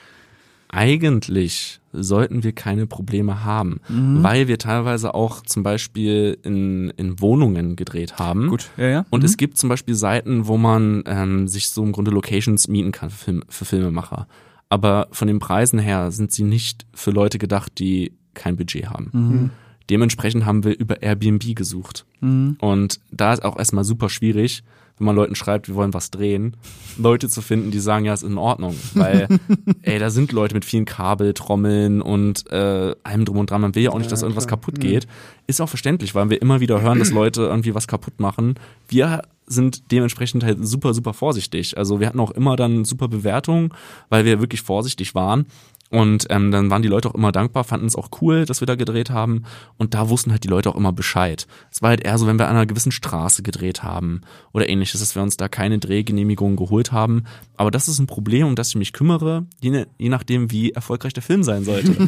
Eigentlich 0.71 1.79
sollten 1.91 2.43
wir 2.43 2.51
keine 2.51 2.85
Probleme 2.85 3.43
haben, 3.43 3.81
mhm. 3.89 4.21
weil 4.21 4.47
wir 4.47 4.59
teilweise 4.59 5.15
auch 5.15 5.41
zum 5.41 5.63
Beispiel 5.63 6.37
in, 6.43 6.91
in 6.91 7.19
Wohnungen 7.19 7.75
gedreht 7.75 8.19
haben. 8.19 8.49
Gut, 8.49 8.69
ja, 8.77 8.87
ja. 8.87 9.05
Und 9.09 9.21
mhm. 9.21 9.25
es 9.25 9.37
gibt 9.37 9.57
zum 9.57 9.69
Beispiel 9.69 9.95
Seiten, 9.95 10.45
wo 10.45 10.57
man 10.57 11.03
ähm, 11.07 11.47
sich 11.47 11.69
so 11.69 11.83
im 11.83 11.91
Grunde 11.91 12.11
Locations 12.11 12.67
mieten 12.67 12.91
kann 12.91 13.09
für, 13.09 13.17
Film, 13.17 13.43
für 13.49 13.65
Filmemacher. 13.65 14.27
Aber 14.69 15.07
von 15.11 15.27
den 15.27 15.39
Preisen 15.39 15.79
her 15.79 16.11
sind 16.11 16.31
sie 16.31 16.43
nicht 16.43 16.85
für 16.93 17.09
Leute 17.09 17.39
gedacht, 17.39 17.79
die 17.79 18.13
kein 18.39 18.55
Budget 18.55 18.89
haben. 18.89 19.09
Mhm. 19.11 19.49
Dementsprechend 19.89 20.45
haben 20.45 20.63
wir 20.63 20.77
über 20.77 21.01
Airbnb 21.01 21.55
gesucht. 21.55 22.05
Mhm. 22.21 22.57
Und 22.59 22.99
da 23.11 23.33
ist 23.33 23.43
auch 23.43 23.57
erstmal 23.57 23.83
super 23.83 24.09
schwierig, 24.09 24.63
wenn 24.99 25.05
man 25.05 25.15
Leuten 25.15 25.35
schreibt, 25.35 25.69
wir 25.69 25.75
wollen 25.75 25.93
was 25.93 26.11
drehen, 26.11 26.57
Leute 26.97 27.29
zu 27.29 27.41
finden, 27.41 27.71
die 27.71 27.79
sagen, 27.79 28.03
ja, 28.05 28.13
ist 28.13 28.23
in 28.23 28.37
Ordnung. 28.37 28.75
Weil, 28.93 29.27
ey, 29.81 29.97
da 29.97 30.09
sind 30.09 30.33
Leute 30.33 30.53
mit 30.53 30.65
vielen 30.65 30.83
Kabeltrommeln 30.85 32.01
und 32.01 32.51
äh, 32.51 32.95
allem 33.03 33.25
drum 33.25 33.37
und 33.37 33.49
dran. 33.49 33.61
Man 33.61 33.75
will 33.75 33.83
ja 33.83 33.91
auch 33.91 33.97
nicht, 33.97 34.11
dass 34.11 34.21
irgendwas 34.21 34.47
kaputt 34.47 34.79
geht. 34.79 35.07
Ist 35.47 35.61
auch 35.61 35.69
verständlich, 35.69 36.15
weil 36.15 36.29
wir 36.29 36.41
immer 36.41 36.59
wieder 36.59 36.81
hören, 36.81 36.99
dass 36.99 37.11
Leute 37.11 37.43
irgendwie 37.43 37.73
was 37.73 37.87
kaputt 37.87 38.19
machen. 38.19 38.55
Wir 38.89 39.21
sind 39.47 39.91
dementsprechend 39.91 40.43
halt 40.43 40.59
super, 40.67 40.93
super 40.93 41.13
vorsichtig. 41.13 41.77
Also 41.77 41.99
wir 41.99 42.07
hatten 42.07 42.19
auch 42.19 42.31
immer 42.31 42.55
dann 42.55 42.85
super 42.85 43.07
Bewertungen, 43.07 43.69
weil 44.09 44.25
wir 44.25 44.41
wirklich 44.41 44.61
vorsichtig 44.61 45.15
waren. 45.15 45.45
Und 45.89 46.27
ähm, 46.29 46.51
dann 46.51 46.69
waren 46.69 46.81
die 46.81 46.87
Leute 46.87 47.09
auch 47.09 47.15
immer 47.15 47.31
dankbar, 47.31 47.63
fanden 47.63 47.87
es 47.87 47.95
auch 47.95 48.09
cool, 48.21 48.45
dass 48.45 48.61
wir 48.61 48.67
da 48.67 48.75
gedreht 48.75 49.09
haben. 49.09 49.43
Und 49.77 49.93
da 49.93 50.09
wussten 50.09 50.31
halt 50.31 50.43
die 50.43 50.47
Leute 50.47 50.69
auch 50.69 50.75
immer 50.75 50.93
Bescheid. 50.93 51.47
Es 51.71 51.81
war 51.81 51.89
halt 51.89 52.03
eher 52.03 52.17
so, 52.17 52.27
wenn 52.27 52.37
wir 52.37 52.47
an 52.47 52.55
einer 52.55 52.65
gewissen 52.65 52.91
Straße 52.91 53.41
gedreht 53.41 53.81
haben 53.81 54.21
oder 54.53 54.69
ähnliches, 54.69 54.99
dass 54.99 55.15
wir 55.15 55.23
uns 55.23 55.37
da 55.37 55.47
keine 55.47 55.79
Drehgenehmigungen 55.79 56.57
geholt 56.57 56.91
haben. 56.91 57.23
Aber 57.57 57.71
das 57.71 57.87
ist 57.87 57.99
ein 57.99 58.07
Problem, 58.07 58.47
um 58.47 58.55
das 58.55 58.69
ich 58.69 58.75
mich 58.75 58.93
kümmere, 58.93 59.45
je, 59.61 59.85
je 59.97 60.09
nachdem, 60.09 60.51
wie 60.51 60.71
erfolgreich 60.71 61.13
der 61.13 61.23
Film 61.23 61.43
sein 61.43 61.63
sollte. 61.63 61.95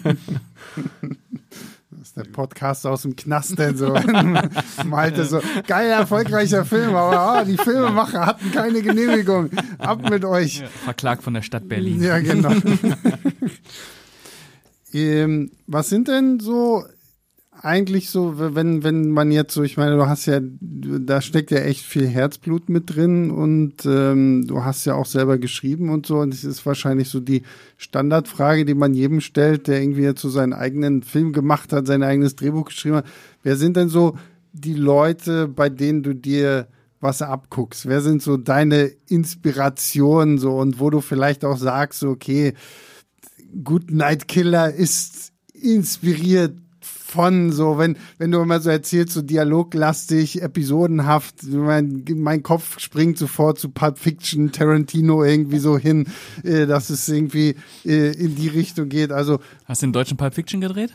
Ist 2.10 2.16
der 2.16 2.24
Podcast 2.24 2.88
aus 2.88 3.02
dem 3.02 3.14
Knast, 3.14 3.56
denn 3.56 3.76
so. 3.76 3.96
Malte 4.84 5.24
so, 5.26 5.40
geil, 5.68 5.90
erfolgreicher 5.90 6.64
Film, 6.64 6.96
aber 6.96 7.40
oh, 7.40 7.44
die 7.44 7.56
Filmemacher 7.56 8.26
hatten 8.26 8.50
keine 8.50 8.82
Genehmigung. 8.82 9.50
Ab 9.78 10.10
mit 10.10 10.24
euch. 10.24 10.64
Verklagt 10.82 11.22
von 11.22 11.34
der 11.34 11.42
Stadt 11.42 11.68
Berlin. 11.68 12.02
Ja, 12.02 12.18
genau. 12.18 12.50
ähm, 14.92 15.52
was 15.68 15.88
sind 15.88 16.08
denn 16.08 16.40
so 16.40 16.82
eigentlich 17.62 18.08
so, 18.08 18.34
wenn, 18.38 18.82
wenn 18.82 19.10
man 19.10 19.30
jetzt 19.30 19.52
so, 19.52 19.62
ich 19.62 19.76
meine, 19.76 19.96
du 19.96 20.06
hast 20.06 20.26
ja, 20.26 20.40
da 20.40 21.20
steckt 21.20 21.50
ja 21.50 21.58
echt 21.58 21.84
viel 21.84 22.06
Herzblut 22.06 22.70
mit 22.70 22.94
drin 22.94 23.30
und 23.30 23.84
ähm, 23.84 24.46
du 24.46 24.64
hast 24.64 24.86
ja 24.86 24.94
auch 24.94 25.04
selber 25.04 25.36
geschrieben 25.36 25.90
und 25.90 26.06
so. 26.06 26.18
Und 26.18 26.32
es 26.32 26.44
ist 26.44 26.64
wahrscheinlich 26.64 27.10
so 27.10 27.20
die 27.20 27.42
Standardfrage, 27.76 28.64
die 28.64 28.74
man 28.74 28.94
jedem 28.94 29.20
stellt, 29.20 29.66
der 29.66 29.82
irgendwie 29.82 30.02
jetzt 30.02 30.22
so 30.22 30.30
seinen 30.30 30.54
eigenen 30.54 31.02
Film 31.02 31.32
gemacht 31.32 31.72
hat, 31.72 31.86
sein 31.86 32.02
eigenes 32.02 32.34
Drehbuch 32.34 32.66
geschrieben 32.66 32.96
hat. 32.96 33.06
Wer 33.42 33.56
sind 33.56 33.76
denn 33.76 33.90
so 33.90 34.16
die 34.52 34.74
Leute, 34.74 35.46
bei 35.46 35.68
denen 35.68 36.02
du 36.02 36.14
dir 36.14 36.66
was 37.00 37.20
abguckst? 37.20 37.86
Wer 37.86 38.00
sind 38.00 38.22
so 38.22 38.38
deine 38.38 38.90
Inspirationen 39.08 40.38
so 40.38 40.56
und 40.56 40.80
wo 40.80 40.88
du 40.88 41.00
vielleicht 41.00 41.44
auch 41.44 41.58
sagst, 41.58 42.00
so, 42.00 42.08
okay, 42.08 42.54
Good 43.62 43.90
Night 43.90 44.28
Killer 44.28 44.72
ist 44.72 45.32
inspiriert 45.52 46.54
von 47.10 47.52
so, 47.52 47.78
wenn, 47.78 47.96
wenn 48.18 48.30
du 48.30 48.40
immer 48.40 48.60
so 48.60 48.70
erzählst, 48.70 49.14
so 49.14 49.22
dialoglastig, 49.22 50.42
episodenhaft, 50.42 51.42
mein, 51.44 52.04
mein 52.14 52.42
Kopf 52.42 52.78
springt 52.78 53.18
sofort 53.18 53.58
zu 53.58 53.70
Pulp 53.70 53.98
Fiction, 53.98 54.52
Tarantino 54.52 55.24
irgendwie 55.24 55.58
so 55.58 55.76
hin, 55.76 56.06
äh, 56.44 56.66
dass 56.66 56.90
es 56.90 57.08
irgendwie 57.08 57.56
äh, 57.84 58.12
in 58.12 58.36
die 58.36 58.48
Richtung 58.48 58.88
geht. 58.88 59.12
Also 59.12 59.40
Hast 59.66 59.82
du 59.82 59.86
den 59.86 59.92
deutschen 59.92 60.16
Pulp 60.16 60.34
Fiction 60.34 60.60
gedreht? 60.60 60.92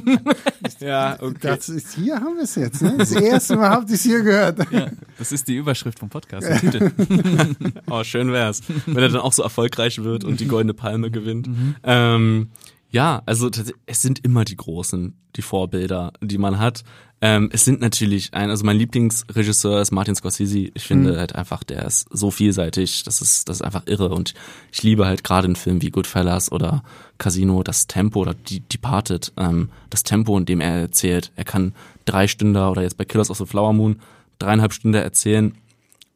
ja, 0.80 1.16
okay. 1.20 1.38
Das 1.40 1.68
ist, 1.68 1.94
hier 1.94 2.16
haben 2.16 2.36
wir 2.36 2.44
es 2.44 2.54
jetzt, 2.54 2.82
ne? 2.82 2.94
Das 2.98 3.12
erste 3.12 3.56
Mal 3.56 3.70
habt 3.70 3.88
ihr 3.88 3.94
es 3.94 4.02
hier 4.02 4.22
gehört. 4.22 4.58
Ja, 4.70 4.88
das 5.18 5.32
ist 5.32 5.48
die 5.48 5.56
Überschrift 5.56 5.98
vom 5.98 6.10
Podcast. 6.10 6.46
oh, 7.90 8.04
schön 8.04 8.32
wär's. 8.32 8.60
Wenn 8.86 8.98
er 8.98 9.08
dann 9.08 9.20
auch 9.20 9.32
so 9.32 9.42
erfolgreich 9.42 10.02
wird 10.02 10.24
und 10.24 10.40
die 10.40 10.46
Goldene 10.46 10.74
Palme 10.74 11.10
gewinnt. 11.10 11.48
Mhm. 11.48 11.76
Ähm, 11.82 12.48
ja, 12.90 13.22
also 13.26 13.50
es 13.86 14.02
sind 14.02 14.24
immer 14.24 14.44
die 14.44 14.56
großen, 14.56 15.14
die 15.36 15.42
Vorbilder, 15.42 16.12
die 16.20 16.38
man 16.38 16.58
hat. 16.58 16.84
Ähm, 17.20 17.50
es 17.52 17.64
sind 17.64 17.80
natürlich 17.80 18.32
ein, 18.32 18.48
also 18.48 18.64
mein 18.64 18.76
Lieblingsregisseur 18.76 19.80
ist 19.80 19.90
Martin 19.90 20.14
Scorsese. 20.14 20.70
Ich 20.72 20.84
finde 20.84 21.12
mhm. 21.12 21.16
halt 21.16 21.34
einfach, 21.34 21.64
der 21.64 21.84
ist 21.84 22.06
so 22.10 22.30
vielseitig, 22.30 23.02
das 23.02 23.20
ist, 23.20 23.48
das 23.48 23.56
ist 23.56 23.62
einfach 23.62 23.82
irre. 23.86 24.10
Und 24.10 24.34
ich 24.72 24.82
liebe 24.82 25.04
halt 25.04 25.24
gerade 25.24 25.46
einen 25.46 25.56
Film 25.56 25.82
wie 25.82 25.90
Goodfellas 25.90 26.52
oder 26.52 26.82
Casino, 27.18 27.62
das 27.62 27.88
Tempo 27.88 28.20
oder 28.20 28.34
die 28.34 28.60
Departed, 28.60 29.32
ähm, 29.36 29.70
das 29.90 30.04
Tempo, 30.04 30.38
in 30.38 30.46
dem 30.46 30.60
er 30.60 30.76
erzählt. 30.76 31.32
Er 31.34 31.44
kann 31.44 31.74
drei 32.04 32.28
Stunden 32.28 32.56
oder 32.56 32.82
jetzt 32.82 32.96
bei 32.96 33.04
Killers 33.04 33.30
of 33.30 33.38
the 33.38 33.46
Flower 33.46 33.72
Moon 33.72 34.00
dreieinhalb 34.38 34.72
Stunden 34.72 34.94
erzählen. 34.94 35.54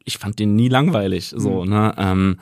Ich 0.05 0.17
fand 0.17 0.39
den 0.39 0.55
nie 0.55 0.69
langweilig, 0.69 1.33
so, 1.35 1.63
mhm. 1.63 1.69
ne? 1.69 1.95
Ähm, 1.97 2.39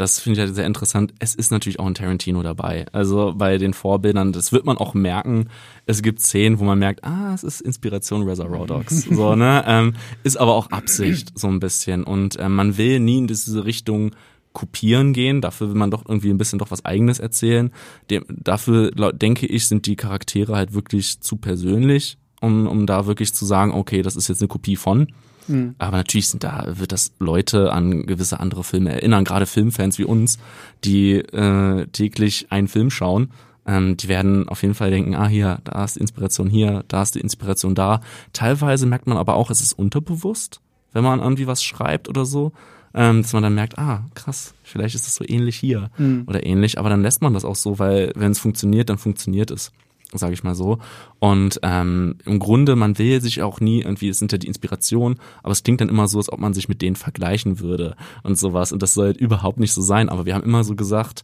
das 0.00 0.18
finde 0.18 0.40
ich 0.40 0.46
halt 0.46 0.54
sehr 0.54 0.66
interessant. 0.66 1.12
Es 1.18 1.34
ist 1.34 1.50
natürlich 1.50 1.78
auch 1.78 1.86
ein 1.86 1.94
Tarantino 1.94 2.42
dabei. 2.42 2.86
Also 2.92 3.34
bei 3.36 3.58
den 3.58 3.74
Vorbildern, 3.74 4.32
das 4.32 4.50
wird 4.50 4.64
man 4.64 4.78
auch 4.78 4.94
merken. 4.94 5.48
Es 5.84 6.00
gibt 6.00 6.20
Szenen, 6.20 6.58
wo 6.58 6.64
man 6.64 6.78
merkt, 6.78 7.04
ah, 7.04 7.34
es 7.34 7.44
ist 7.44 7.60
Inspiration 7.60 8.22
Reservoir 8.22 8.66
Dogs. 8.66 9.04
so, 9.10 9.34
ne? 9.34 9.62
Ähm, 9.66 9.94
ist 10.22 10.38
aber 10.38 10.54
auch 10.54 10.70
Absicht, 10.70 11.38
so 11.38 11.48
ein 11.48 11.60
bisschen. 11.60 12.04
Und 12.04 12.36
äh, 12.36 12.48
man 12.48 12.78
will 12.78 12.98
nie 12.98 13.18
in 13.18 13.26
diese 13.26 13.64
Richtung 13.64 14.12
kopieren 14.52 15.12
gehen. 15.12 15.42
Dafür 15.42 15.68
will 15.68 15.76
man 15.76 15.90
doch 15.90 16.04
irgendwie 16.08 16.30
ein 16.30 16.38
bisschen 16.38 16.58
doch 16.58 16.70
was 16.70 16.84
Eigenes 16.86 17.18
erzählen. 17.18 17.70
Dem, 18.08 18.24
dafür, 18.28 18.90
denke 19.12 19.46
ich, 19.46 19.66
sind 19.66 19.84
die 19.84 19.96
Charaktere 19.96 20.56
halt 20.56 20.72
wirklich 20.72 21.20
zu 21.20 21.36
persönlich, 21.36 22.16
um, 22.40 22.66
um 22.66 22.86
da 22.86 23.06
wirklich 23.06 23.34
zu 23.34 23.44
sagen, 23.44 23.72
okay, 23.72 24.00
das 24.00 24.16
ist 24.16 24.28
jetzt 24.28 24.40
eine 24.40 24.48
Kopie 24.48 24.76
von. 24.76 25.08
Mhm. 25.50 25.74
Aber 25.78 25.96
natürlich 25.96 26.28
sind 26.28 26.44
da, 26.44 26.64
wird 26.68 26.92
das 26.92 27.12
Leute 27.18 27.72
an 27.72 28.06
gewisse 28.06 28.40
andere 28.40 28.64
Filme 28.64 28.92
erinnern, 28.92 29.24
gerade 29.24 29.46
Filmfans 29.46 29.98
wie 29.98 30.04
uns, 30.04 30.38
die 30.84 31.14
äh, 31.16 31.86
täglich 31.88 32.46
einen 32.50 32.68
Film 32.68 32.90
schauen. 32.90 33.30
Ähm, 33.66 33.96
die 33.96 34.08
werden 34.08 34.48
auf 34.48 34.62
jeden 34.62 34.74
Fall 34.74 34.90
denken, 34.90 35.14
ah 35.14 35.28
hier, 35.28 35.58
da 35.64 35.84
ist 35.84 35.96
die 35.96 36.00
Inspiration 36.00 36.48
hier, 36.48 36.84
da 36.88 37.02
ist 37.02 37.14
die 37.14 37.20
Inspiration 37.20 37.74
da. 37.74 38.00
Teilweise 38.32 38.86
merkt 38.86 39.06
man 39.06 39.18
aber 39.18 39.34
auch, 39.34 39.50
es 39.50 39.60
ist 39.60 39.72
unterbewusst, 39.72 40.60
wenn 40.92 41.04
man 41.04 41.20
irgendwie 41.20 41.46
was 41.46 41.62
schreibt 41.62 42.08
oder 42.08 42.24
so. 42.24 42.52
Ähm, 42.92 43.22
dass 43.22 43.32
man 43.32 43.44
dann 43.44 43.54
merkt, 43.54 43.78
ah, 43.78 44.04
krass, 44.14 44.52
vielleicht 44.64 44.96
ist 44.96 45.06
es 45.06 45.14
so 45.14 45.24
ähnlich 45.24 45.56
hier 45.56 45.90
mhm. 45.96 46.24
oder 46.26 46.44
ähnlich, 46.44 46.76
aber 46.76 46.88
dann 46.88 47.02
lässt 47.02 47.22
man 47.22 47.34
das 47.34 47.44
auch 47.44 47.54
so, 47.54 47.78
weil 47.78 48.10
wenn 48.16 48.32
es 48.32 48.40
funktioniert, 48.40 48.90
dann 48.90 48.98
funktioniert 48.98 49.52
es 49.52 49.70
sage 50.12 50.34
ich 50.34 50.42
mal 50.42 50.54
so. 50.54 50.78
Und 51.18 51.60
ähm, 51.62 52.16
im 52.24 52.38
Grunde, 52.38 52.76
man 52.76 52.98
will 52.98 53.20
sich 53.20 53.42
auch 53.42 53.60
nie 53.60 53.80
irgendwie, 53.82 54.08
es 54.08 54.18
sind 54.18 54.32
ja 54.32 54.38
die 54.38 54.46
Inspirationen, 54.46 55.18
aber 55.42 55.52
es 55.52 55.62
klingt 55.62 55.80
dann 55.80 55.88
immer 55.88 56.08
so, 56.08 56.18
als 56.18 56.32
ob 56.32 56.40
man 56.40 56.54
sich 56.54 56.68
mit 56.68 56.82
denen 56.82 56.96
vergleichen 56.96 57.60
würde 57.60 57.96
und 58.22 58.38
sowas. 58.38 58.72
Und 58.72 58.82
das 58.82 58.94
soll 58.94 59.06
halt 59.06 59.16
überhaupt 59.18 59.60
nicht 59.60 59.72
so 59.72 59.82
sein. 59.82 60.08
Aber 60.08 60.26
wir 60.26 60.34
haben 60.34 60.44
immer 60.44 60.64
so 60.64 60.74
gesagt, 60.74 61.22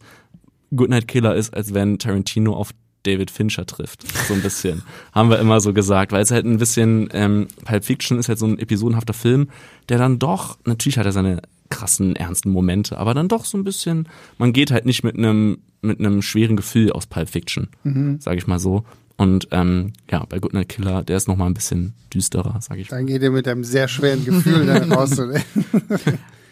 Goodnight 0.75 1.07
Killer 1.07 1.35
ist, 1.35 1.53
als 1.53 1.73
wenn 1.73 1.99
Tarantino 1.99 2.53
auf 2.53 2.71
David 3.03 3.31
Fincher 3.31 3.65
trifft. 3.65 4.05
So 4.27 4.33
ein 4.33 4.41
bisschen. 4.41 4.83
haben 5.13 5.29
wir 5.29 5.39
immer 5.39 5.61
so 5.61 5.73
gesagt, 5.73 6.11
weil 6.11 6.21
es 6.21 6.31
halt 6.31 6.45
ein 6.45 6.57
bisschen, 6.57 7.09
ähm, 7.13 7.47
Pulp 7.63 7.85
Fiction 7.85 8.19
ist 8.19 8.27
halt 8.27 8.39
so 8.39 8.45
ein 8.45 8.59
episodenhafter 8.59 9.13
Film, 9.13 9.49
der 9.87 9.97
dann 9.97 10.19
doch, 10.19 10.57
natürlich 10.65 10.97
hat 10.97 11.05
er 11.05 11.13
seine 11.13 11.41
krassen, 11.69 12.15
ernsten 12.15 12.51
Momente, 12.51 12.97
aber 12.97 13.13
dann 13.13 13.27
doch 13.27 13.45
so 13.45 13.57
ein 13.57 13.63
bisschen, 13.63 14.07
man 14.37 14.53
geht 14.53 14.71
halt 14.71 14.85
nicht 14.85 15.03
mit 15.03 15.17
einem 15.17 15.59
mit 15.81 15.99
einem 15.99 16.21
schweren 16.21 16.55
Gefühl 16.55 16.91
aus 16.91 17.05
Pulp 17.05 17.29
Fiction, 17.29 17.69
mhm. 17.83 18.19
sage 18.19 18.37
ich 18.37 18.47
mal 18.47 18.59
so. 18.59 18.83
Und 19.15 19.47
ähm, 19.51 19.93
ja, 20.11 20.23
bei 20.25 20.39
Goodnight 20.39 20.69
Killer, 20.69 21.03
der 21.03 21.17
ist 21.17 21.27
noch 21.27 21.37
mal 21.37 21.47
ein 21.47 21.53
bisschen 21.53 21.93
düsterer, 22.13 22.61
sage 22.61 22.81
ich. 22.81 22.87
Dann 22.89 23.07
geht 23.07 23.21
ihr 23.23 23.31
mit 23.31 23.47
einem 23.47 23.63
sehr 23.63 23.87
schweren 23.87 24.23
Gefühl 24.23 24.65
dann 24.67 24.91
raus. 24.93 25.19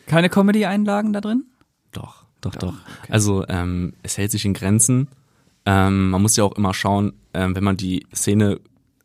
Keine 0.08 0.30
Comedy-Einlagen 0.30 1.14
da 1.14 1.22
drin? 1.22 1.46
Doch. 1.92 2.26
doch, 2.42 2.56
doch. 2.56 2.74
Also 3.10 3.46
ähm, 3.48 3.94
es 4.02 4.18
hält 4.18 4.32
sich 4.32 4.46
in 4.46 4.54
Grenzen. 4.54 5.10
Ähm, 5.66 6.10
man 6.10 6.22
muss 6.22 6.36
ja 6.36 6.44
auch 6.44 6.56
immer 6.56 6.74
schauen, 6.74 7.14
ähm, 7.34 7.56
wenn 7.56 7.64
man 7.64 7.78
die 7.78 8.06
Szene 8.14 8.60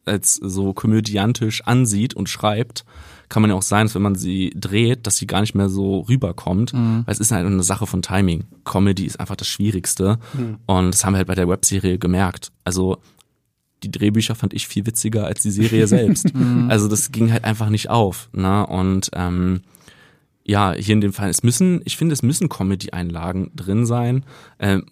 als 0.06 0.34
so 0.34 0.72
komödiantisch 0.72 1.62
ansieht 1.66 2.14
und 2.14 2.28
schreibt, 2.28 2.84
kann 3.30 3.40
man 3.40 3.50
ja 3.50 3.56
auch 3.56 3.62
sein, 3.62 3.86
dass 3.86 3.94
wenn 3.94 4.02
man 4.02 4.16
sie 4.16 4.52
dreht, 4.54 5.06
dass 5.06 5.16
sie 5.16 5.26
gar 5.26 5.40
nicht 5.40 5.54
mehr 5.54 5.70
so 5.70 6.00
rüberkommt, 6.00 6.74
weil 6.74 7.04
es 7.06 7.20
ist 7.20 7.32
halt 7.32 7.46
eine 7.46 7.62
Sache 7.62 7.86
von 7.86 8.02
Timing. 8.02 8.44
Comedy 8.64 9.06
ist 9.06 9.18
einfach 9.18 9.36
das 9.36 9.48
Schwierigste 9.48 10.18
und 10.66 10.92
das 10.92 11.04
haben 11.04 11.14
wir 11.14 11.18
halt 11.18 11.28
bei 11.28 11.34
der 11.34 11.48
Webserie 11.48 11.98
gemerkt. 11.98 12.52
Also 12.64 12.98
die 13.82 13.90
Drehbücher 13.90 14.34
fand 14.34 14.52
ich 14.52 14.68
viel 14.68 14.86
witziger 14.86 15.24
als 15.26 15.40
die 15.42 15.50
Serie 15.50 15.86
selbst. 15.86 16.32
also 16.68 16.88
das 16.88 17.12
ging 17.12 17.32
halt 17.32 17.44
einfach 17.44 17.70
nicht 17.70 17.88
auf. 17.88 18.28
Ne? 18.32 18.66
Und 18.66 19.10
ähm, 19.14 19.62
ja, 20.44 20.72
hier 20.72 20.94
in 20.94 21.00
dem 21.00 21.12
Fall, 21.12 21.30
es 21.30 21.42
müssen, 21.42 21.80
ich 21.84 21.96
finde, 21.96 22.12
es 22.12 22.22
müssen 22.22 22.48
Comedy-Einlagen 22.48 23.52
drin 23.54 23.86
sein. 23.86 24.24
Ähm, 24.58 24.86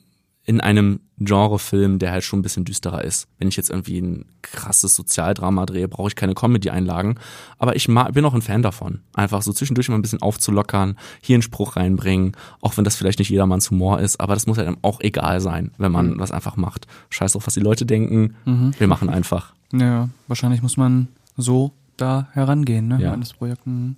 in 0.45 0.61
einem 0.61 1.01
Genrefilm, 1.21 1.99
der 1.99 2.13
halt 2.13 2.25
schon 2.25 2.39
ein 2.39 2.43
bisschen 2.43 2.65
düsterer 2.65 3.05
ist. 3.05 3.29
Wenn 3.39 3.49
ich 3.49 3.57
jetzt 3.57 3.71
irgendwie 3.71 4.01
ein 4.01 4.25
krasses 4.43 4.95
Sozialdrama 4.95 5.67
drehe, 5.67 5.89
brauche 5.89 6.09
ich 6.09 6.17
keine 6.17 6.35
Comedy-Einlagen. 6.35 7.19
Aber 7.59 7.77
ich 7.77 7.87
bin 7.87 8.25
auch 8.25 8.35
ein 8.35 8.43
Fan 8.43 8.63
davon. 8.63 9.01
Einfach 9.15 9.43
so 9.43 9.53
zwischendurch 9.53 9.89
mal 9.89 9.97
ein 9.97 10.03
bisschen 10.03 10.23
aufzulockern, 10.23 10.97
hier 11.21 11.35
einen 11.35 11.43
Spruch 11.43 11.77
reinbringen, 11.77 12.33
auch 12.61 12.77
wenn 12.77 12.85
das 12.85 12.97
vielleicht 12.97 13.19
nicht 13.19 13.31
jedermanns 13.31 13.71
Humor 13.71 14.01
ist, 14.01 14.21
aber 14.21 14.35
das 14.35 14.47
muss 14.47 14.59
halt 14.59 14.77
auch 14.83 15.01
egal 15.01 15.41
sein, 15.41 15.73
wenn 15.79 15.93
man 15.93 16.15
mhm. 16.15 16.19
was 16.19 16.31
einfach 16.31 16.57
macht. 16.57 16.87
Scheiß 17.11 17.37
auf, 17.37 17.47
was 17.47 17.55
die 17.55 17.61
Leute 17.61 17.87
denken. 17.87 18.37
Mhm. 18.45 18.73
Wir 18.79 18.87
machen 18.87 19.09
einfach. 19.09 19.53
Ja, 19.73 20.09
wahrscheinlich 20.27 20.63
muss 20.63 20.77
man 20.77 21.09
so 21.37 21.73
da 21.97 22.29
herangehen, 22.33 22.89
ne? 22.89 22.99
Ja. 23.01 23.13
An 23.13 23.21
das 23.21 23.33
Projekt. 23.33 23.67
Mhm. 23.67 23.97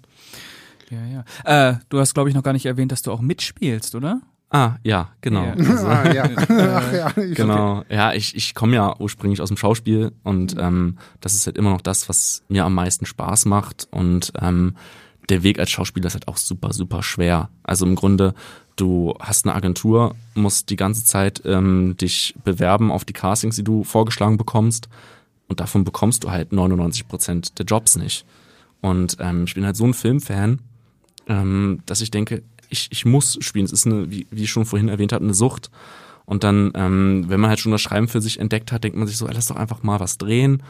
Ja, 0.90 0.98
ja. 1.04 1.70
Äh, 1.70 1.76
du 1.88 2.00
hast, 2.00 2.14
glaube 2.14 2.28
ich, 2.28 2.34
noch 2.34 2.42
gar 2.42 2.52
nicht 2.52 2.66
erwähnt, 2.66 2.90
dass 2.90 3.02
du 3.02 3.12
auch 3.12 3.20
mitspielst, 3.20 3.94
oder? 3.94 4.20
Ah, 4.52 4.78
ja, 4.82 5.10
genau. 5.20 5.44
Ja. 5.44 5.52
Also, 5.52 5.86
ah, 5.86 6.12
ja. 6.12 6.24
Ach, 6.48 6.92
ja, 6.92 7.12
genau. 7.14 7.78
Okay. 7.78 7.94
Ja, 7.94 8.12
ich, 8.12 8.34
ich 8.34 8.54
komme 8.54 8.74
ja 8.74 8.98
ursprünglich 8.98 9.40
aus 9.40 9.48
dem 9.48 9.56
Schauspiel 9.56 10.12
und 10.24 10.56
ähm, 10.58 10.98
das 11.20 11.34
ist 11.34 11.46
halt 11.46 11.56
immer 11.56 11.70
noch 11.70 11.80
das, 11.80 12.08
was 12.08 12.42
mir 12.48 12.64
am 12.64 12.74
meisten 12.74 13.06
Spaß 13.06 13.44
macht. 13.46 13.86
Und 13.92 14.32
ähm, 14.40 14.74
der 15.28 15.44
Weg 15.44 15.60
als 15.60 15.70
Schauspieler 15.70 16.08
ist 16.08 16.14
halt 16.14 16.26
auch 16.26 16.36
super, 16.36 16.72
super 16.72 17.04
schwer. 17.04 17.48
Also 17.62 17.86
im 17.86 17.94
Grunde, 17.94 18.34
du 18.74 19.14
hast 19.20 19.46
eine 19.46 19.54
Agentur, 19.54 20.16
musst 20.34 20.70
die 20.70 20.76
ganze 20.76 21.04
Zeit 21.04 21.42
ähm, 21.44 21.96
dich 21.96 22.34
bewerben 22.42 22.90
auf 22.90 23.04
die 23.04 23.12
Castings, 23.12 23.54
die 23.54 23.64
du 23.64 23.84
vorgeschlagen 23.84 24.36
bekommst. 24.36 24.88
Und 25.46 25.60
davon 25.60 25.84
bekommst 25.84 26.24
du 26.24 26.30
halt 26.32 26.52
99 26.52 27.06
Prozent 27.06 27.58
der 27.60 27.66
Jobs 27.66 27.96
nicht. 27.96 28.24
Und 28.80 29.16
ähm, 29.20 29.44
ich 29.44 29.54
bin 29.54 29.64
halt 29.64 29.76
so 29.76 29.84
ein 29.84 29.94
Filmfan, 29.94 30.60
ähm, 31.28 31.82
dass 31.86 32.00
ich 32.00 32.10
denke, 32.10 32.42
ich, 32.70 32.88
ich 32.90 33.04
muss 33.04 33.38
spielen. 33.40 33.64
Es 33.64 33.72
ist 33.72 33.86
eine, 33.86 34.10
wie, 34.10 34.26
wie 34.30 34.44
ich 34.44 34.50
schon 34.50 34.64
vorhin 34.64 34.88
erwähnt 34.88 35.12
habe, 35.12 35.24
eine 35.24 35.34
Sucht. 35.34 35.70
Und 36.24 36.44
dann, 36.44 36.70
ähm, 36.74 37.24
wenn 37.28 37.40
man 37.40 37.50
halt 37.50 37.60
schon 37.60 37.72
das 37.72 37.80
Schreiben 37.80 38.08
für 38.08 38.20
sich 38.20 38.38
entdeckt 38.38 38.72
hat, 38.72 38.84
denkt 38.84 38.96
man 38.96 39.08
sich 39.08 39.16
so, 39.16 39.26
lass 39.26 39.48
doch 39.48 39.56
einfach 39.56 39.82
mal 39.82 40.00
was 40.00 40.16
drehen 40.16 40.62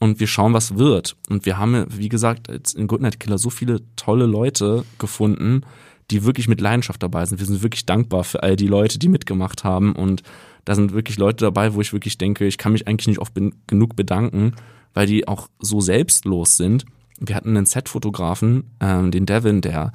und 0.00 0.18
wir 0.18 0.26
schauen, 0.26 0.52
was 0.52 0.78
wird. 0.78 1.16
Und 1.28 1.46
wir 1.46 1.58
haben, 1.58 1.86
wie 1.88 2.08
gesagt, 2.08 2.48
in 2.74 2.86
Goodnight 2.88 3.20
Killer 3.20 3.38
so 3.38 3.50
viele 3.50 3.82
tolle 3.94 4.26
Leute 4.26 4.84
gefunden, 4.98 5.62
die 6.10 6.24
wirklich 6.24 6.48
mit 6.48 6.60
Leidenschaft 6.60 7.02
dabei 7.02 7.24
sind. 7.24 7.38
Wir 7.38 7.46
sind 7.46 7.62
wirklich 7.62 7.86
dankbar 7.86 8.24
für 8.24 8.42
all 8.42 8.56
die 8.56 8.66
Leute, 8.66 8.98
die 8.98 9.08
mitgemacht 9.08 9.64
haben. 9.64 9.94
Und 9.94 10.22
da 10.64 10.74
sind 10.74 10.92
wirklich 10.92 11.18
Leute 11.18 11.44
dabei, 11.44 11.74
wo 11.74 11.80
ich 11.80 11.92
wirklich 11.92 12.18
denke, 12.18 12.46
ich 12.46 12.58
kann 12.58 12.72
mich 12.72 12.88
eigentlich 12.88 13.06
nicht 13.06 13.20
oft 13.20 13.34
genug 13.66 13.94
bedanken, 13.94 14.54
weil 14.92 15.06
die 15.06 15.28
auch 15.28 15.48
so 15.60 15.80
selbstlos 15.80 16.56
sind. 16.56 16.84
Wir 17.20 17.36
hatten 17.36 17.56
einen 17.56 17.66
Set-Fotografen, 17.66 18.64
ähm, 18.80 19.10
den 19.10 19.26
Devin, 19.26 19.60
der 19.60 19.92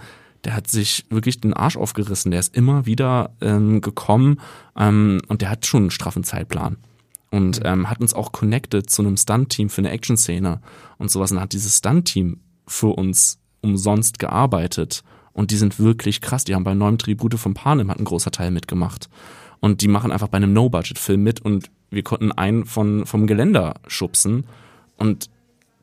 der 0.47 0.55
hat 0.55 0.69
sich 0.69 1.05
wirklich 1.09 1.41
den 1.41 1.53
Arsch 1.53 1.75
aufgerissen. 1.75 2.31
Der 2.31 2.39
ist 2.39 2.55
immer 2.55 2.85
wieder 2.85 3.31
ähm, 3.41 3.81
gekommen 3.81 4.39
ähm, 4.77 5.19
und 5.27 5.41
der 5.41 5.49
hat 5.49 5.65
schon 5.65 5.83
einen 5.83 5.91
straffen 5.91 6.23
Zeitplan. 6.23 6.77
Und 7.31 7.59
ähm, 7.65 7.89
hat 7.89 7.99
uns 7.99 8.13
auch 8.13 8.31
connected 8.31 8.89
zu 8.89 9.01
einem 9.01 9.17
Stunt-Team 9.17 9.69
für 9.69 9.79
eine 9.79 9.91
Action-Szene 9.91 10.61
und 10.99 11.11
sowas. 11.11 11.33
Und 11.33 11.41
hat 11.41 11.51
dieses 11.51 11.79
Stunt-Team 11.79 12.39
für 12.65 12.95
uns 12.97 13.39
umsonst 13.59 14.19
gearbeitet. 14.19 15.03
Und 15.33 15.51
die 15.51 15.57
sind 15.57 15.81
wirklich 15.81 16.21
krass. 16.21 16.45
Die 16.45 16.55
haben 16.55 16.63
bei 16.63 16.73
neuem 16.73 16.97
Tribute 16.97 17.37
von 17.37 17.53
Panem 17.53 17.91
hat 17.91 17.99
ein 17.99 18.05
großer 18.05 18.31
Teil 18.31 18.51
mitgemacht. 18.51 19.09
Und 19.59 19.81
die 19.81 19.89
machen 19.89 20.13
einfach 20.13 20.29
bei 20.29 20.37
einem 20.37 20.53
No-Budget-Film 20.53 21.21
mit 21.21 21.41
und 21.41 21.69
wir 21.89 22.03
konnten 22.03 22.31
einen 22.31 22.65
von, 22.65 23.05
vom 23.05 23.27
Geländer 23.27 23.81
schubsen. 23.85 24.45
Und 24.95 25.29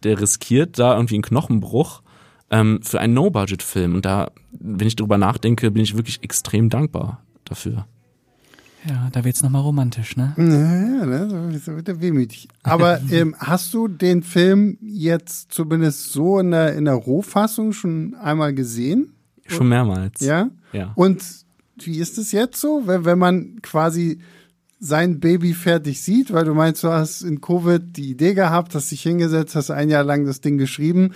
der 0.04 0.18
riskiert 0.18 0.78
da 0.78 0.94
irgendwie 0.94 1.16
einen 1.16 1.22
Knochenbruch 1.22 2.00
ähm, 2.50 2.80
für 2.82 3.00
einen 3.00 3.14
No-Budget-Film. 3.14 3.94
Und 3.94 4.04
da, 4.04 4.30
wenn 4.52 4.86
ich 4.86 4.96
darüber 4.96 5.18
nachdenke, 5.18 5.70
bin 5.70 5.82
ich 5.82 5.96
wirklich 5.96 6.22
extrem 6.22 6.70
dankbar 6.70 7.22
dafür. 7.44 7.86
Ja, 8.86 9.08
da 9.12 9.24
wird's 9.24 9.42
nochmal 9.42 9.62
romantisch, 9.62 10.16
ne? 10.16 10.34
Ja, 10.36 11.06
ne? 11.06 11.58
so 11.58 11.74
wird 11.74 11.88
er 11.88 12.00
wehmütig. 12.02 12.48
Aber 12.62 13.00
ähm, 13.10 13.34
hast 13.38 13.72
du 13.72 13.88
den 13.88 14.22
Film 14.22 14.76
jetzt 14.82 15.52
zumindest 15.52 16.12
so 16.12 16.38
in 16.38 16.50
der, 16.50 16.74
in 16.74 16.84
der 16.84 16.94
Rohfassung 16.94 17.72
schon 17.72 18.14
einmal 18.14 18.52
gesehen? 18.54 19.14
Schon 19.46 19.68
mehrmals. 19.68 20.20
Ja? 20.20 20.50
Ja. 20.72 20.92
Und 20.96 21.22
wie 21.76 21.98
ist 21.98 22.18
es 22.18 22.32
jetzt 22.32 22.60
so, 22.60 22.82
wenn, 22.86 23.04
wenn 23.04 23.18
man 23.18 23.62
quasi 23.62 24.20
sein 24.80 25.18
Baby 25.18 25.54
fertig 25.54 26.02
sieht, 26.02 26.30
weil 26.32 26.44
du 26.44 26.52
meinst, 26.52 26.84
du 26.84 26.88
hast 26.88 27.22
in 27.22 27.40
Covid 27.40 27.96
die 27.96 28.10
Idee 28.10 28.34
gehabt, 28.34 28.74
hast 28.74 28.90
dich 28.90 29.02
hingesetzt, 29.02 29.54
hast 29.54 29.70
ein 29.70 29.88
Jahr 29.88 30.04
lang 30.04 30.26
das 30.26 30.42
Ding 30.42 30.58
geschrieben 30.58 31.12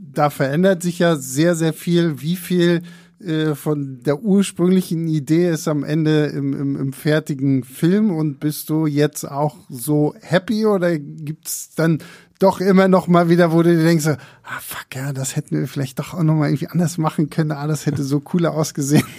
da 0.00 0.30
verändert 0.30 0.82
sich 0.82 0.98
ja 0.98 1.16
sehr, 1.16 1.54
sehr 1.54 1.72
viel, 1.72 2.20
wie 2.20 2.36
viel 2.36 2.82
äh, 3.20 3.54
von 3.54 4.00
der 4.02 4.22
ursprünglichen 4.22 5.06
Idee 5.06 5.50
ist 5.50 5.68
am 5.68 5.84
Ende 5.84 6.26
im, 6.26 6.54
im, 6.54 6.76
im 6.76 6.92
fertigen 6.92 7.64
Film 7.64 8.10
und 8.10 8.40
bist 8.40 8.70
du 8.70 8.86
jetzt 8.86 9.24
auch 9.24 9.56
so 9.68 10.14
happy 10.20 10.64
oder 10.64 10.98
gibt's 10.98 11.74
dann 11.74 11.98
doch 12.38 12.60
immer 12.60 12.88
noch 12.88 13.06
mal 13.06 13.28
wieder, 13.28 13.52
wo 13.52 13.62
du 13.62 13.76
dir 13.76 13.84
denkst, 13.84 14.06
ah 14.06 14.60
fuck, 14.60 14.86
ja, 14.94 15.12
das 15.12 15.36
hätten 15.36 15.58
wir 15.58 15.68
vielleicht 15.68 15.98
doch 15.98 16.14
auch 16.14 16.22
noch 16.22 16.34
mal 16.34 16.48
irgendwie 16.48 16.68
anders 16.68 16.96
machen 16.96 17.28
können, 17.28 17.52
alles 17.52 17.84
hätte 17.84 18.02
so 18.02 18.20
cooler 18.20 18.52
ausgesehen. 18.52 19.04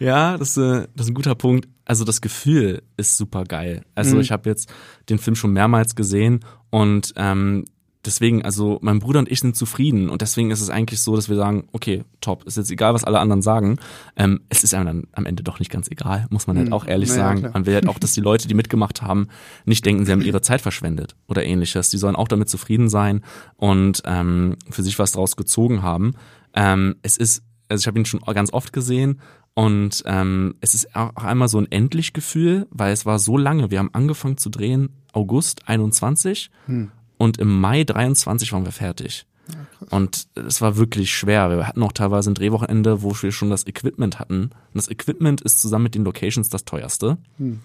Ja, 0.00 0.36
das, 0.36 0.56
äh, 0.56 0.88
das 0.96 1.06
ist 1.06 1.12
ein 1.12 1.14
guter 1.14 1.36
Punkt. 1.36 1.68
Also 1.84 2.04
das 2.04 2.20
Gefühl 2.20 2.82
ist 2.96 3.16
super 3.16 3.44
geil. 3.44 3.84
Also 3.94 4.16
mhm. 4.16 4.22
ich 4.22 4.32
habe 4.32 4.50
jetzt 4.50 4.68
den 5.08 5.18
Film 5.18 5.36
schon 5.36 5.52
mehrmals 5.52 5.94
gesehen 5.94 6.40
und 6.70 7.14
ähm, 7.16 7.64
deswegen, 8.06 8.42
also 8.42 8.78
mein 8.82 8.98
Bruder 8.98 9.18
und 9.18 9.30
ich 9.30 9.40
sind 9.40 9.56
zufrieden 9.56 10.08
und 10.08 10.22
deswegen 10.22 10.50
ist 10.50 10.60
es 10.60 10.70
eigentlich 10.70 11.00
so, 11.00 11.16
dass 11.16 11.28
wir 11.28 11.36
sagen, 11.36 11.68
okay, 11.72 12.04
top, 12.20 12.44
ist 12.44 12.56
jetzt 12.56 12.70
egal, 12.70 12.94
was 12.94 13.04
alle 13.04 13.18
anderen 13.18 13.42
sagen. 13.42 13.78
Ähm, 14.16 14.40
es 14.48 14.64
ist 14.64 14.74
einem 14.74 14.86
dann 14.86 15.06
am 15.12 15.26
Ende 15.26 15.42
doch 15.42 15.58
nicht 15.58 15.70
ganz 15.70 15.90
egal, 15.90 16.26
muss 16.30 16.46
man 16.46 16.56
halt 16.56 16.68
mhm. 16.68 16.72
auch 16.72 16.86
ehrlich 16.86 17.10
naja, 17.10 17.22
sagen. 17.22 17.40
Klar. 17.40 17.52
Man 17.52 17.66
will 17.66 17.74
halt 17.74 17.88
auch, 17.88 17.98
dass 17.98 18.12
die 18.12 18.20
Leute, 18.20 18.48
die 18.48 18.54
mitgemacht 18.54 19.02
haben, 19.02 19.28
nicht 19.64 19.84
denken, 19.84 20.04
sie 20.04 20.12
haben 20.12 20.22
ihre 20.22 20.40
Zeit 20.40 20.60
verschwendet 20.60 21.16
oder 21.28 21.44
ähnliches. 21.44 21.90
Die 21.90 21.98
sollen 21.98 22.16
auch 22.16 22.28
damit 22.28 22.48
zufrieden 22.48 22.88
sein 22.88 23.22
und 23.56 24.02
ähm, 24.04 24.56
für 24.70 24.82
sich 24.82 24.98
was 24.98 25.12
draus 25.12 25.36
gezogen 25.36 25.82
haben. 25.82 26.14
Ähm, 26.54 26.96
es 27.02 27.16
ist, 27.16 27.42
also 27.68 27.82
ich 27.82 27.86
habe 27.86 27.98
ihn 27.98 28.06
schon 28.06 28.20
ganz 28.20 28.52
oft 28.52 28.72
gesehen 28.72 29.20
und 29.54 30.02
ähm, 30.06 30.54
es 30.60 30.74
ist 30.74 30.94
auch 30.96 31.14
einmal 31.16 31.48
so 31.48 31.58
ein 31.58 31.70
Endlich-Gefühl, 31.70 32.66
weil 32.70 32.92
es 32.92 33.06
war 33.06 33.18
so 33.18 33.38
lange. 33.38 33.70
Wir 33.70 33.78
haben 33.78 33.90
angefangen 33.92 34.36
zu 34.36 34.50
drehen 34.50 34.90
August 35.12 35.68
21 35.68 36.50
hm 36.66 36.90
und 37.18 37.38
im 37.38 37.60
Mai 37.60 37.84
23 37.84 38.52
waren 38.52 38.64
wir 38.64 38.72
fertig. 38.72 39.26
Und 39.90 40.26
es 40.34 40.60
war 40.60 40.76
wirklich 40.76 41.14
schwer. 41.14 41.50
Wir 41.50 41.66
hatten 41.66 41.82
auch 41.82 41.92
teilweise 41.92 42.30
ein 42.30 42.34
Drehwochenende, 42.34 43.02
wo 43.02 43.14
wir 43.20 43.32
schon 43.32 43.50
das 43.50 43.66
Equipment 43.66 44.18
hatten. 44.18 44.44
Und 44.44 44.74
das 44.74 44.90
Equipment 44.90 45.42
ist 45.42 45.60
zusammen 45.60 45.84
mit 45.84 45.94
den 45.94 46.04
Locations 46.04 46.48
das 46.48 46.64
teuerste. 46.64 47.18
Hm. 47.36 47.60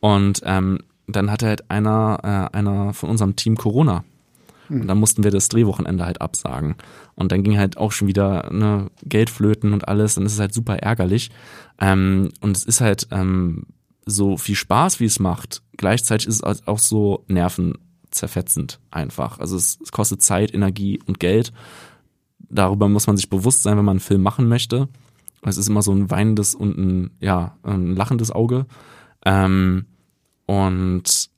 Und 0.00 0.42
ähm, 0.44 0.80
dann 1.06 1.30
hatte 1.30 1.46
halt 1.46 1.70
einer, 1.70 2.50
äh, 2.52 2.56
einer 2.56 2.92
von 2.92 3.08
unserem 3.08 3.36
Team 3.36 3.56
Corona. 3.56 4.04
Hm. 4.68 4.82
Und 4.82 4.88
dann 4.88 4.98
mussten 4.98 5.24
wir 5.24 5.30
das 5.30 5.48
Drehwochenende 5.48 6.04
halt 6.04 6.20
absagen. 6.20 6.74
Und 7.14 7.32
dann 7.32 7.42
ging 7.42 7.58
halt 7.58 7.78
auch 7.78 7.92
schon 7.92 8.08
wieder 8.08 8.50
ne, 8.52 8.90
Geldflöten 9.02 9.72
und 9.72 9.88
alles. 9.88 10.18
Und 10.18 10.26
es 10.26 10.34
ist 10.34 10.40
halt 10.40 10.52
super 10.52 10.76
ärgerlich. 10.76 11.30
Ähm, 11.80 12.30
und 12.40 12.56
es 12.56 12.64
ist 12.64 12.82
halt 12.82 13.08
ähm, 13.10 13.64
so 14.04 14.36
viel 14.36 14.56
Spaß, 14.56 15.00
wie 15.00 15.06
es 15.06 15.18
macht. 15.18 15.62
Gleichzeitig 15.78 16.28
ist 16.28 16.44
es 16.44 16.68
auch 16.68 16.78
so 16.78 17.24
Nerven 17.28 17.78
zerfetzend 18.14 18.80
einfach. 18.90 19.38
Also 19.38 19.56
es, 19.56 19.78
es 19.82 19.92
kostet 19.92 20.22
Zeit, 20.22 20.54
Energie 20.54 21.00
und 21.06 21.20
Geld. 21.20 21.52
Darüber 22.38 22.88
muss 22.88 23.06
man 23.06 23.16
sich 23.16 23.28
bewusst 23.28 23.62
sein, 23.62 23.76
wenn 23.76 23.84
man 23.84 23.94
einen 23.94 24.00
Film 24.00 24.22
machen 24.22 24.48
möchte. 24.48 24.88
Es 25.42 25.58
ist 25.58 25.68
immer 25.68 25.82
so 25.82 25.92
ein 25.92 26.10
weinendes 26.10 26.54
und 26.54 26.78
ein, 26.78 27.10
ja, 27.20 27.56
ein 27.62 27.94
lachendes 27.96 28.30
Auge. 28.30 28.66
Ähm, 29.24 29.86
und 30.46 31.30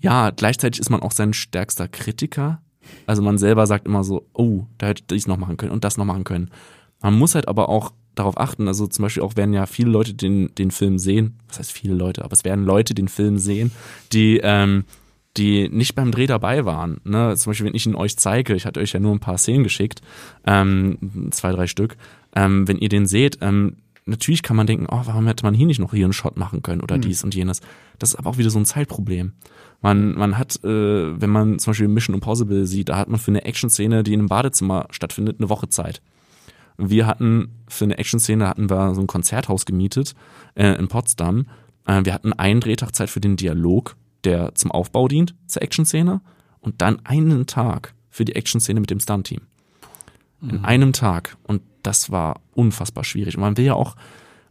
ja, 0.00 0.30
gleichzeitig 0.30 0.80
ist 0.80 0.90
man 0.90 1.00
auch 1.00 1.12
sein 1.12 1.32
stärkster 1.32 1.88
Kritiker. 1.88 2.60
Also 3.06 3.22
man 3.22 3.38
selber 3.38 3.66
sagt 3.66 3.86
immer 3.86 4.02
so, 4.02 4.26
oh, 4.34 4.64
da 4.78 4.88
hätte 4.88 5.02
ich 5.02 5.06
dies 5.06 5.26
noch 5.26 5.36
machen 5.36 5.56
können 5.56 5.72
und 5.72 5.84
das 5.84 5.96
noch 5.96 6.04
machen 6.04 6.24
können. 6.24 6.50
Man 7.00 7.14
muss 7.14 7.34
halt 7.34 7.48
aber 7.48 7.68
auch 7.68 7.92
darauf 8.14 8.38
achten, 8.38 8.68
also 8.68 8.86
zum 8.86 9.04
Beispiel 9.04 9.22
auch 9.22 9.36
werden 9.36 9.54
ja 9.54 9.66
viele 9.66 9.90
Leute 9.90 10.14
den, 10.14 10.54
den 10.56 10.70
Film 10.70 10.98
sehen, 10.98 11.38
was 11.48 11.58
heißt 11.58 11.72
viele 11.72 11.94
Leute, 11.94 12.24
aber 12.24 12.32
es 12.34 12.44
werden 12.44 12.64
Leute 12.64 12.94
den 12.94 13.08
Film 13.08 13.38
sehen, 13.38 13.70
die 14.12 14.38
ähm, 14.42 14.84
die 15.36 15.68
nicht 15.68 15.94
beim 15.94 16.10
Dreh 16.12 16.26
dabei 16.26 16.64
waren. 16.64 17.00
Ne? 17.04 17.34
Zum 17.36 17.50
Beispiel, 17.50 17.66
wenn 17.66 17.74
ich 17.74 17.86
ihn 17.86 17.94
euch 17.94 18.16
zeige, 18.16 18.54
ich 18.54 18.66
hatte 18.66 18.80
euch 18.80 18.92
ja 18.92 19.00
nur 19.00 19.12
ein 19.12 19.20
paar 19.20 19.38
Szenen 19.38 19.64
geschickt, 19.64 20.02
ähm, 20.46 20.98
zwei, 21.30 21.52
drei 21.52 21.66
Stück, 21.66 21.96
ähm, 22.34 22.68
wenn 22.68 22.78
ihr 22.78 22.88
den 22.88 23.06
seht, 23.06 23.38
ähm, 23.40 23.76
natürlich 24.04 24.42
kann 24.42 24.56
man 24.56 24.66
denken, 24.66 24.86
oh, 24.90 25.00
warum 25.04 25.26
hätte 25.26 25.44
man 25.44 25.54
hier 25.54 25.66
nicht 25.66 25.78
noch 25.80 25.92
hier 25.94 26.04
einen 26.04 26.12
Shot 26.12 26.36
machen 26.36 26.62
können 26.62 26.80
oder 26.82 26.96
Mhm. 26.96 27.02
dies 27.02 27.24
und 27.24 27.34
jenes. 27.34 27.60
Das 27.98 28.10
ist 28.10 28.16
aber 28.16 28.30
auch 28.30 28.38
wieder 28.38 28.50
so 28.50 28.58
ein 28.58 28.66
Zeitproblem. 28.66 29.32
Man, 29.80 30.14
man 30.14 30.38
hat, 30.38 30.62
äh, 30.64 31.20
wenn 31.20 31.30
man 31.30 31.58
zum 31.58 31.70
Beispiel 31.70 31.88
Mission 31.88 32.14
Impossible 32.14 32.66
sieht, 32.66 32.88
da 32.88 32.98
hat 32.98 33.08
man 33.08 33.18
für 33.18 33.30
eine 33.30 33.44
Action-Szene, 33.44 34.02
die 34.02 34.12
in 34.12 34.20
einem 34.20 34.28
Badezimmer 34.28 34.86
stattfindet, 34.90 35.36
eine 35.38 35.48
Woche 35.48 35.68
Zeit. 35.68 36.02
Wir 36.78 37.06
hatten 37.06 37.50
für 37.68 37.84
eine 37.84 37.98
Action-Szene 37.98 38.48
hatten 38.48 38.70
wir 38.70 38.94
so 38.94 39.00
ein 39.00 39.06
Konzerthaus 39.06 39.64
gemietet 39.66 40.14
äh, 40.54 40.78
in 40.78 40.88
Potsdam. 40.88 41.46
Äh, 41.86 42.04
wir 42.04 42.14
hatten 42.14 42.32
einen 42.32 42.60
Drehtag 42.60 42.94
Zeit 42.94 43.10
für 43.10 43.20
den 43.20 43.36
Dialog, 43.36 43.96
der 44.24 44.54
zum 44.54 44.70
Aufbau 44.70 45.08
dient 45.08 45.34
zur 45.46 45.62
Action-Szene 45.62 46.20
und 46.60 46.80
dann 46.80 47.04
einen 47.04 47.46
Tag 47.46 47.94
für 48.10 48.24
die 48.24 48.34
Action-Szene 48.34 48.80
mit 48.80 48.90
dem 48.90 49.00
Stunt-Team. 49.00 49.40
In 50.42 50.64
einem 50.64 50.92
Tag. 50.92 51.36
Und 51.44 51.62
das 51.84 52.10
war 52.10 52.40
unfassbar 52.54 53.04
schwierig. 53.04 53.36
Und 53.36 53.42
man 53.42 53.56
will 53.56 53.64
ja 53.64 53.74
auch, 53.74 53.94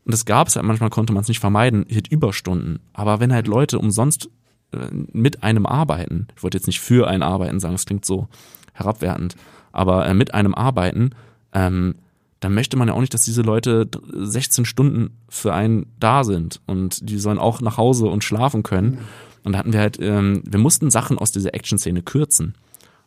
und 0.05 0.13
das 0.13 0.23
gab 0.25 0.47
es 0.47 0.55
halt, 0.55 0.65
manchmal 0.65 0.89
konnte 0.89 1.11
man 1.11 1.21
es 1.21 1.27
nicht 1.27 1.41
vermeiden, 1.41 1.85
halt 1.91 2.07
Überstunden. 2.07 2.79
Aber 2.93 3.19
wenn 3.19 3.33
halt 3.33 3.47
Leute 3.47 3.77
umsonst 3.77 4.29
äh, 4.71 4.77
mit 4.91 5.43
einem 5.43 5.65
arbeiten, 5.65 6.27
ich 6.35 6.43
wollte 6.43 6.57
jetzt 6.57 6.67
nicht 6.67 6.79
für 6.79 7.07
einen 7.09 7.23
arbeiten 7.23 7.59
sagen, 7.59 7.73
das 7.73 7.85
klingt 7.85 8.05
so 8.05 8.29
herabwertend, 8.73 9.35
aber 9.73 10.05
äh, 10.07 10.13
mit 10.13 10.33
einem 10.33 10.55
arbeiten, 10.55 11.09
ähm, 11.53 11.95
dann 12.39 12.53
möchte 12.53 12.77
man 12.77 12.87
ja 12.87 12.93
auch 12.93 13.01
nicht, 13.01 13.13
dass 13.13 13.21
diese 13.23 13.41
Leute 13.41 13.85
d- 13.85 13.99
16 14.13 14.63
Stunden 14.65 15.11
für 15.29 15.53
einen 15.53 15.87
da 15.99 16.23
sind 16.23 16.61
und 16.67 17.07
die 17.09 17.19
sollen 17.19 17.37
auch 17.37 17.59
nach 17.61 17.75
Hause 17.77 18.07
und 18.07 18.23
schlafen 18.23 18.63
können. 18.63 18.99
Und 19.43 19.53
da 19.53 19.59
hatten 19.59 19.73
wir 19.73 19.79
halt, 19.79 19.97
ähm, 19.99 20.43
wir 20.45 20.59
mussten 20.59 20.91
Sachen 20.91 21.17
aus 21.17 21.31
dieser 21.31 21.53
Action-Szene 21.53 22.01
kürzen. 22.01 22.55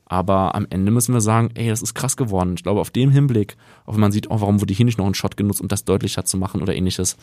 Aber 0.07 0.55
am 0.55 0.67
Ende 0.69 0.91
müssen 0.91 1.15
wir 1.15 1.21
sagen, 1.21 1.51
ey, 1.55 1.69
das 1.69 1.83
ist 1.83 1.95
krass 1.95 2.17
geworden. 2.17 2.55
Ich 2.57 2.63
glaube, 2.63 2.81
auf 2.81 2.91
dem 2.91 3.11
Hinblick, 3.11 3.57
auch 3.87 3.95
wenn 3.95 4.01
man 4.01 4.13
sieht, 4.13 4.31
oh, 4.31 4.41
warum 4.41 4.61
wurde 4.61 4.75
hier 4.75 4.85
nicht 4.85 4.99
noch 4.99 5.07
ein 5.07 5.15
Shot 5.15 5.37
genutzt, 5.37 5.61
um 5.61 5.69
das 5.69 5.85
deutlicher 5.85 6.25
zu 6.25 6.37
machen 6.37 6.61
oder 6.61 6.75
ähnliches. 6.75 7.17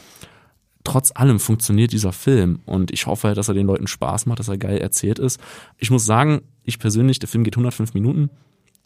Trotz 0.83 1.11
allem 1.13 1.39
funktioniert 1.39 1.93
dieser 1.93 2.11
Film 2.11 2.59
und 2.65 2.91
ich 2.91 3.05
hoffe, 3.05 3.35
dass 3.35 3.47
er 3.47 3.53
den 3.53 3.67
Leuten 3.67 3.85
Spaß 3.85 4.25
macht, 4.25 4.39
dass 4.39 4.47
er 4.47 4.57
geil 4.57 4.79
erzählt 4.79 5.19
ist. 5.19 5.39
Ich 5.77 5.91
muss 5.91 6.05
sagen, 6.05 6.41
ich 6.63 6.79
persönlich, 6.79 7.19
der 7.19 7.29
Film 7.29 7.43
geht 7.43 7.53
105 7.53 7.93
Minuten. 7.93 8.31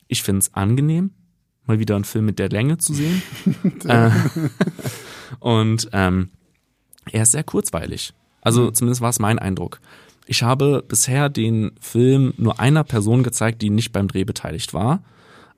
Ich 0.08 0.22
finde 0.22 0.40
es 0.40 0.54
angenehm, 0.54 1.12
mal 1.66 1.80
wieder 1.80 1.96
einen 1.96 2.04
Film 2.04 2.26
mit 2.26 2.38
der 2.38 2.50
Länge 2.50 2.78
zu 2.78 2.94
sehen. 2.94 3.22
äh, 3.86 4.12
und 5.40 5.90
ähm, 5.94 6.32
er 7.12 7.24
ist 7.24 7.32
sehr 7.32 7.46
kurzweilig. 7.46 8.14
Also 8.42 8.72
zumindest 8.72 9.02
war 9.02 9.10
es 9.10 9.20
mein 9.20 9.40
Eindruck. 9.40 9.80
Ich 10.26 10.44
habe 10.44 10.84
bisher 10.88 11.30
den 11.30 11.72
Film 11.80 12.34
nur 12.38 12.60
einer 12.60 12.84
Person 12.84 13.24
gezeigt, 13.24 13.62
die 13.62 13.70
nicht 13.70 13.92
beim 13.92 14.08
Dreh 14.08 14.24
beteiligt 14.24 14.74
war, 14.74 15.04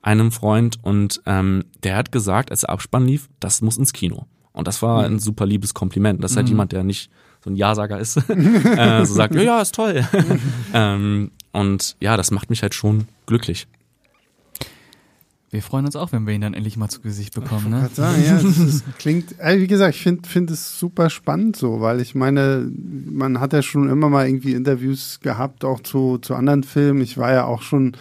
einem 0.02 0.30
Freund, 0.30 0.78
und 0.82 1.20
ähm, 1.26 1.64
der 1.82 1.96
hat 1.96 2.12
gesagt, 2.12 2.50
als 2.50 2.60
der 2.60 2.70
Abspann 2.70 3.06
lief, 3.06 3.28
das 3.40 3.62
muss 3.62 3.78
ins 3.78 3.92
Kino. 3.92 4.26
Und 4.52 4.66
das 4.66 4.82
war 4.82 5.04
ein 5.04 5.18
super 5.18 5.46
liebes 5.46 5.74
Kompliment. 5.74 6.22
Das 6.22 6.32
ist 6.32 6.36
halt 6.36 6.48
jemand, 6.48 6.72
der 6.72 6.82
nicht 6.82 7.10
so 7.44 7.50
ein 7.50 7.56
Ja-Sager 7.56 7.98
ist, 7.98 8.16
äh, 8.28 9.04
so 9.04 9.14
sagt, 9.14 9.34
ja, 9.36 9.42
ja, 9.42 9.60
ist 9.60 9.74
toll. 9.74 10.04
ähm, 10.74 11.30
und 11.52 11.96
ja, 12.00 12.16
das 12.16 12.30
macht 12.30 12.50
mich 12.50 12.62
halt 12.62 12.74
schon 12.74 13.06
glücklich. 13.26 13.66
Wir 15.50 15.62
freuen 15.62 15.86
uns 15.86 15.96
auch, 15.96 16.12
wenn 16.12 16.26
wir 16.26 16.34
ihn 16.34 16.42
dann 16.42 16.52
endlich 16.52 16.76
mal 16.76 16.90
zu 16.90 17.00
Gesicht 17.00 17.34
bekommen. 17.34 17.70
Ne? 17.70 17.88
Sagen, 17.94 18.22
ja, 18.22 18.34
das 18.34 18.58
ist, 18.58 18.84
klingt, 18.98 19.38
äh, 19.40 19.58
wie 19.58 19.66
gesagt, 19.66 19.94
ich 19.94 20.02
finde 20.02 20.28
find 20.28 20.50
es 20.50 20.78
super 20.78 21.08
spannend 21.08 21.56
so, 21.56 21.80
weil 21.80 22.00
ich 22.00 22.14
meine, 22.14 22.70
man 22.70 23.40
hat 23.40 23.54
ja 23.54 23.62
schon 23.62 23.88
immer 23.88 24.10
mal 24.10 24.26
irgendwie 24.26 24.52
Interviews 24.52 25.20
gehabt, 25.20 25.64
auch 25.64 25.80
zu, 25.80 26.18
zu 26.18 26.34
anderen 26.34 26.64
Filmen. 26.64 27.00
Ich 27.00 27.16
war 27.16 27.32
ja 27.32 27.44
auch 27.44 27.62
schon 27.62 27.96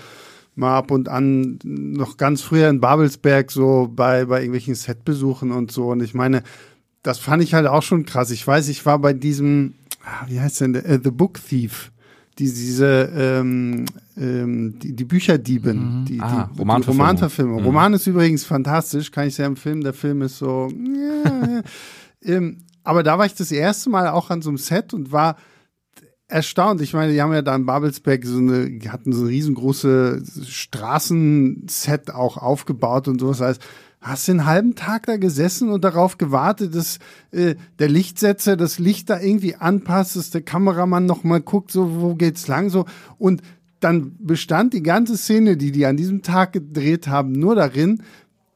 mal 0.56 0.78
ab 0.78 0.92
und 0.92 1.08
an 1.08 1.60
noch 1.64 2.18
ganz 2.18 2.42
früher 2.42 2.70
in 2.70 2.82
Babelsberg 2.82 3.50
so 3.50 3.90
bei, 3.96 4.26
bei 4.26 4.40
irgendwelchen 4.40 4.76
Setbesuchen 4.76 5.52
und 5.52 5.72
so. 5.72 5.92
Und 5.92 6.04
ich 6.04 6.14
meine, 6.14 6.44
das 7.02 7.20
fand 7.20 7.42
ich 7.44 7.54
halt 7.54 7.68
auch 7.68 7.84
schon 7.84 8.06
krass. 8.06 8.32
Ich 8.32 8.46
weiß, 8.46 8.68
ich 8.68 8.86
war 8.86 9.00
bei 9.00 9.14
diesem, 9.14 9.76
ah, 10.04 10.26
wie 10.28 10.42
heißt 10.42 10.62
denn, 10.62 10.74
der, 10.74 10.86
äh, 10.86 11.00
The 11.02 11.12
Book 11.12 11.40
Thief. 11.42 11.92
Die, 12.40 12.46
diese 12.46 13.10
ähm, 13.16 13.86
ähm, 14.16 14.78
die, 14.80 14.96
die 14.96 15.06
Bücherdieben, 15.06 16.06
die, 16.08 16.20
Ah, 16.22 16.50
die, 16.54 16.60
Romanverfilmung. 16.60 16.82
die 16.82 16.88
Romanverfilmung. 17.02 17.60
Mhm. 17.62 17.66
Roman 17.66 17.94
ist 17.94 18.06
übrigens 18.08 18.44
fantastisch, 18.46 19.12
kann 19.12 19.28
ich 19.28 19.36
sehr 19.36 19.48
empfehlen. 19.48 19.82
Der 19.82 19.94
Film 19.94 20.22
ist 20.22 20.38
so, 20.38 20.68
ja, 20.72 21.62
ähm, 22.24 22.60
aber 22.84 23.02
da 23.04 23.18
war 23.18 23.26
ich 23.26 23.34
das 23.34 23.52
erste 23.52 23.90
Mal 23.90 24.08
auch 24.10 24.30
an 24.30 24.42
so 24.42 24.50
einem 24.50 24.58
Set 24.58 24.94
und 24.94 25.12
war 25.12 25.36
erstaunt. 26.30 26.82
Ich 26.82 26.94
meine, 26.94 27.12
die 27.14 27.22
haben 27.22 27.34
ja 27.34 27.42
da 27.42 27.56
in 27.56 27.66
Babelsberg 27.66 28.26
so 28.26 28.38
eine, 28.38 28.70
die 28.70 28.90
hatten 28.90 29.14
so 29.14 29.22
eine 29.22 29.30
riesengroße 29.30 30.22
Straßenset 30.48 32.12
auch 32.14 32.38
aufgebaut 32.38 33.08
und 33.08 33.20
sowas. 33.20 33.38
Das 33.40 33.48
heißt, 33.48 33.62
hast 34.08 34.28
du 34.28 34.34
einen 34.34 34.46
halben 34.46 34.76
Tag 34.76 35.06
da 35.06 35.18
gesessen 35.18 35.70
und 35.70 35.84
darauf 35.84 36.18
gewartet, 36.18 36.76
dass 36.76 37.00
äh, 37.32 37.56
der 37.80 37.90
Lichtsetzer 37.90 38.58
das 38.58 38.80
Licht 38.80 39.10
da 39.10 39.20
irgendwie 39.20 39.56
anpasst, 39.56 40.16
dass 40.16 40.30
der 40.30 40.42
Kameramann 40.42 41.06
noch 41.06 41.24
mal 41.24 41.42
guckt, 41.42 41.72
so 41.72 42.02
wo 42.02 42.16
geht's 42.16 42.48
lang, 42.48 42.70
so 42.70 42.86
und 43.18 43.42
dann 43.80 44.16
bestand 44.20 44.74
die 44.74 44.84
ganze 44.84 45.18
Szene, 45.18 45.58
die 45.58 45.72
die 45.72 45.86
an 45.86 45.98
diesem 45.98 46.24
Tag 46.24 46.54
gedreht 46.54 47.08
haben, 47.08 47.32
nur 47.32 47.56
darin, 47.56 48.02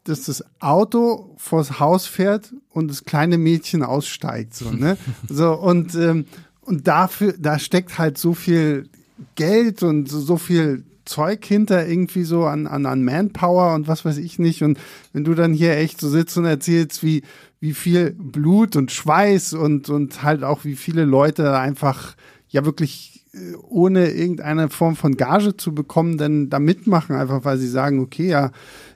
dass 0.04 0.24
das 0.24 0.44
Auto 0.60 1.36
vors 1.38 1.80
Haus 1.80 2.08
fährt 2.08 2.54
und 2.70 2.90
das 2.90 3.06
kleine 3.06 3.38
Mädchen 3.38 3.84
aussteigt, 3.84 4.56
so, 4.56 4.72
ne? 4.72 4.98
So, 5.30 5.54
und, 5.54 5.94
ähm, 5.96 6.26
und 6.62 6.88
dafür, 6.88 7.36
da 7.38 7.60
steckt 7.60 8.00
halt 8.00 8.18
so 8.18 8.34
viel 8.34 8.90
Geld 9.36 9.84
und 9.84 10.10
so, 10.10 10.20
so 10.20 10.38
viel 10.38 10.84
Zeug 11.12 11.44
hinter 11.46 11.88
irgendwie 11.88 12.24
so 12.24 12.46
an, 12.46 12.68
an, 12.68 12.86
an 12.86 13.04
Manpower 13.04 13.76
und 13.76 13.88
was 13.88 14.06
weiß 14.06 14.18
ich 14.18 14.40
nicht. 14.40 14.64
Und 14.64 14.80
wenn 15.12 15.26
du 15.26 15.36
dann 15.36 15.54
hier 15.54 15.76
echt 15.76 16.00
so 16.00 16.10
sitzt 16.10 16.38
und 16.38 16.46
erzählst, 16.46 17.04
wie, 17.04 17.24
wie 17.60 17.74
viel 17.74 18.16
Blut 18.18 18.76
und 18.78 18.92
Schweiß 18.92 19.54
und, 19.54 19.90
und 19.90 20.24
halt 20.24 20.44
auch 20.44 20.64
wie 20.64 20.76
viele 20.76 21.04
Leute 21.04 21.58
einfach 21.58 22.16
ja 22.50 22.66
wirklich 22.66 23.26
äh, 23.34 23.56
ohne 23.70 24.12
irgendeine 24.12 24.70
Form 24.70 24.96
von 24.96 25.16
Gage 25.16 25.56
zu 25.56 25.74
bekommen, 25.74 26.18
dann 26.18 26.50
da 26.50 26.60
mitmachen, 26.60 27.16
einfach 27.16 27.46
weil 27.46 27.58
sie 27.58 27.70
sagen, 27.70 28.00
okay, 28.00 28.28
ja, 28.28 28.52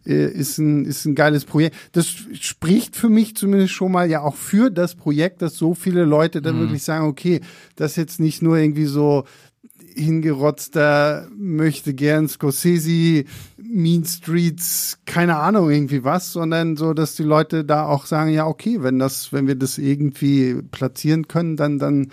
äh, 0.05 0.32
ist 0.32 0.57
ein, 0.57 0.86
ist 0.86 1.05
ein 1.05 1.16
geiles 1.16 1.45
Projekt. 1.45 1.76
Das 1.93 2.07
spricht 2.07 2.95
für 2.95 3.09
mich 3.09 3.36
zumindest 3.36 3.74
schon 3.74 3.91
mal 3.91 4.09
ja 4.09 4.22
auch 4.22 4.36
für 4.36 4.70
das 4.70 4.95
Projekt, 4.95 5.41
dass 5.41 5.55
so 5.55 5.74
viele 5.74 6.05
Leute 6.05 6.41
dann 6.41 6.59
wirklich 6.59 6.84
sagen, 6.84 7.05
okay, 7.05 7.41
das 7.76 7.95
jetzt 7.95 8.20
nicht 8.20 8.41
nur 8.41 8.57
irgendwie 8.57 8.86
so 8.86 9.26
hingerotzter 9.96 11.28
möchte 11.38 11.93
gern 11.93 12.28
Scorsese, 12.28 13.26
Mean 13.58 14.06
Streets, 14.06 15.00
keine 15.06 15.38
Ahnung 15.38 15.70
irgendwie 15.70 16.04
was, 16.04 16.34
sondern 16.34 16.78
so, 16.78 16.93
dass 16.93 17.16
die 17.16 17.24
Leute 17.24 17.66
da 17.66 17.86
auch 17.86 18.06
sagen, 18.06 18.32
ja 18.32 18.46
okay, 18.46 18.82
wenn 18.82 19.00
das, 19.00 19.34
wenn 19.34 19.48
wir 19.48 19.56
das 19.56 19.78
irgendwie 19.78 20.62
platzieren 20.72 21.28
können, 21.28 21.58
dann 21.58 21.80
dann 21.80 22.12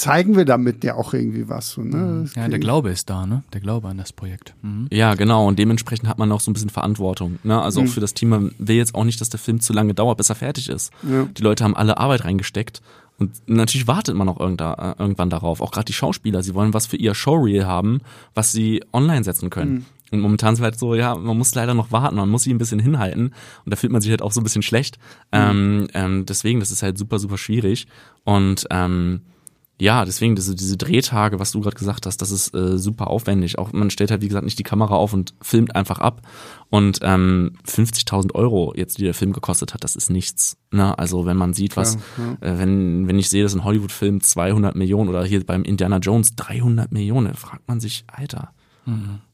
zeigen 0.00 0.34
wir 0.34 0.46
damit 0.46 0.82
ja 0.82 0.94
auch 0.94 1.12
irgendwie 1.12 1.48
was. 1.48 1.70
So, 1.70 1.82
ne? 1.82 2.22
Das 2.22 2.34
Ja, 2.34 2.48
der 2.48 2.58
Glaube 2.58 2.90
ist 2.90 3.10
da, 3.10 3.26
ne? 3.26 3.42
Der 3.52 3.60
Glaube 3.60 3.88
an 3.88 3.98
das 3.98 4.12
Projekt. 4.12 4.54
Mhm. 4.62 4.88
Ja, 4.90 5.14
genau. 5.14 5.46
Und 5.46 5.58
dementsprechend 5.58 6.08
hat 6.08 6.18
man 6.18 6.32
auch 6.32 6.40
so 6.40 6.50
ein 6.50 6.54
bisschen 6.54 6.70
Verantwortung. 6.70 7.38
Ne? 7.42 7.60
Also 7.60 7.82
auch 7.82 7.86
für 7.86 8.00
das 8.00 8.14
Team. 8.14 8.30
Man 8.30 8.52
will 8.58 8.76
jetzt 8.76 8.94
auch 8.94 9.04
nicht, 9.04 9.20
dass 9.20 9.28
der 9.28 9.38
Film 9.38 9.60
zu 9.60 9.72
lange 9.72 9.92
dauert, 9.92 10.16
bis 10.16 10.30
er 10.30 10.36
fertig 10.36 10.68
ist. 10.70 10.90
Ja. 11.02 11.24
Die 11.24 11.42
Leute 11.42 11.64
haben 11.64 11.76
alle 11.76 11.98
Arbeit 11.98 12.24
reingesteckt. 12.24 12.80
Und 13.20 13.42
natürlich 13.46 13.86
wartet 13.86 14.16
man 14.16 14.28
auch 14.28 14.40
äh, 14.40 14.94
irgendwann 14.98 15.30
darauf. 15.30 15.60
Auch 15.60 15.70
gerade 15.70 15.84
die 15.84 15.92
Schauspieler. 15.92 16.42
Sie 16.42 16.54
wollen 16.54 16.74
was 16.74 16.86
für 16.86 16.96
ihr 16.96 17.14
Showreel 17.14 17.66
haben, 17.66 18.00
was 18.34 18.50
sie 18.50 18.82
online 18.92 19.24
setzen 19.24 19.50
können. 19.50 19.86
Und 20.10 20.20
momentan 20.20 20.54
ist 20.54 20.60
halt 20.60 20.78
so, 20.78 20.94
ja, 20.94 21.14
man 21.14 21.38
muss 21.38 21.54
leider 21.54 21.74
noch 21.74 21.92
warten, 21.92 22.16
man 22.16 22.28
muss 22.28 22.42
sie 22.42 22.52
ein 22.52 22.58
bisschen 22.58 22.80
hinhalten. 22.80 23.26
Und 23.64 23.72
da 23.72 23.76
fühlt 23.76 23.92
man 23.92 24.00
sich 24.00 24.10
halt 24.10 24.22
auch 24.22 24.32
so 24.32 24.40
ein 24.40 24.44
bisschen 24.44 24.62
schlecht. 24.62 24.98
Ähm, 25.32 25.86
ähm, 25.94 26.26
deswegen, 26.26 26.60
das 26.60 26.70
ist 26.70 26.82
halt 26.82 26.98
super, 26.98 27.18
super 27.18 27.38
schwierig. 27.38 27.86
Und 28.24 28.66
ähm, 28.70 29.20
ja, 29.80 30.04
deswegen 30.04 30.36
diese, 30.36 30.54
diese 30.54 30.76
Drehtage, 30.76 31.38
was 31.38 31.52
du 31.52 31.60
gerade 31.60 31.76
gesagt 31.76 32.04
hast, 32.04 32.18
das 32.18 32.30
ist 32.30 32.54
äh, 32.54 32.76
super 32.76 33.08
aufwendig. 33.08 33.58
Auch 33.58 33.72
man 33.72 33.90
stellt 33.90 34.10
halt, 34.10 34.20
wie 34.20 34.28
gesagt, 34.28 34.44
nicht 34.44 34.58
die 34.58 34.64
Kamera 34.64 34.94
auf 34.94 35.14
und 35.14 35.34
filmt 35.40 35.74
einfach 35.74 35.98
ab. 35.98 36.20
Und 36.68 37.00
ähm, 37.02 37.52
50.000 37.66 38.34
Euro 38.34 38.74
jetzt, 38.76 38.98
die 38.98 39.04
der 39.04 39.14
Film 39.14 39.32
gekostet 39.32 39.72
hat, 39.72 39.82
das 39.82 39.96
ist 39.96 40.10
nichts. 40.10 40.58
Ne? 40.70 40.98
Also 40.98 41.24
wenn 41.24 41.36
man 41.36 41.54
sieht, 41.54 41.76
was, 41.76 41.96
äh, 41.96 42.58
wenn, 42.58 43.08
wenn 43.08 43.18
ich 43.18 43.30
sehe, 43.30 43.42
dass 43.42 43.54
ein 43.54 43.64
Hollywood-Film 43.64 44.20
200 44.20 44.76
Millionen 44.76 45.08
oder 45.08 45.24
hier 45.24 45.44
beim 45.44 45.62
Indiana 45.62 45.96
Jones 45.96 46.36
300 46.36 46.92
Millionen, 46.92 47.34
fragt 47.34 47.66
man 47.66 47.80
sich, 47.80 48.04
Alter, 48.06 48.52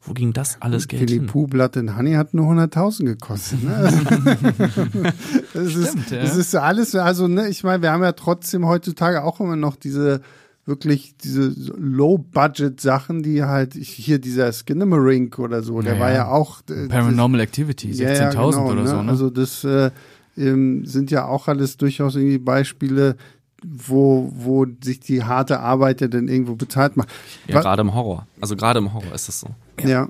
wo 0.02 0.12
ging 0.12 0.32
das 0.32 0.60
alles 0.60 0.88
Geld 0.88 1.02
Philipp 1.02 1.22
hin? 1.22 1.26
Puh, 1.28 1.46
Blood 1.46 1.76
and 1.76 1.96
Honey 1.96 2.12
hat 2.14 2.34
nur 2.34 2.52
100.000 2.52 3.04
gekostet. 3.04 3.62
Ne? 3.62 3.92
das, 5.54 5.74
ist, 5.74 5.88
Stimmt, 5.88 6.10
ja. 6.10 6.22
das 6.22 6.36
ist 6.36 6.54
alles, 6.54 6.94
also 6.94 7.28
ne, 7.28 7.48
ich 7.48 7.64
meine, 7.64 7.82
wir 7.82 7.92
haben 7.92 8.02
ja 8.02 8.12
trotzdem 8.12 8.66
heutzutage 8.66 9.22
auch 9.22 9.40
immer 9.40 9.56
noch 9.56 9.76
diese 9.76 10.20
wirklich 10.66 11.16
diese 11.16 11.54
Low-Budget-Sachen, 11.78 13.22
die 13.22 13.44
halt 13.44 13.74
hier 13.74 14.18
dieser 14.18 14.52
Skinamarink 14.52 15.38
oder 15.38 15.62
so, 15.62 15.80
der 15.80 15.94
Ja, 15.94 16.00
war 16.00 16.12
ja. 16.12 16.28
auch 16.28 16.60
äh, 16.68 16.88
Paranormal 16.88 17.40
Activity, 17.40 17.92
16.000 17.92 18.02
ja, 18.02 18.30
genau, 18.30 18.70
oder 18.72 18.86
so, 18.86 19.00
ne? 19.00 19.10
Also 19.10 19.30
das 19.30 19.62
äh, 19.62 19.90
ähm, 20.36 20.84
sind 20.84 21.12
ja 21.12 21.26
auch 21.26 21.46
alles 21.46 21.76
durchaus 21.76 22.16
irgendwie 22.16 22.38
Beispiele, 22.38 23.16
wo, 23.64 24.30
wo 24.34 24.66
sich 24.82 25.00
die 25.00 25.24
harte 25.24 25.60
Arbeit 25.60 26.00
ja 26.00 26.08
dann 26.08 26.28
irgendwo 26.28 26.54
bezahlt 26.56 26.96
macht. 26.96 27.08
Ja, 27.46 27.60
gerade 27.60 27.80
im 27.82 27.94
Horror. 27.94 28.26
Also 28.40 28.56
gerade 28.56 28.78
im 28.78 28.92
Horror 28.92 29.14
ist 29.14 29.28
das 29.28 29.40
so. 29.40 29.48
Ja. 29.82 30.08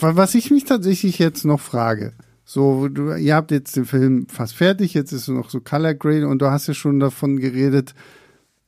Wa- 0.00 0.16
Was 0.16 0.34
ich 0.34 0.50
mich 0.50 0.64
tatsächlich 0.64 1.18
jetzt 1.18 1.44
noch 1.44 1.60
frage, 1.60 2.12
So, 2.44 2.88
du, 2.88 3.12
ihr 3.14 3.34
habt 3.34 3.50
jetzt 3.50 3.76
den 3.76 3.84
Film 3.84 4.26
fast 4.28 4.54
fertig, 4.54 4.94
jetzt 4.94 5.12
ist 5.12 5.28
noch 5.28 5.50
so 5.50 5.60
Color 5.60 5.94
Grade 5.94 6.28
und 6.28 6.40
du 6.40 6.50
hast 6.50 6.66
ja 6.66 6.74
schon 6.74 7.00
davon 7.00 7.38
geredet, 7.38 7.94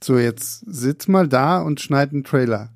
so 0.02 0.18
jetzt 0.18 0.64
sitz 0.66 1.08
mal 1.08 1.28
da 1.28 1.60
und 1.62 1.80
schneid 1.80 2.12
einen 2.12 2.24
Trailer. 2.24 2.70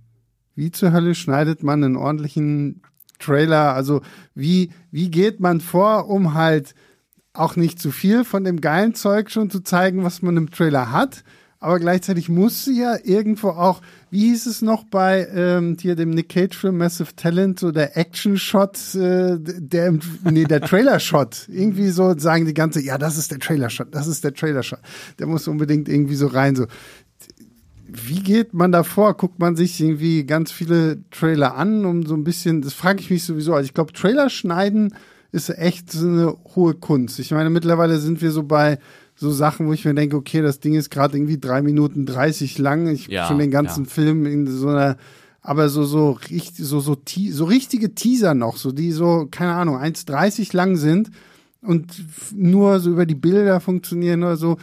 Wie 0.56 0.70
zur 0.70 0.92
Hölle 0.92 1.14
schneidet 1.14 1.62
man 1.62 1.82
einen 1.82 1.96
ordentlichen 1.96 2.82
Trailer? 3.18 3.74
Also 3.74 4.02
wie, 4.34 4.70
wie 4.92 5.10
geht 5.10 5.40
man 5.40 5.60
vor, 5.60 6.08
um 6.08 6.34
halt 6.34 6.74
auch 7.34 7.56
nicht 7.56 7.80
zu 7.80 7.90
viel 7.90 8.24
von 8.24 8.44
dem 8.44 8.60
geilen 8.60 8.94
Zeug 8.94 9.30
schon 9.30 9.50
zu 9.50 9.60
zeigen, 9.60 10.04
was 10.04 10.22
man 10.22 10.36
im 10.36 10.50
Trailer 10.50 10.90
hat, 10.92 11.24
aber 11.64 11.80
gleichzeitig 11.80 12.28
muss 12.28 12.66
sie 12.66 12.80
ja 12.80 12.96
irgendwo 13.02 13.48
auch, 13.48 13.80
wie 14.10 14.28
hieß 14.28 14.44
es 14.44 14.60
noch 14.60 14.84
bei 14.84 15.26
ähm, 15.34 15.78
hier 15.80 15.96
dem 15.96 16.10
Nick 16.10 16.28
Cage 16.28 16.54
Film 16.54 16.76
Massive 16.76 17.16
Talent, 17.16 17.58
so 17.58 17.72
der 17.72 17.96
Action 17.96 18.36
Shot, 18.36 18.94
äh, 18.94 19.38
der 19.38 19.98
nee 20.30 20.44
der 20.44 20.60
Trailer 20.60 21.00
Shot, 21.00 21.48
irgendwie 21.48 21.88
so 21.88 22.16
sagen 22.18 22.44
die 22.44 22.52
ganze, 22.52 22.82
ja 22.82 22.98
das 22.98 23.16
ist 23.16 23.30
der 23.30 23.38
Trailer 23.38 23.70
Shot, 23.70 23.94
das 23.94 24.06
ist 24.06 24.22
der 24.24 24.34
Trailer 24.34 24.62
Shot, 24.62 24.80
der 25.18 25.26
muss 25.26 25.48
unbedingt 25.48 25.88
irgendwie 25.88 26.16
so 26.16 26.26
rein 26.26 26.54
so. 26.54 26.66
Wie 27.86 28.20
geht 28.20 28.52
man 28.52 28.70
da 28.70 28.82
vor? 28.82 29.16
Guckt 29.16 29.38
man 29.38 29.56
sich 29.56 29.80
irgendwie 29.80 30.24
ganz 30.24 30.52
viele 30.52 30.98
Trailer 31.10 31.54
an, 31.56 31.84
um 31.86 32.04
so 32.04 32.14
ein 32.14 32.24
bisschen, 32.24 32.60
das 32.60 32.74
frage 32.74 33.00
ich 33.00 33.08
mich 33.08 33.22
sowieso. 33.22 33.54
Also 33.54 33.66
ich 33.66 33.74
glaube, 33.74 33.92
Trailer 33.92 34.28
schneiden 34.28 34.92
ist 35.34 35.50
echt 35.50 35.90
so 35.90 36.06
eine 36.06 36.36
hohe 36.54 36.74
Kunst. 36.74 37.18
Ich 37.18 37.32
meine, 37.32 37.50
mittlerweile 37.50 37.98
sind 37.98 38.22
wir 38.22 38.30
so 38.30 38.44
bei 38.44 38.78
so 39.16 39.32
Sachen, 39.32 39.66
wo 39.66 39.72
ich 39.72 39.84
mir 39.84 39.92
denke, 39.92 40.16
okay, 40.16 40.40
das 40.42 40.60
Ding 40.60 40.74
ist 40.74 40.90
gerade 40.90 41.16
irgendwie 41.16 41.38
drei 41.38 41.60
Minuten 41.60 42.06
dreißig 42.06 42.56
lang. 42.58 42.86
Ich 42.86 43.08
Ja, 43.08 43.26
schon 43.26 43.38
den 43.38 43.50
ganzen 43.50 43.84
ja. 43.84 43.90
Film 43.90 44.26
in 44.26 44.46
so 44.46 44.68
einer, 44.68 44.96
aber 45.40 45.68
so 45.68 45.84
so 45.84 46.12
richtig 46.12 46.64
so 46.64 46.78
so 46.78 46.96
so 47.30 47.44
richtige 47.44 47.96
Teaser 47.96 48.34
noch, 48.34 48.56
so 48.56 48.70
die 48.70 48.92
so 48.92 49.26
keine 49.28 49.54
Ahnung 49.54 49.76
1,30 49.76 50.56
lang 50.56 50.76
sind 50.76 51.10
und 51.62 51.92
nur 52.32 52.78
so 52.78 52.90
über 52.90 53.04
die 53.04 53.16
Bilder 53.16 53.58
funktionieren 53.58 54.22
oder 54.22 54.36
so. 54.36 54.56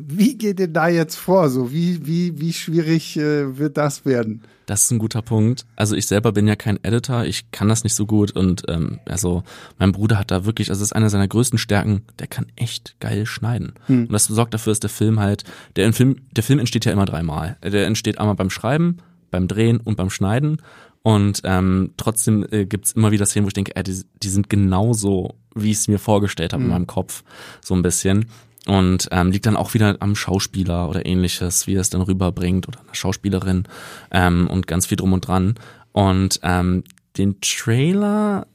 Wie 0.00 0.36
geht 0.36 0.60
ihr 0.60 0.68
da 0.68 0.88
jetzt 0.88 1.16
vor? 1.16 1.48
So 1.50 1.72
wie 1.72 2.06
wie 2.06 2.40
wie 2.40 2.52
schwierig 2.52 3.16
äh, 3.16 3.58
wird 3.58 3.76
das 3.76 4.04
werden? 4.04 4.42
Das 4.66 4.84
ist 4.84 4.90
ein 4.90 4.98
guter 4.98 5.22
Punkt. 5.22 5.66
Also 5.76 5.94
ich 5.94 6.06
selber 6.06 6.32
bin 6.32 6.48
ja 6.48 6.56
kein 6.56 6.82
Editor, 6.82 7.24
ich 7.24 7.50
kann 7.50 7.68
das 7.68 7.84
nicht 7.84 7.94
so 7.94 8.06
gut 8.06 8.32
und 8.32 8.62
ähm, 8.68 8.98
also 9.04 9.42
mein 9.78 9.92
Bruder 9.92 10.18
hat 10.18 10.30
da 10.30 10.46
wirklich, 10.46 10.70
also 10.70 10.80
das 10.80 10.88
ist 10.88 10.96
einer 10.96 11.10
seiner 11.10 11.28
größten 11.28 11.58
Stärken, 11.58 12.02
der 12.18 12.26
kann 12.28 12.46
echt 12.56 12.96
geil 13.00 13.26
schneiden. 13.26 13.74
Und 14.04 14.12
das 14.12 14.24
sorgt 14.24 14.54
dafür, 14.54 14.70
dass 14.70 14.80
der 14.80 14.90
Film 14.90 15.20
halt, 15.20 15.44
der 15.76 15.92
Film, 15.92 16.16
der 16.32 16.42
Film 16.42 16.58
entsteht 16.58 16.84
ja 16.86 16.92
immer 16.92 17.04
dreimal. 17.04 17.58
Der 17.62 17.86
entsteht 17.86 18.18
einmal 18.18 18.36
beim 18.36 18.50
Schreiben, 18.50 18.98
beim 19.30 19.48
Drehen 19.48 19.80
und 19.80 19.96
beim 19.96 20.10
Schneiden. 20.10 20.58
Und 21.02 21.42
ähm, 21.44 21.92
trotzdem 21.98 22.46
äh, 22.50 22.64
gibt's 22.64 22.92
immer 22.92 23.10
wieder 23.10 23.26
Szenen, 23.26 23.44
wo 23.44 23.48
ich 23.48 23.54
denke, 23.54 23.76
äh, 23.76 23.82
die, 23.82 24.02
die 24.22 24.28
sind 24.30 24.48
genauso, 24.48 25.34
wie 25.54 25.70
ich 25.70 25.76
es 25.76 25.88
mir 25.88 25.98
vorgestellt 25.98 26.54
habe 26.54 26.62
in 26.62 26.70
meinem 26.70 26.86
Kopf, 26.86 27.22
so 27.60 27.74
ein 27.74 27.82
bisschen. 27.82 28.26
Und 28.66 29.08
ähm, 29.10 29.30
liegt 29.30 29.44
dann 29.44 29.56
auch 29.56 29.74
wieder 29.74 29.96
am 30.00 30.16
Schauspieler 30.16 30.88
oder 30.88 31.04
ähnliches, 31.04 31.66
wie 31.66 31.74
er 31.74 31.82
es 31.82 31.90
dann 31.90 32.00
rüberbringt 32.00 32.66
oder 32.66 32.80
einer 32.80 32.94
Schauspielerin 32.94 33.64
ähm, 34.10 34.46
und 34.48 34.66
ganz 34.66 34.86
viel 34.86 34.96
drum 34.96 35.12
und 35.12 35.26
dran. 35.26 35.56
Und 35.92 36.40
ähm, 36.42 36.82
den 37.18 37.40
Trailer 37.40 38.46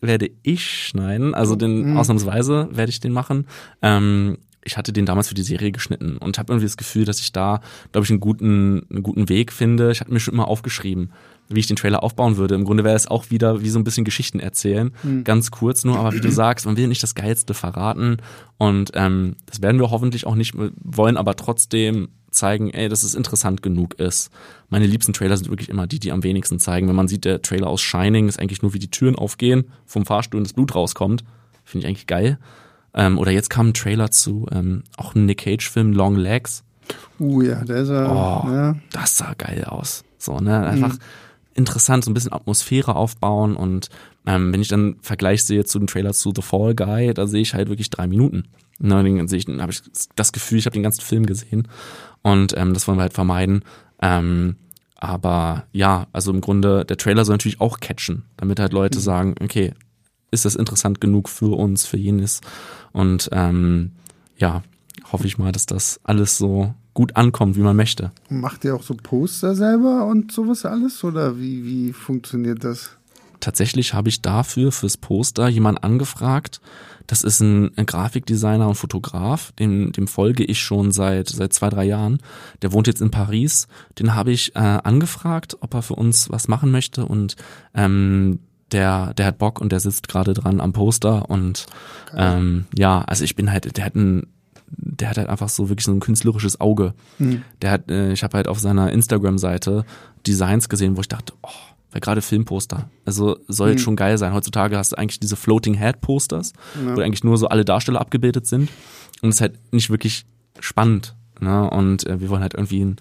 werde 0.00 0.30
ich 0.42 0.88
schneiden, 0.88 1.32
also 1.32 1.54
den 1.54 1.96
ausnahmsweise 1.96 2.68
werde 2.72 2.90
ich 2.90 2.98
den 2.98 3.12
machen. 3.12 3.46
Ähm, 3.82 4.38
ich 4.64 4.76
hatte 4.76 4.92
den 4.92 5.06
damals 5.06 5.28
für 5.28 5.34
die 5.34 5.42
Serie 5.42 5.72
geschnitten 5.72 6.18
und 6.18 6.38
habe 6.38 6.52
irgendwie 6.52 6.66
das 6.66 6.76
Gefühl, 6.76 7.04
dass 7.04 7.20
ich 7.20 7.32
da, 7.32 7.60
glaube 7.90 8.04
ich, 8.04 8.10
einen 8.10 8.20
guten, 8.20 8.86
einen 8.90 9.02
guten 9.02 9.28
Weg 9.28 9.52
finde. 9.52 9.90
Ich 9.90 10.00
hatte 10.00 10.12
mir 10.12 10.20
schon 10.20 10.34
immer 10.34 10.48
aufgeschrieben, 10.48 11.12
wie 11.48 11.60
ich 11.60 11.66
den 11.66 11.76
Trailer 11.76 12.02
aufbauen 12.02 12.36
würde. 12.36 12.54
Im 12.54 12.64
Grunde 12.64 12.84
wäre 12.84 12.96
es 12.96 13.06
auch 13.06 13.30
wieder 13.30 13.62
wie 13.62 13.68
so 13.68 13.78
ein 13.78 13.84
bisschen 13.84 14.04
Geschichten 14.04 14.40
erzählen, 14.40 14.92
ganz 15.24 15.50
kurz 15.50 15.84
nur, 15.84 15.98
aber 15.98 16.12
wie 16.14 16.20
du 16.20 16.30
sagst, 16.32 16.66
man 16.66 16.76
will 16.76 16.88
nicht 16.88 17.02
das 17.02 17.14
Geilste 17.14 17.54
verraten 17.54 18.18
und 18.58 18.92
ähm, 18.94 19.36
das 19.46 19.60
werden 19.62 19.80
wir 19.80 19.90
hoffentlich 19.90 20.26
auch 20.26 20.34
nicht, 20.34 20.54
wollen 20.82 21.16
aber 21.16 21.36
trotzdem 21.36 22.08
zeigen, 22.30 22.70
ey, 22.70 22.88
dass 22.88 23.02
es 23.02 23.14
interessant 23.14 23.62
genug 23.62 23.94
ist. 24.00 24.30
Meine 24.70 24.86
liebsten 24.86 25.12
Trailer 25.12 25.36
sind 25.36 25.50
wirklich 25.50 25.68
immer 25.68 25.86
die, 25.86 25.98
die 26.00 26.12
am 26.12 26.22
wenigsten 26.22 26.58
zeigen. 26.58 26.88
Wenn 26.88 26.96
man 26.96 27.06
sieht, 27.08 27.26
der 27.26 27.42
Trailer 27.42 27.66
aus 27.66 27.82
Shining 27.82 28.26
ist 28.28 28.40
eigentlich 28.40 28.62
nur, 28.62 28.72
wie 28.72 28.78
die 28.78 28.90
Türen 28.90 29.16
aufgehen, 29.16 29.64
vom 29.84 30.06
Fahrstuhl 30.06 30.38
und 30.38 30.44
das 30.46 30.54
Blut 30.54 30.74
rauskommt. 30.74 31.24
Finde 31.62 31.84
ich 31.84 31.88
eigentlich 31.90 32.06
geil. 32.06 32.38
Ähm, 32.94 33.18
oder 33.18 33.30
jetzt 33.32 33.50
kam 33.50 33.68
ein 33.68 33.74
Trailer 33.74 34.10
zu, 34.10 34.46
ähm, 34.50 34.82
auch 34.96 35.14
ein 35.14 35.26
Nick 35.26 35.40
Cage-Film, 35.40 35.92
Long 35.92 36.16
Legs. 36.16 36.64
Uh 37.20 37.42
ja, 37.42 37.64
der 37.64 37.76
ist 37.76 37.88
ja, 37.90 38.10
Oh, 38.10 38.48
ja. 38.50 38.76
das 38.92 39.18
sah 39.18 39.34
geil 39.36 39.64
aus. 39.64 40.02
So, 40.18 40.38
ne, 40.38 40.66
einfach 40.66 40.96
interessant, 41.54 42.04
so 42.04 42.10
ein 42.10 42.14
bisschen 42.14 42.32
Atmosphäre 42.32 42.96
aufbauen 42.96 43.56
und 43.56 43.88
ähm, 44.26 44.52
wenn 44.52 44.60
ich 44.60 44.68
dann 44.68 44.96
Vergleich 45.02 45.44
sehe 45.44 45.64
zu 45.64 45.78
dem 45.78 45.86
Trailer 45.86 46.12
zu 46.12 46.32
The 46.34 46.42
Fall 46.42 46.74
Guy, 46.74 47.12
da 47.14 47.26
sehe 47.26 47.42
ich 47.42 47.54
halt 47.54 47.68
wirklich 47.68 47.90
drei 47.90 48.06
Minuten. 48.06 48.44
Ne, 48.78 48.94
dann 48.94 49.28
sehe 49.28 49.38
ich, 49.38 49.44
dann 49.44 49.62
habe 49.62 49.72
ich 49.72 49.82
das 50.16 50.32
Gefühl, 50.32 50.58
ich 50.58 50.66
habe 50.66 50.74
den 50.74 50.82
ganzen 50.82 51.02
Film 51.02 51.26
gesehen 51.26 51.68
und 52.22 52.56
ähm, 52.56 52.74
das 52.74 52.88
wollen 52.88 52.98
wir 52.98 53.02
halt 53.02 53.12
vermeiden. 53.12 53.64
Ähm, 54.00 54.56
aber 54.96 55.66
ja, 55.72 56.06
also 56.12 56.32
im 56.32 56.40
Grunde, 56.40 56.84
der 56.84 56.96
Trailer 56.96 57.24
soll 57.24 57.34
natürlich 57.34 57.60
auch 57.60 57.80
catchen, 57.80 58.24
damit 58.36 58.60
halt 58.60 58.72
Leute 58.72 59.00
sagen, 59.00 59.34
okay, 59.40 59.74
ist 60.30 60.44
das 60.44 60.56
interessant 60.56 61.00
genug 61.00 61.28
für 61.28 61.56
uns, 61.56 61.86
für 61.86 61.96
jenes. 61.96 62.40
Und 62.92 63.28
ähm, 63.32 63.92
ja, 64.36 64.62
hoffe 65.12 65.26
ich 65.26 65.38
mal, 65.38 65.52
dass 65.52 65.66
das 65.66 66.00
alles 66.04 66.38
so 66.38 66.74
gut 66.94 67.16
ankommt, 67.16 67.56
wie 67.56 67.60
man 67.60 67.76
möchte. 67.76 68.12
Macht 68.28 68.64
ihr 68.64 68.74
auch 68.74 68.82
so 68.82 68.94
Poster 68.94 69.54
selber 69.54 70.06
und 70.06 70.32
sowas 70.32 70.64
alles? 70.64 71.02
Oder 71.04 71.38
wie, 71.38 71.64
wie 71.64 71.92
funktioniert 71.92 72.64
das? 72.64 72.96
Tatsächlich 73.40 73.92
habe 73.94 74.08
ich 74.08 74.22
dafür 74.22 74.70
fürs 74.70 74.96
Poster 74.96 75.48
jemanden 75.48 75.82
angefragt. 75.82 76.60
Das 77.08 77.24
ist 77.24 77.40
ein, 77.40 77.76
ein 77.76 77.86
Grafikdesigner 77.86 78.68
und 78.68 78.76
Fotograf, 78.76 79.50
dem, 79.52 79.90
dem 79.90 80.06
folge 80.06 80.44
ich 80.44 80.60
schon 80.60 80.92
seit 80.92 81.28
seit 81.28 81.52
zwei 81.52 81.68
drei 81.68 81.84
Jahren. 81.84 82.18
Der 82.62 82.72
wohnt 82.72 82.86
jetzt 82.86 83.02
in 83.02 83.10
Paris. 83.10 83.66
Den 83.98 84.14
habe 84.14 84.30
ich 84.30 84.54
äh, 84.54 84.60
angefragt, 84.60 85.56
ob 85.60 85.74
er 85.74 85.82
für 85.82 85.96
uns 85.96 86.30
was 86.30 86.46
machen 86.46 86.70
möchte 86.70 87.04
und 87.04 87.34
ähm, 87.74 88.38
der 88.70 89.12
der 89.14 89.26
hat 89.26 89.38
Bock 89.38 89.60
und 89.60 89.72
der 89.72 89.80
sitzt 89.80 90.08
gerade 90.08 90.34
dran 90.34 90.60
am 90.60 90.72
Poster 90.72 91.28
und 91.28 91.66
ähm, 92.16 92.66
ja, 92.76 93.02
also 93.02 93.24
ich 93.24 93.34
bin 93.34 93.50
halt, 93.50 93.76
der 93.76 93.84
hat 93.84 93.96
ein 93.96 94.28
der 94.76 95.10
hat 95.10 95.18
halt 95.18 95.28
einfach 95.28 95.48
so 95.48 95.68
wirklich 95.68 95.84
so 95.84 95.92
ein 95.92 96.00
künstlerisches 96.00 96.60
Auge. 96.60 96.94
Der 97.60 97.70
hat, 97.70 97.90
äh, 97.90 98.12
ich 98.12 98.22
habe 98.24 98.36
halt 98.36 98.48
auf 98.48 98.58
seiner 98.58 98.92
Instagram-Seite 98.92 99.84
Designs 100.26 100.68
gesehen, 100.68 100.96
wo 100.96 101.00
ich 101.00 101.08
dachte, 101.08 101.34
oh, 101.42 101.48
weil 101.90 102.00
gerade 102.00 102.22
Filmposter. 102.22 102.88
Also 103.04 103.38
soll 103.48 103.70
jetzt 103.70 103.82
schon 103.82 103.96
geil 103.96 104.16
sein. 104.16 104.32
Heutzutage 104.32 104.78
hast 104.78 104.92
du 104.92 104.96
eigentlich 104.96 105.20
diese 105.20 105.36
Floating 105.36 105.74
Head 105.74 106.00
Posters, 106.00 106.52
wo 106.82 107.00
eigentlich 107.00 107.24
nur 107.24 107.36
so 107.36 107.48
alle 107.48 107.64
Darsteller 107.64 108.00
abgebildet 108.00 108.46
sind. 108.46 108.70
Und 109.20 109.28
es 109.28 109.36
ist 109.36 109.40
halt 109.42 109.58
nicht 109.72 109.90
wirklich 109.90 110.24
spannend. 110.58 111.14
Ne? 111.40 111.68
Und 111.68 112.06
äh, 112.06 112.20
wir 112.20 112.30
wollen 112.30 112.42
halt 112.42 112.54
irgendwie 112.54 112.84
ein 112.84 112.96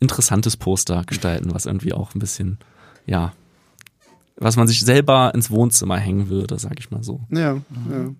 interessantes 0.00 0.56
Poster 0.56 1.04
gestalten, 1.06 1.54
was 1.54 1.66
irgendwie 1.66 1.92
auch 1.92 2.14
ein 2.14 2.18
bisschen, 2.18 2.58
ja, 3.06 3.32
was 4.36 4.56
man 4.56 4.66
sich 4.66 4.84
selber 4.84 5.32
ins 5.34 5.50
Wohnzimmer 5.50 5.96
hängen 5.98 6.28
würde, 6.28 6.58
sag 6.58 6.80
ich 6.80 6.90
mal 6.90 7.04
so. 7.04 7.20
Ja, 7.30 7.54
ja. 7.90 8.10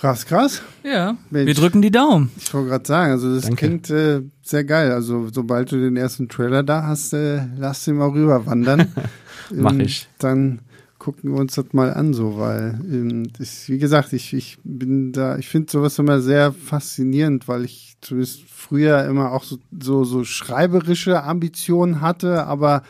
Krass, 0.00 0.24
krass. 0.24 0.62
Ja, 0.82 1.16
Mensch. 1.28 1.46
wir 1.46 1.54
drücken 1.54 1.82
die 1.82 1.90
Daumen. 1.90 2.30
Ich 2.38 2.54
wollte 2.54 2.70
gerade 2.70 2.86
sagen, 2.86 3.12
also 3.12 3.34
das 3.34 3.44
Danke. 3.44 3.56
klingt 3.56 3.90
äh, 3.90 4.22
sehr 4.42 4.64
geil. 4.64 4.92
Also 4.92 5.28
sobald 5.30 5.70
du 5.72 5.76
den 5.76 5.96
ersten 5.98 6.28
Trailer 6.28 6.62
da 6.62 6.84
hast, 6.86 7.12
äh, 7.12 7.42
lass 7.58 7.84
den 7.84 7.96
mal 7.96 8.08
rüberwandern. 8.08 8.92
Mach 9.54 9.72
Ähm, 9.72 9.80
ich. 9.80 10.08
Dann 10.18 10.60
gucken 10.98 11.32
wir 11.32 11.38
uns 11.40 11.54
das 11.54 11.66
mal 11.72 11.92
an, 11.92 12.14
so, 12.14 12.38
weil 12.38 12.80
ähm, 12.90 13.30
das, 13.38 13.68
wie 13.68 13.78
gesagt, 13.78 14.14
ich, 14.14 14.32
ich 14.32 14.58
bin 14.64 15.12
da, 15.12 15.36
ich 15.36 15.48
finde 15.48 15.70
sowas 15.70 15.98
immer 15.98 16.20
sehr 16.20 16.52
faszinierend, 16.52 17.46
weil 17.46 17.64
ich 17.64 17.96
zumindest 18.00 18.42
früher 18.48 19.04
immer 19.04 19.32
auch 19.32 19.44
so, 19.44 19.58
so, 19.78 20.04
so 20.04 20.24
schreiberische 20.24 21.22
Ambitionen 21.24 22.00
hatte, 22.00 22.46
aber 22.46 22.82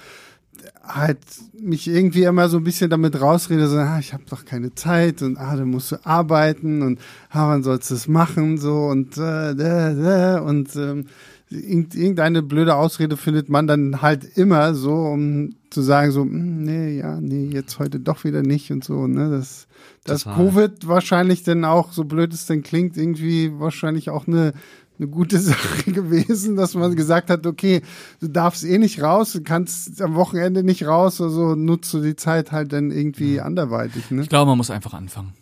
halt 0.94 1.18
mich 1.58 1.88
irgendwie 1.88 2.24
immer 2.24 2.48
so 2.48 2.58
ein 2.58 2.64
bisschen 2.64 2.90
damit 2.90 3.20
rausrede, 3.20 3.68
so, 3.68 3.76
ah, 3.76 3.98
ich 3.98 4.12
habe 4.12 4.24
doch 4.28 4.44
keine 4.44 4.74
Zeit 4.74 5.22
und 5.22 5.36
ah, 5.38 5.56
dann 5.56 5.68
musst 5.70 5.92
du 5.92 5.96
arbeiten 6.04 6.82
und 6.82 6.98
ah, 7.30 7.48
wann 7.48 7.62
sollst 7.62 7.90
du 7.90 7.94
es 7.94 8.08
machen 8.08 8.58
so 8.58 8.84
und 8.86 9.16
äh, 9.16 9.54
da, 9.54 9.94
da, 9.94 10.38
und 10.40 10.74
ähm, 10.76 11.06
irgend- 11.50 11.94
irgendeine 11.94 12.42
blöde 12.42 12.74
Ausrede 12.74 13.16
findet 13.16 13.48
man 13.48 13.66
dann 13.66 14.02
halt 14.02 14.24
immer 14.36 14.74
so, 14.74 14.92
um 14.94 15.54
zu 15.70 15.82
sagen 15.82 16.10
so, 16.12 16.22
hm, 16.22 16.62
nee, 16.64 16.98
ja, 16.98 17.20
nee, 17.20 17.48
jetzt 17.52 17.78
heute 17.78 18.00
doch 18.00 18.24
wieder 18.24 18.42
nicht 18.42 18.70
und 18.70 18.84
so, 18.84 19.06
ne, 19.06 19.30
das 19.30 19.66
das 20.04 20.24
Total. 20.24 20.46
Covid 20.46 20.88
wahrscheinlich 20.88 21.42
dann 21.42 21.64
auch, 21.64 21.92
so 21.92 22.04
blöd 22.04 22.32
es 22.32 22.46
denn 22.46 22.62
klingt, 22.62 22.96
irgendwie 22.96 23.52
wahrscheinlich 23.58 24.08
auch 24.10 24.26
eine 24.26 24.52
eine 25.00 25.08
gute 25.08 25.38
Sache 25.40 25.90
gewesen, 25.90 26.56
dass 26.56 26.74
man 26.74 26.94
gesagt 26.94 27.30
hat, 27.30 27.46
okay, 27.46 27.82
du 28.20 28.28
darfst 28.28 28.64
eh 28.64 28.78
nicht 28.78 29.02
raus, 29.02 29.32
du 29.32 29.42
kannst 29.42 30.00
am 30.02 30.14
Wochenende 30.14 30.62
nicht 30.62 30.86
raus, 30.86 31.20
also 31.20 31.54
nutzt 31.54 31.92
du 31.94 32.00
die 32.00 32.16
Zeit 32.16 32.52
halt 32.52 32.72
dann 32.72 32.90
irgendwie 32.90 33.40
anderweitig, 33.40 34.10
ne? 34.10 34.22
Ich 34.22 34.28
glaube, 34.28 34.50
man 34.50 34.58
muss 34.58 34.70
einfach 34.70 34.94
anfangen. 34.94 35.32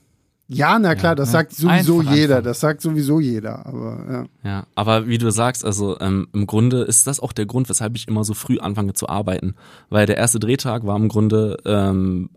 Ja, 0.51 0.79
na 0.79 0.95
klar, 0.95 1.15
das 1.15 1.29
ne? 1.29 1.33
sagt 1.33 1.53
sowieso 1.53 2.01
Einfach 2.01 2.15
jeder, 2.15 2.37
anfangen. 2.37 2.45
das 2.45 2.61
sagt 2.61 2.81
sowieso 2.81 3.21
jeder, 3.21 3.67
aber 3.67 4.07
ja. 4.11 4.51
Ja, 4.51 4.67
aber 4.75 5.07
wie 5.07 5.19
du 5.19 5.31
sagst, 5.31 5.63
also 5.63 6.01
ähm, 6.01 6.29
im 6.33 6.47
Grunde 6.47 6.83
ist 6.83 7.07
das 7.07 7.21
auch 7.21 7.33
der 7.35 7.45
Grund, 7.45 7.69
weshalb 7.69 7.97
ich 7.97 8.09
immer 8.09 8.25
so 8.25 8.33
früh 8.33 8.59
anfange 8.59 8.95
zu 8.95 9.11
arbeiten. 9.11 9.57
Weil 9.91 10.07
der 10.07 10.17
erste 10.17 10.39
Drehtag 10.39 10.87
war 10.87 10.97
im 10.97 11.09
Grunde 11.09 11.59
ähm, 11.67 12.31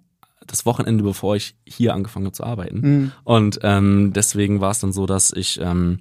das 0.46 0.66
Wochenende, 0.66 1.06
bevor 1.06 1.38
ich 1.38 1.56
hier 1.66 1.94
angefangen 1.94 2.26
habe 2.26 2.34
zu 2.34 2.44
arbeiten. 2.44 2.82
Mhm. 2.82 3.12
Und 3.24 3.60
ähm, 3.64 4.12
deswegen 4.14 4.60
war 4.60 4.72
es 4.72 4.80
dann 4.80 4.92
so, 4.92 5.06
dass 5.06 5.32
ich, 5.32 5.62
ähm, 5.62 6.00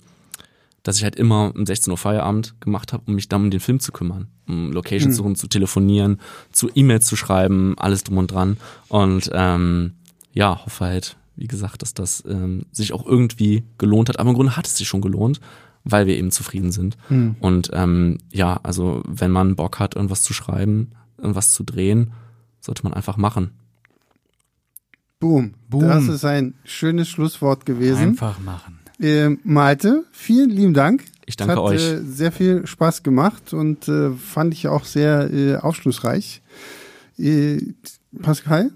dass 0.83 0.97
ich 0.97 1.05
halt 1.05 1.16
immer 1.16 1.53
um 1.55 1.66
16 1.66 1.91
Uhr 1.91 1.99
Feierabend 1.99 2.61
gemacht 2.61 2.93
habe, 2.93 3.03
um 3.07 3.14
mich 3.14 3.28
dann 3.28 3.45
um 3.45 3.51
den 3.51 3.61
Film 3.61 3.81
zu 3.81 3.93
kümmern, 3.93 4.28
um 4.49 4.72
Locations 4.72 5.20
mhm. 5.20 5.35
zu 5.35 5.47
telefonieren, 5.47 6.20
zu 6.53 6.70
E-Mails 6.74 7.07
zu 7.07 7.16
schreiben, 7.16 7.74
alles 7.78 8.05
drum 8.05 8.18
und 8.18 8.33
dran. 8.33 8.57
Und 8.89 9.31
ähm, 9.33 9.93
ja, 10.33 10.64
hoffe 10.64 10.87
halt, 10.87 11.16
wie 11.37 11.47
gesagt, 11.49 11.83
dass 11.83 11.95
das 11.95 12.24
ähm, 12.26 12.66
sich 12.72 12.93
auch 12.93 13.07
irgendwie 13.07 13.64
gelohnt 13.78 14.09
hat. 14.09 14.18
Aber 14.18 14.31
im 14.31 14.37
Grunde 14.37 14.57
hat 14.57 14.66
es 14.66 14.76
sich 14.76 14.89
schon 14.89 15.01
gelohnt, 15.01 15.41
weil 15.85 16.07
wir 16.07 16.16
eben 16.16 16.31
zufrieden 16.31 16.72
sind. 16.72 16.97
Mhm. 17.09 17.37
Und 17.41 17.70
ähm, 17.72 18.18
ja, 18.31 18.59
also 18.62 19.03
wenn 19.07 19.31
man 19.31 19.57
Bock 19.57 19.78
hat, 19.78 19.97
irgendwas 19.97 20.22
zu 20.22 20.33
schreiben, 20.33 20.93
irgendwas 21.18 21.53
zu 21.53 21.62
drehen, 21.62 22.12
sollte 22.61 22.83
man 22.85 22.95
einfach 22.95 23.16
machen. 23.16 23.51
Boom. 25.18 25.53
Boom. 25.68 25.83
Das 25.83 26.09
ist 26.09 26.24
ein 26.24 26.55
schönes 26.64 27.09
Schlusswort 27.09 27.66
gewesen. 27.66 28.01
Einfach 28.01 28.39
machen. 28.41 28.80
Äh, 29.01 29.30
Malte, 29.44 30.05
vielen 30.12 30.51
lieben 30.51 30.74
Dank. 30.74 31.05
Ich 31.26 31.36
danke 31.36 31.53
hat, 31.53 31.59
euch. 31.61 31.82
Äh, 31.82 32.01
sehr 32.03 32.32
viel 32.32 32.66
Spaß 32.66 33.03
gemacht 33.03 33.53
und 33.53 33.88
äh, 33.88 34.11
fand 34.11 34.53
ich 34.53 34.68
auch 34.68 34.84
sehr 34.84 35.32
äh, 35.32 35.57
aufschlussreich. 35.57 36.42
Äh, 37.18 37.59
Pascal, 38.20 38.70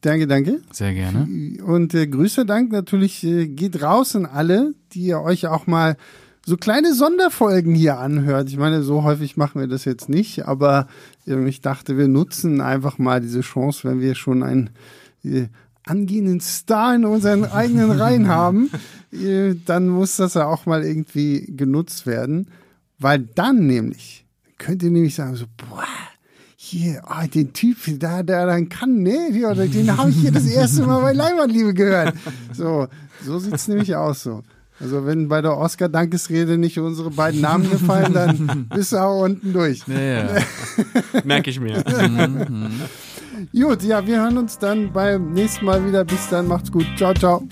danke, 0.00 0.26
danke. 0.26 0.60
Sehr 0.72 0.94
gerne. 0.94 1.28
Und 1.64 1.94
äh, 1.94 2.06
Grüße, 2.06 2.44
Dank 2.46 2.72
natürlich 2.72 3.20
geht 3.20 3.82
raus 3.82 4.16
an 4.16 4.26
alle, 4.26 4.74
die 4.92 5.02
ihr 5.02 5.20
euch 5.20 5.46
auch 5.46 5.66
mal 5.66 5.96
so 6.44 6.56
kleine 6.56 6.94
Sonderfolgen 6.94 7.74
hier 7.74 7.98
anhört. 7.98 8.48
Ich 8.48 8.56
meine, 8.56 8.82
so 8.82 9.04
häufig 9.04 9.36
machen 9.36 9.60
wir 9.60 9.68
das 9.68 9.84
jetzt 9.84 10.08
nicht, 10.08 10.46
aber 10.46 10.88
äh, 11.26 11.48
ich 11.48 11.60
dachte, 11.60 11.96
wir 11.96 12.08
nutzen 12.08 12.60
einfach 12.60 12.98
mal 12.98 13.20
diese 13.20 13.42
Chance, 13.42 13.88
wenn 13.88 14.00
wir 14.00 14.14
schon 14.14 14.42
ein 14.42 14.70
äh, 15.24 15.46
angehenden 15.84 16.40
Star 16.40 16.94
in 16.94 17.04
unseren 17.04 17.44
eigenen 17.44 17.90
Reihen 17.90 18.28
haben, 18.28 18.70
dann 19.12 19.88
muss 19.88 20.16
das 20.16 20.34
ja 20.34 20.46
auch 20.46 20.66
mal 20.66 20.84
irgendwie 20.84 21.52
genutzt 21.54 22.06
werden, 22.06 22.48
weil 22.98 23.20
dann 23.20 23.66
nämlich 23.66 24.24
könnt 24.58 24.82
ihr 24.82 24.90
nämlich 24.90 25.14
sagen 25.14 25.34
so, 25.34 25.46
boah, 25.56 25.84
hier, 26.56 27.02
oh, 27.08 27.26
den 27.26 27.52
Typ, 27.52 27.76
da, 27.98 28.22
der 28.22 28.46
dann 28.46 28.68
kann, 28.68 29.02
ne, 29.02 29.32
den 29.32 29.96
habe 29.96 30.10
ich 30.10 30.16
hier 30.16 30.30
das 30.30 30.46
erste 30.46 30.86
Mal 30.86 31.02
bei 31.02 31.12
Leimanliebe 31.12 31.74
gehört. 31.74 32.14
So, 32.52 32.86
so 33.24 33.38
sieht's 33.38 33.68
nämlich 33.68 33.94
aus 33.96 34.22
so. 34.22 34.42
Also 34.80 35.04
wenn 35.04 35.28
bei 35.28 35.42
der 35.42 35.56
Oscar-Dankesrede 35.56 36.58
nicht 36.58 36.78
unsere 36.78 37.10
beiden 37.10 37.40
Namen 37.40 37.70
gefallen, 37.70 38.12
dann 38.12 38.66
bist 38.74 38.92
du 38.92 38.96
auch 38.96 39.24
unten 39.24 39.52
durch. 39.52 39.82
Ja, 39.86 40.00
ja. 40.00 40.28
Merke 41.24 41.50
ich 41.50 41.60
mir. 41.60 41.82
Gut, 43.52 43.82
ja, 43.82 44.06
wir 44.06 44.20
hören 44.20 44.38
uns 44.38 44.58
dann 44.58 44.92
beim 44.92 45.32
nächsten 45.32 45.64
Mal 45.64 45.86
wieder. 45.86 46.04
Bis 46.04 46.28
dann, 46.30 46.46
macht's 46.46 46.70
gut. 46.70 46.86
Ciao, 46.96 47.14
ciao. 47.14 47.42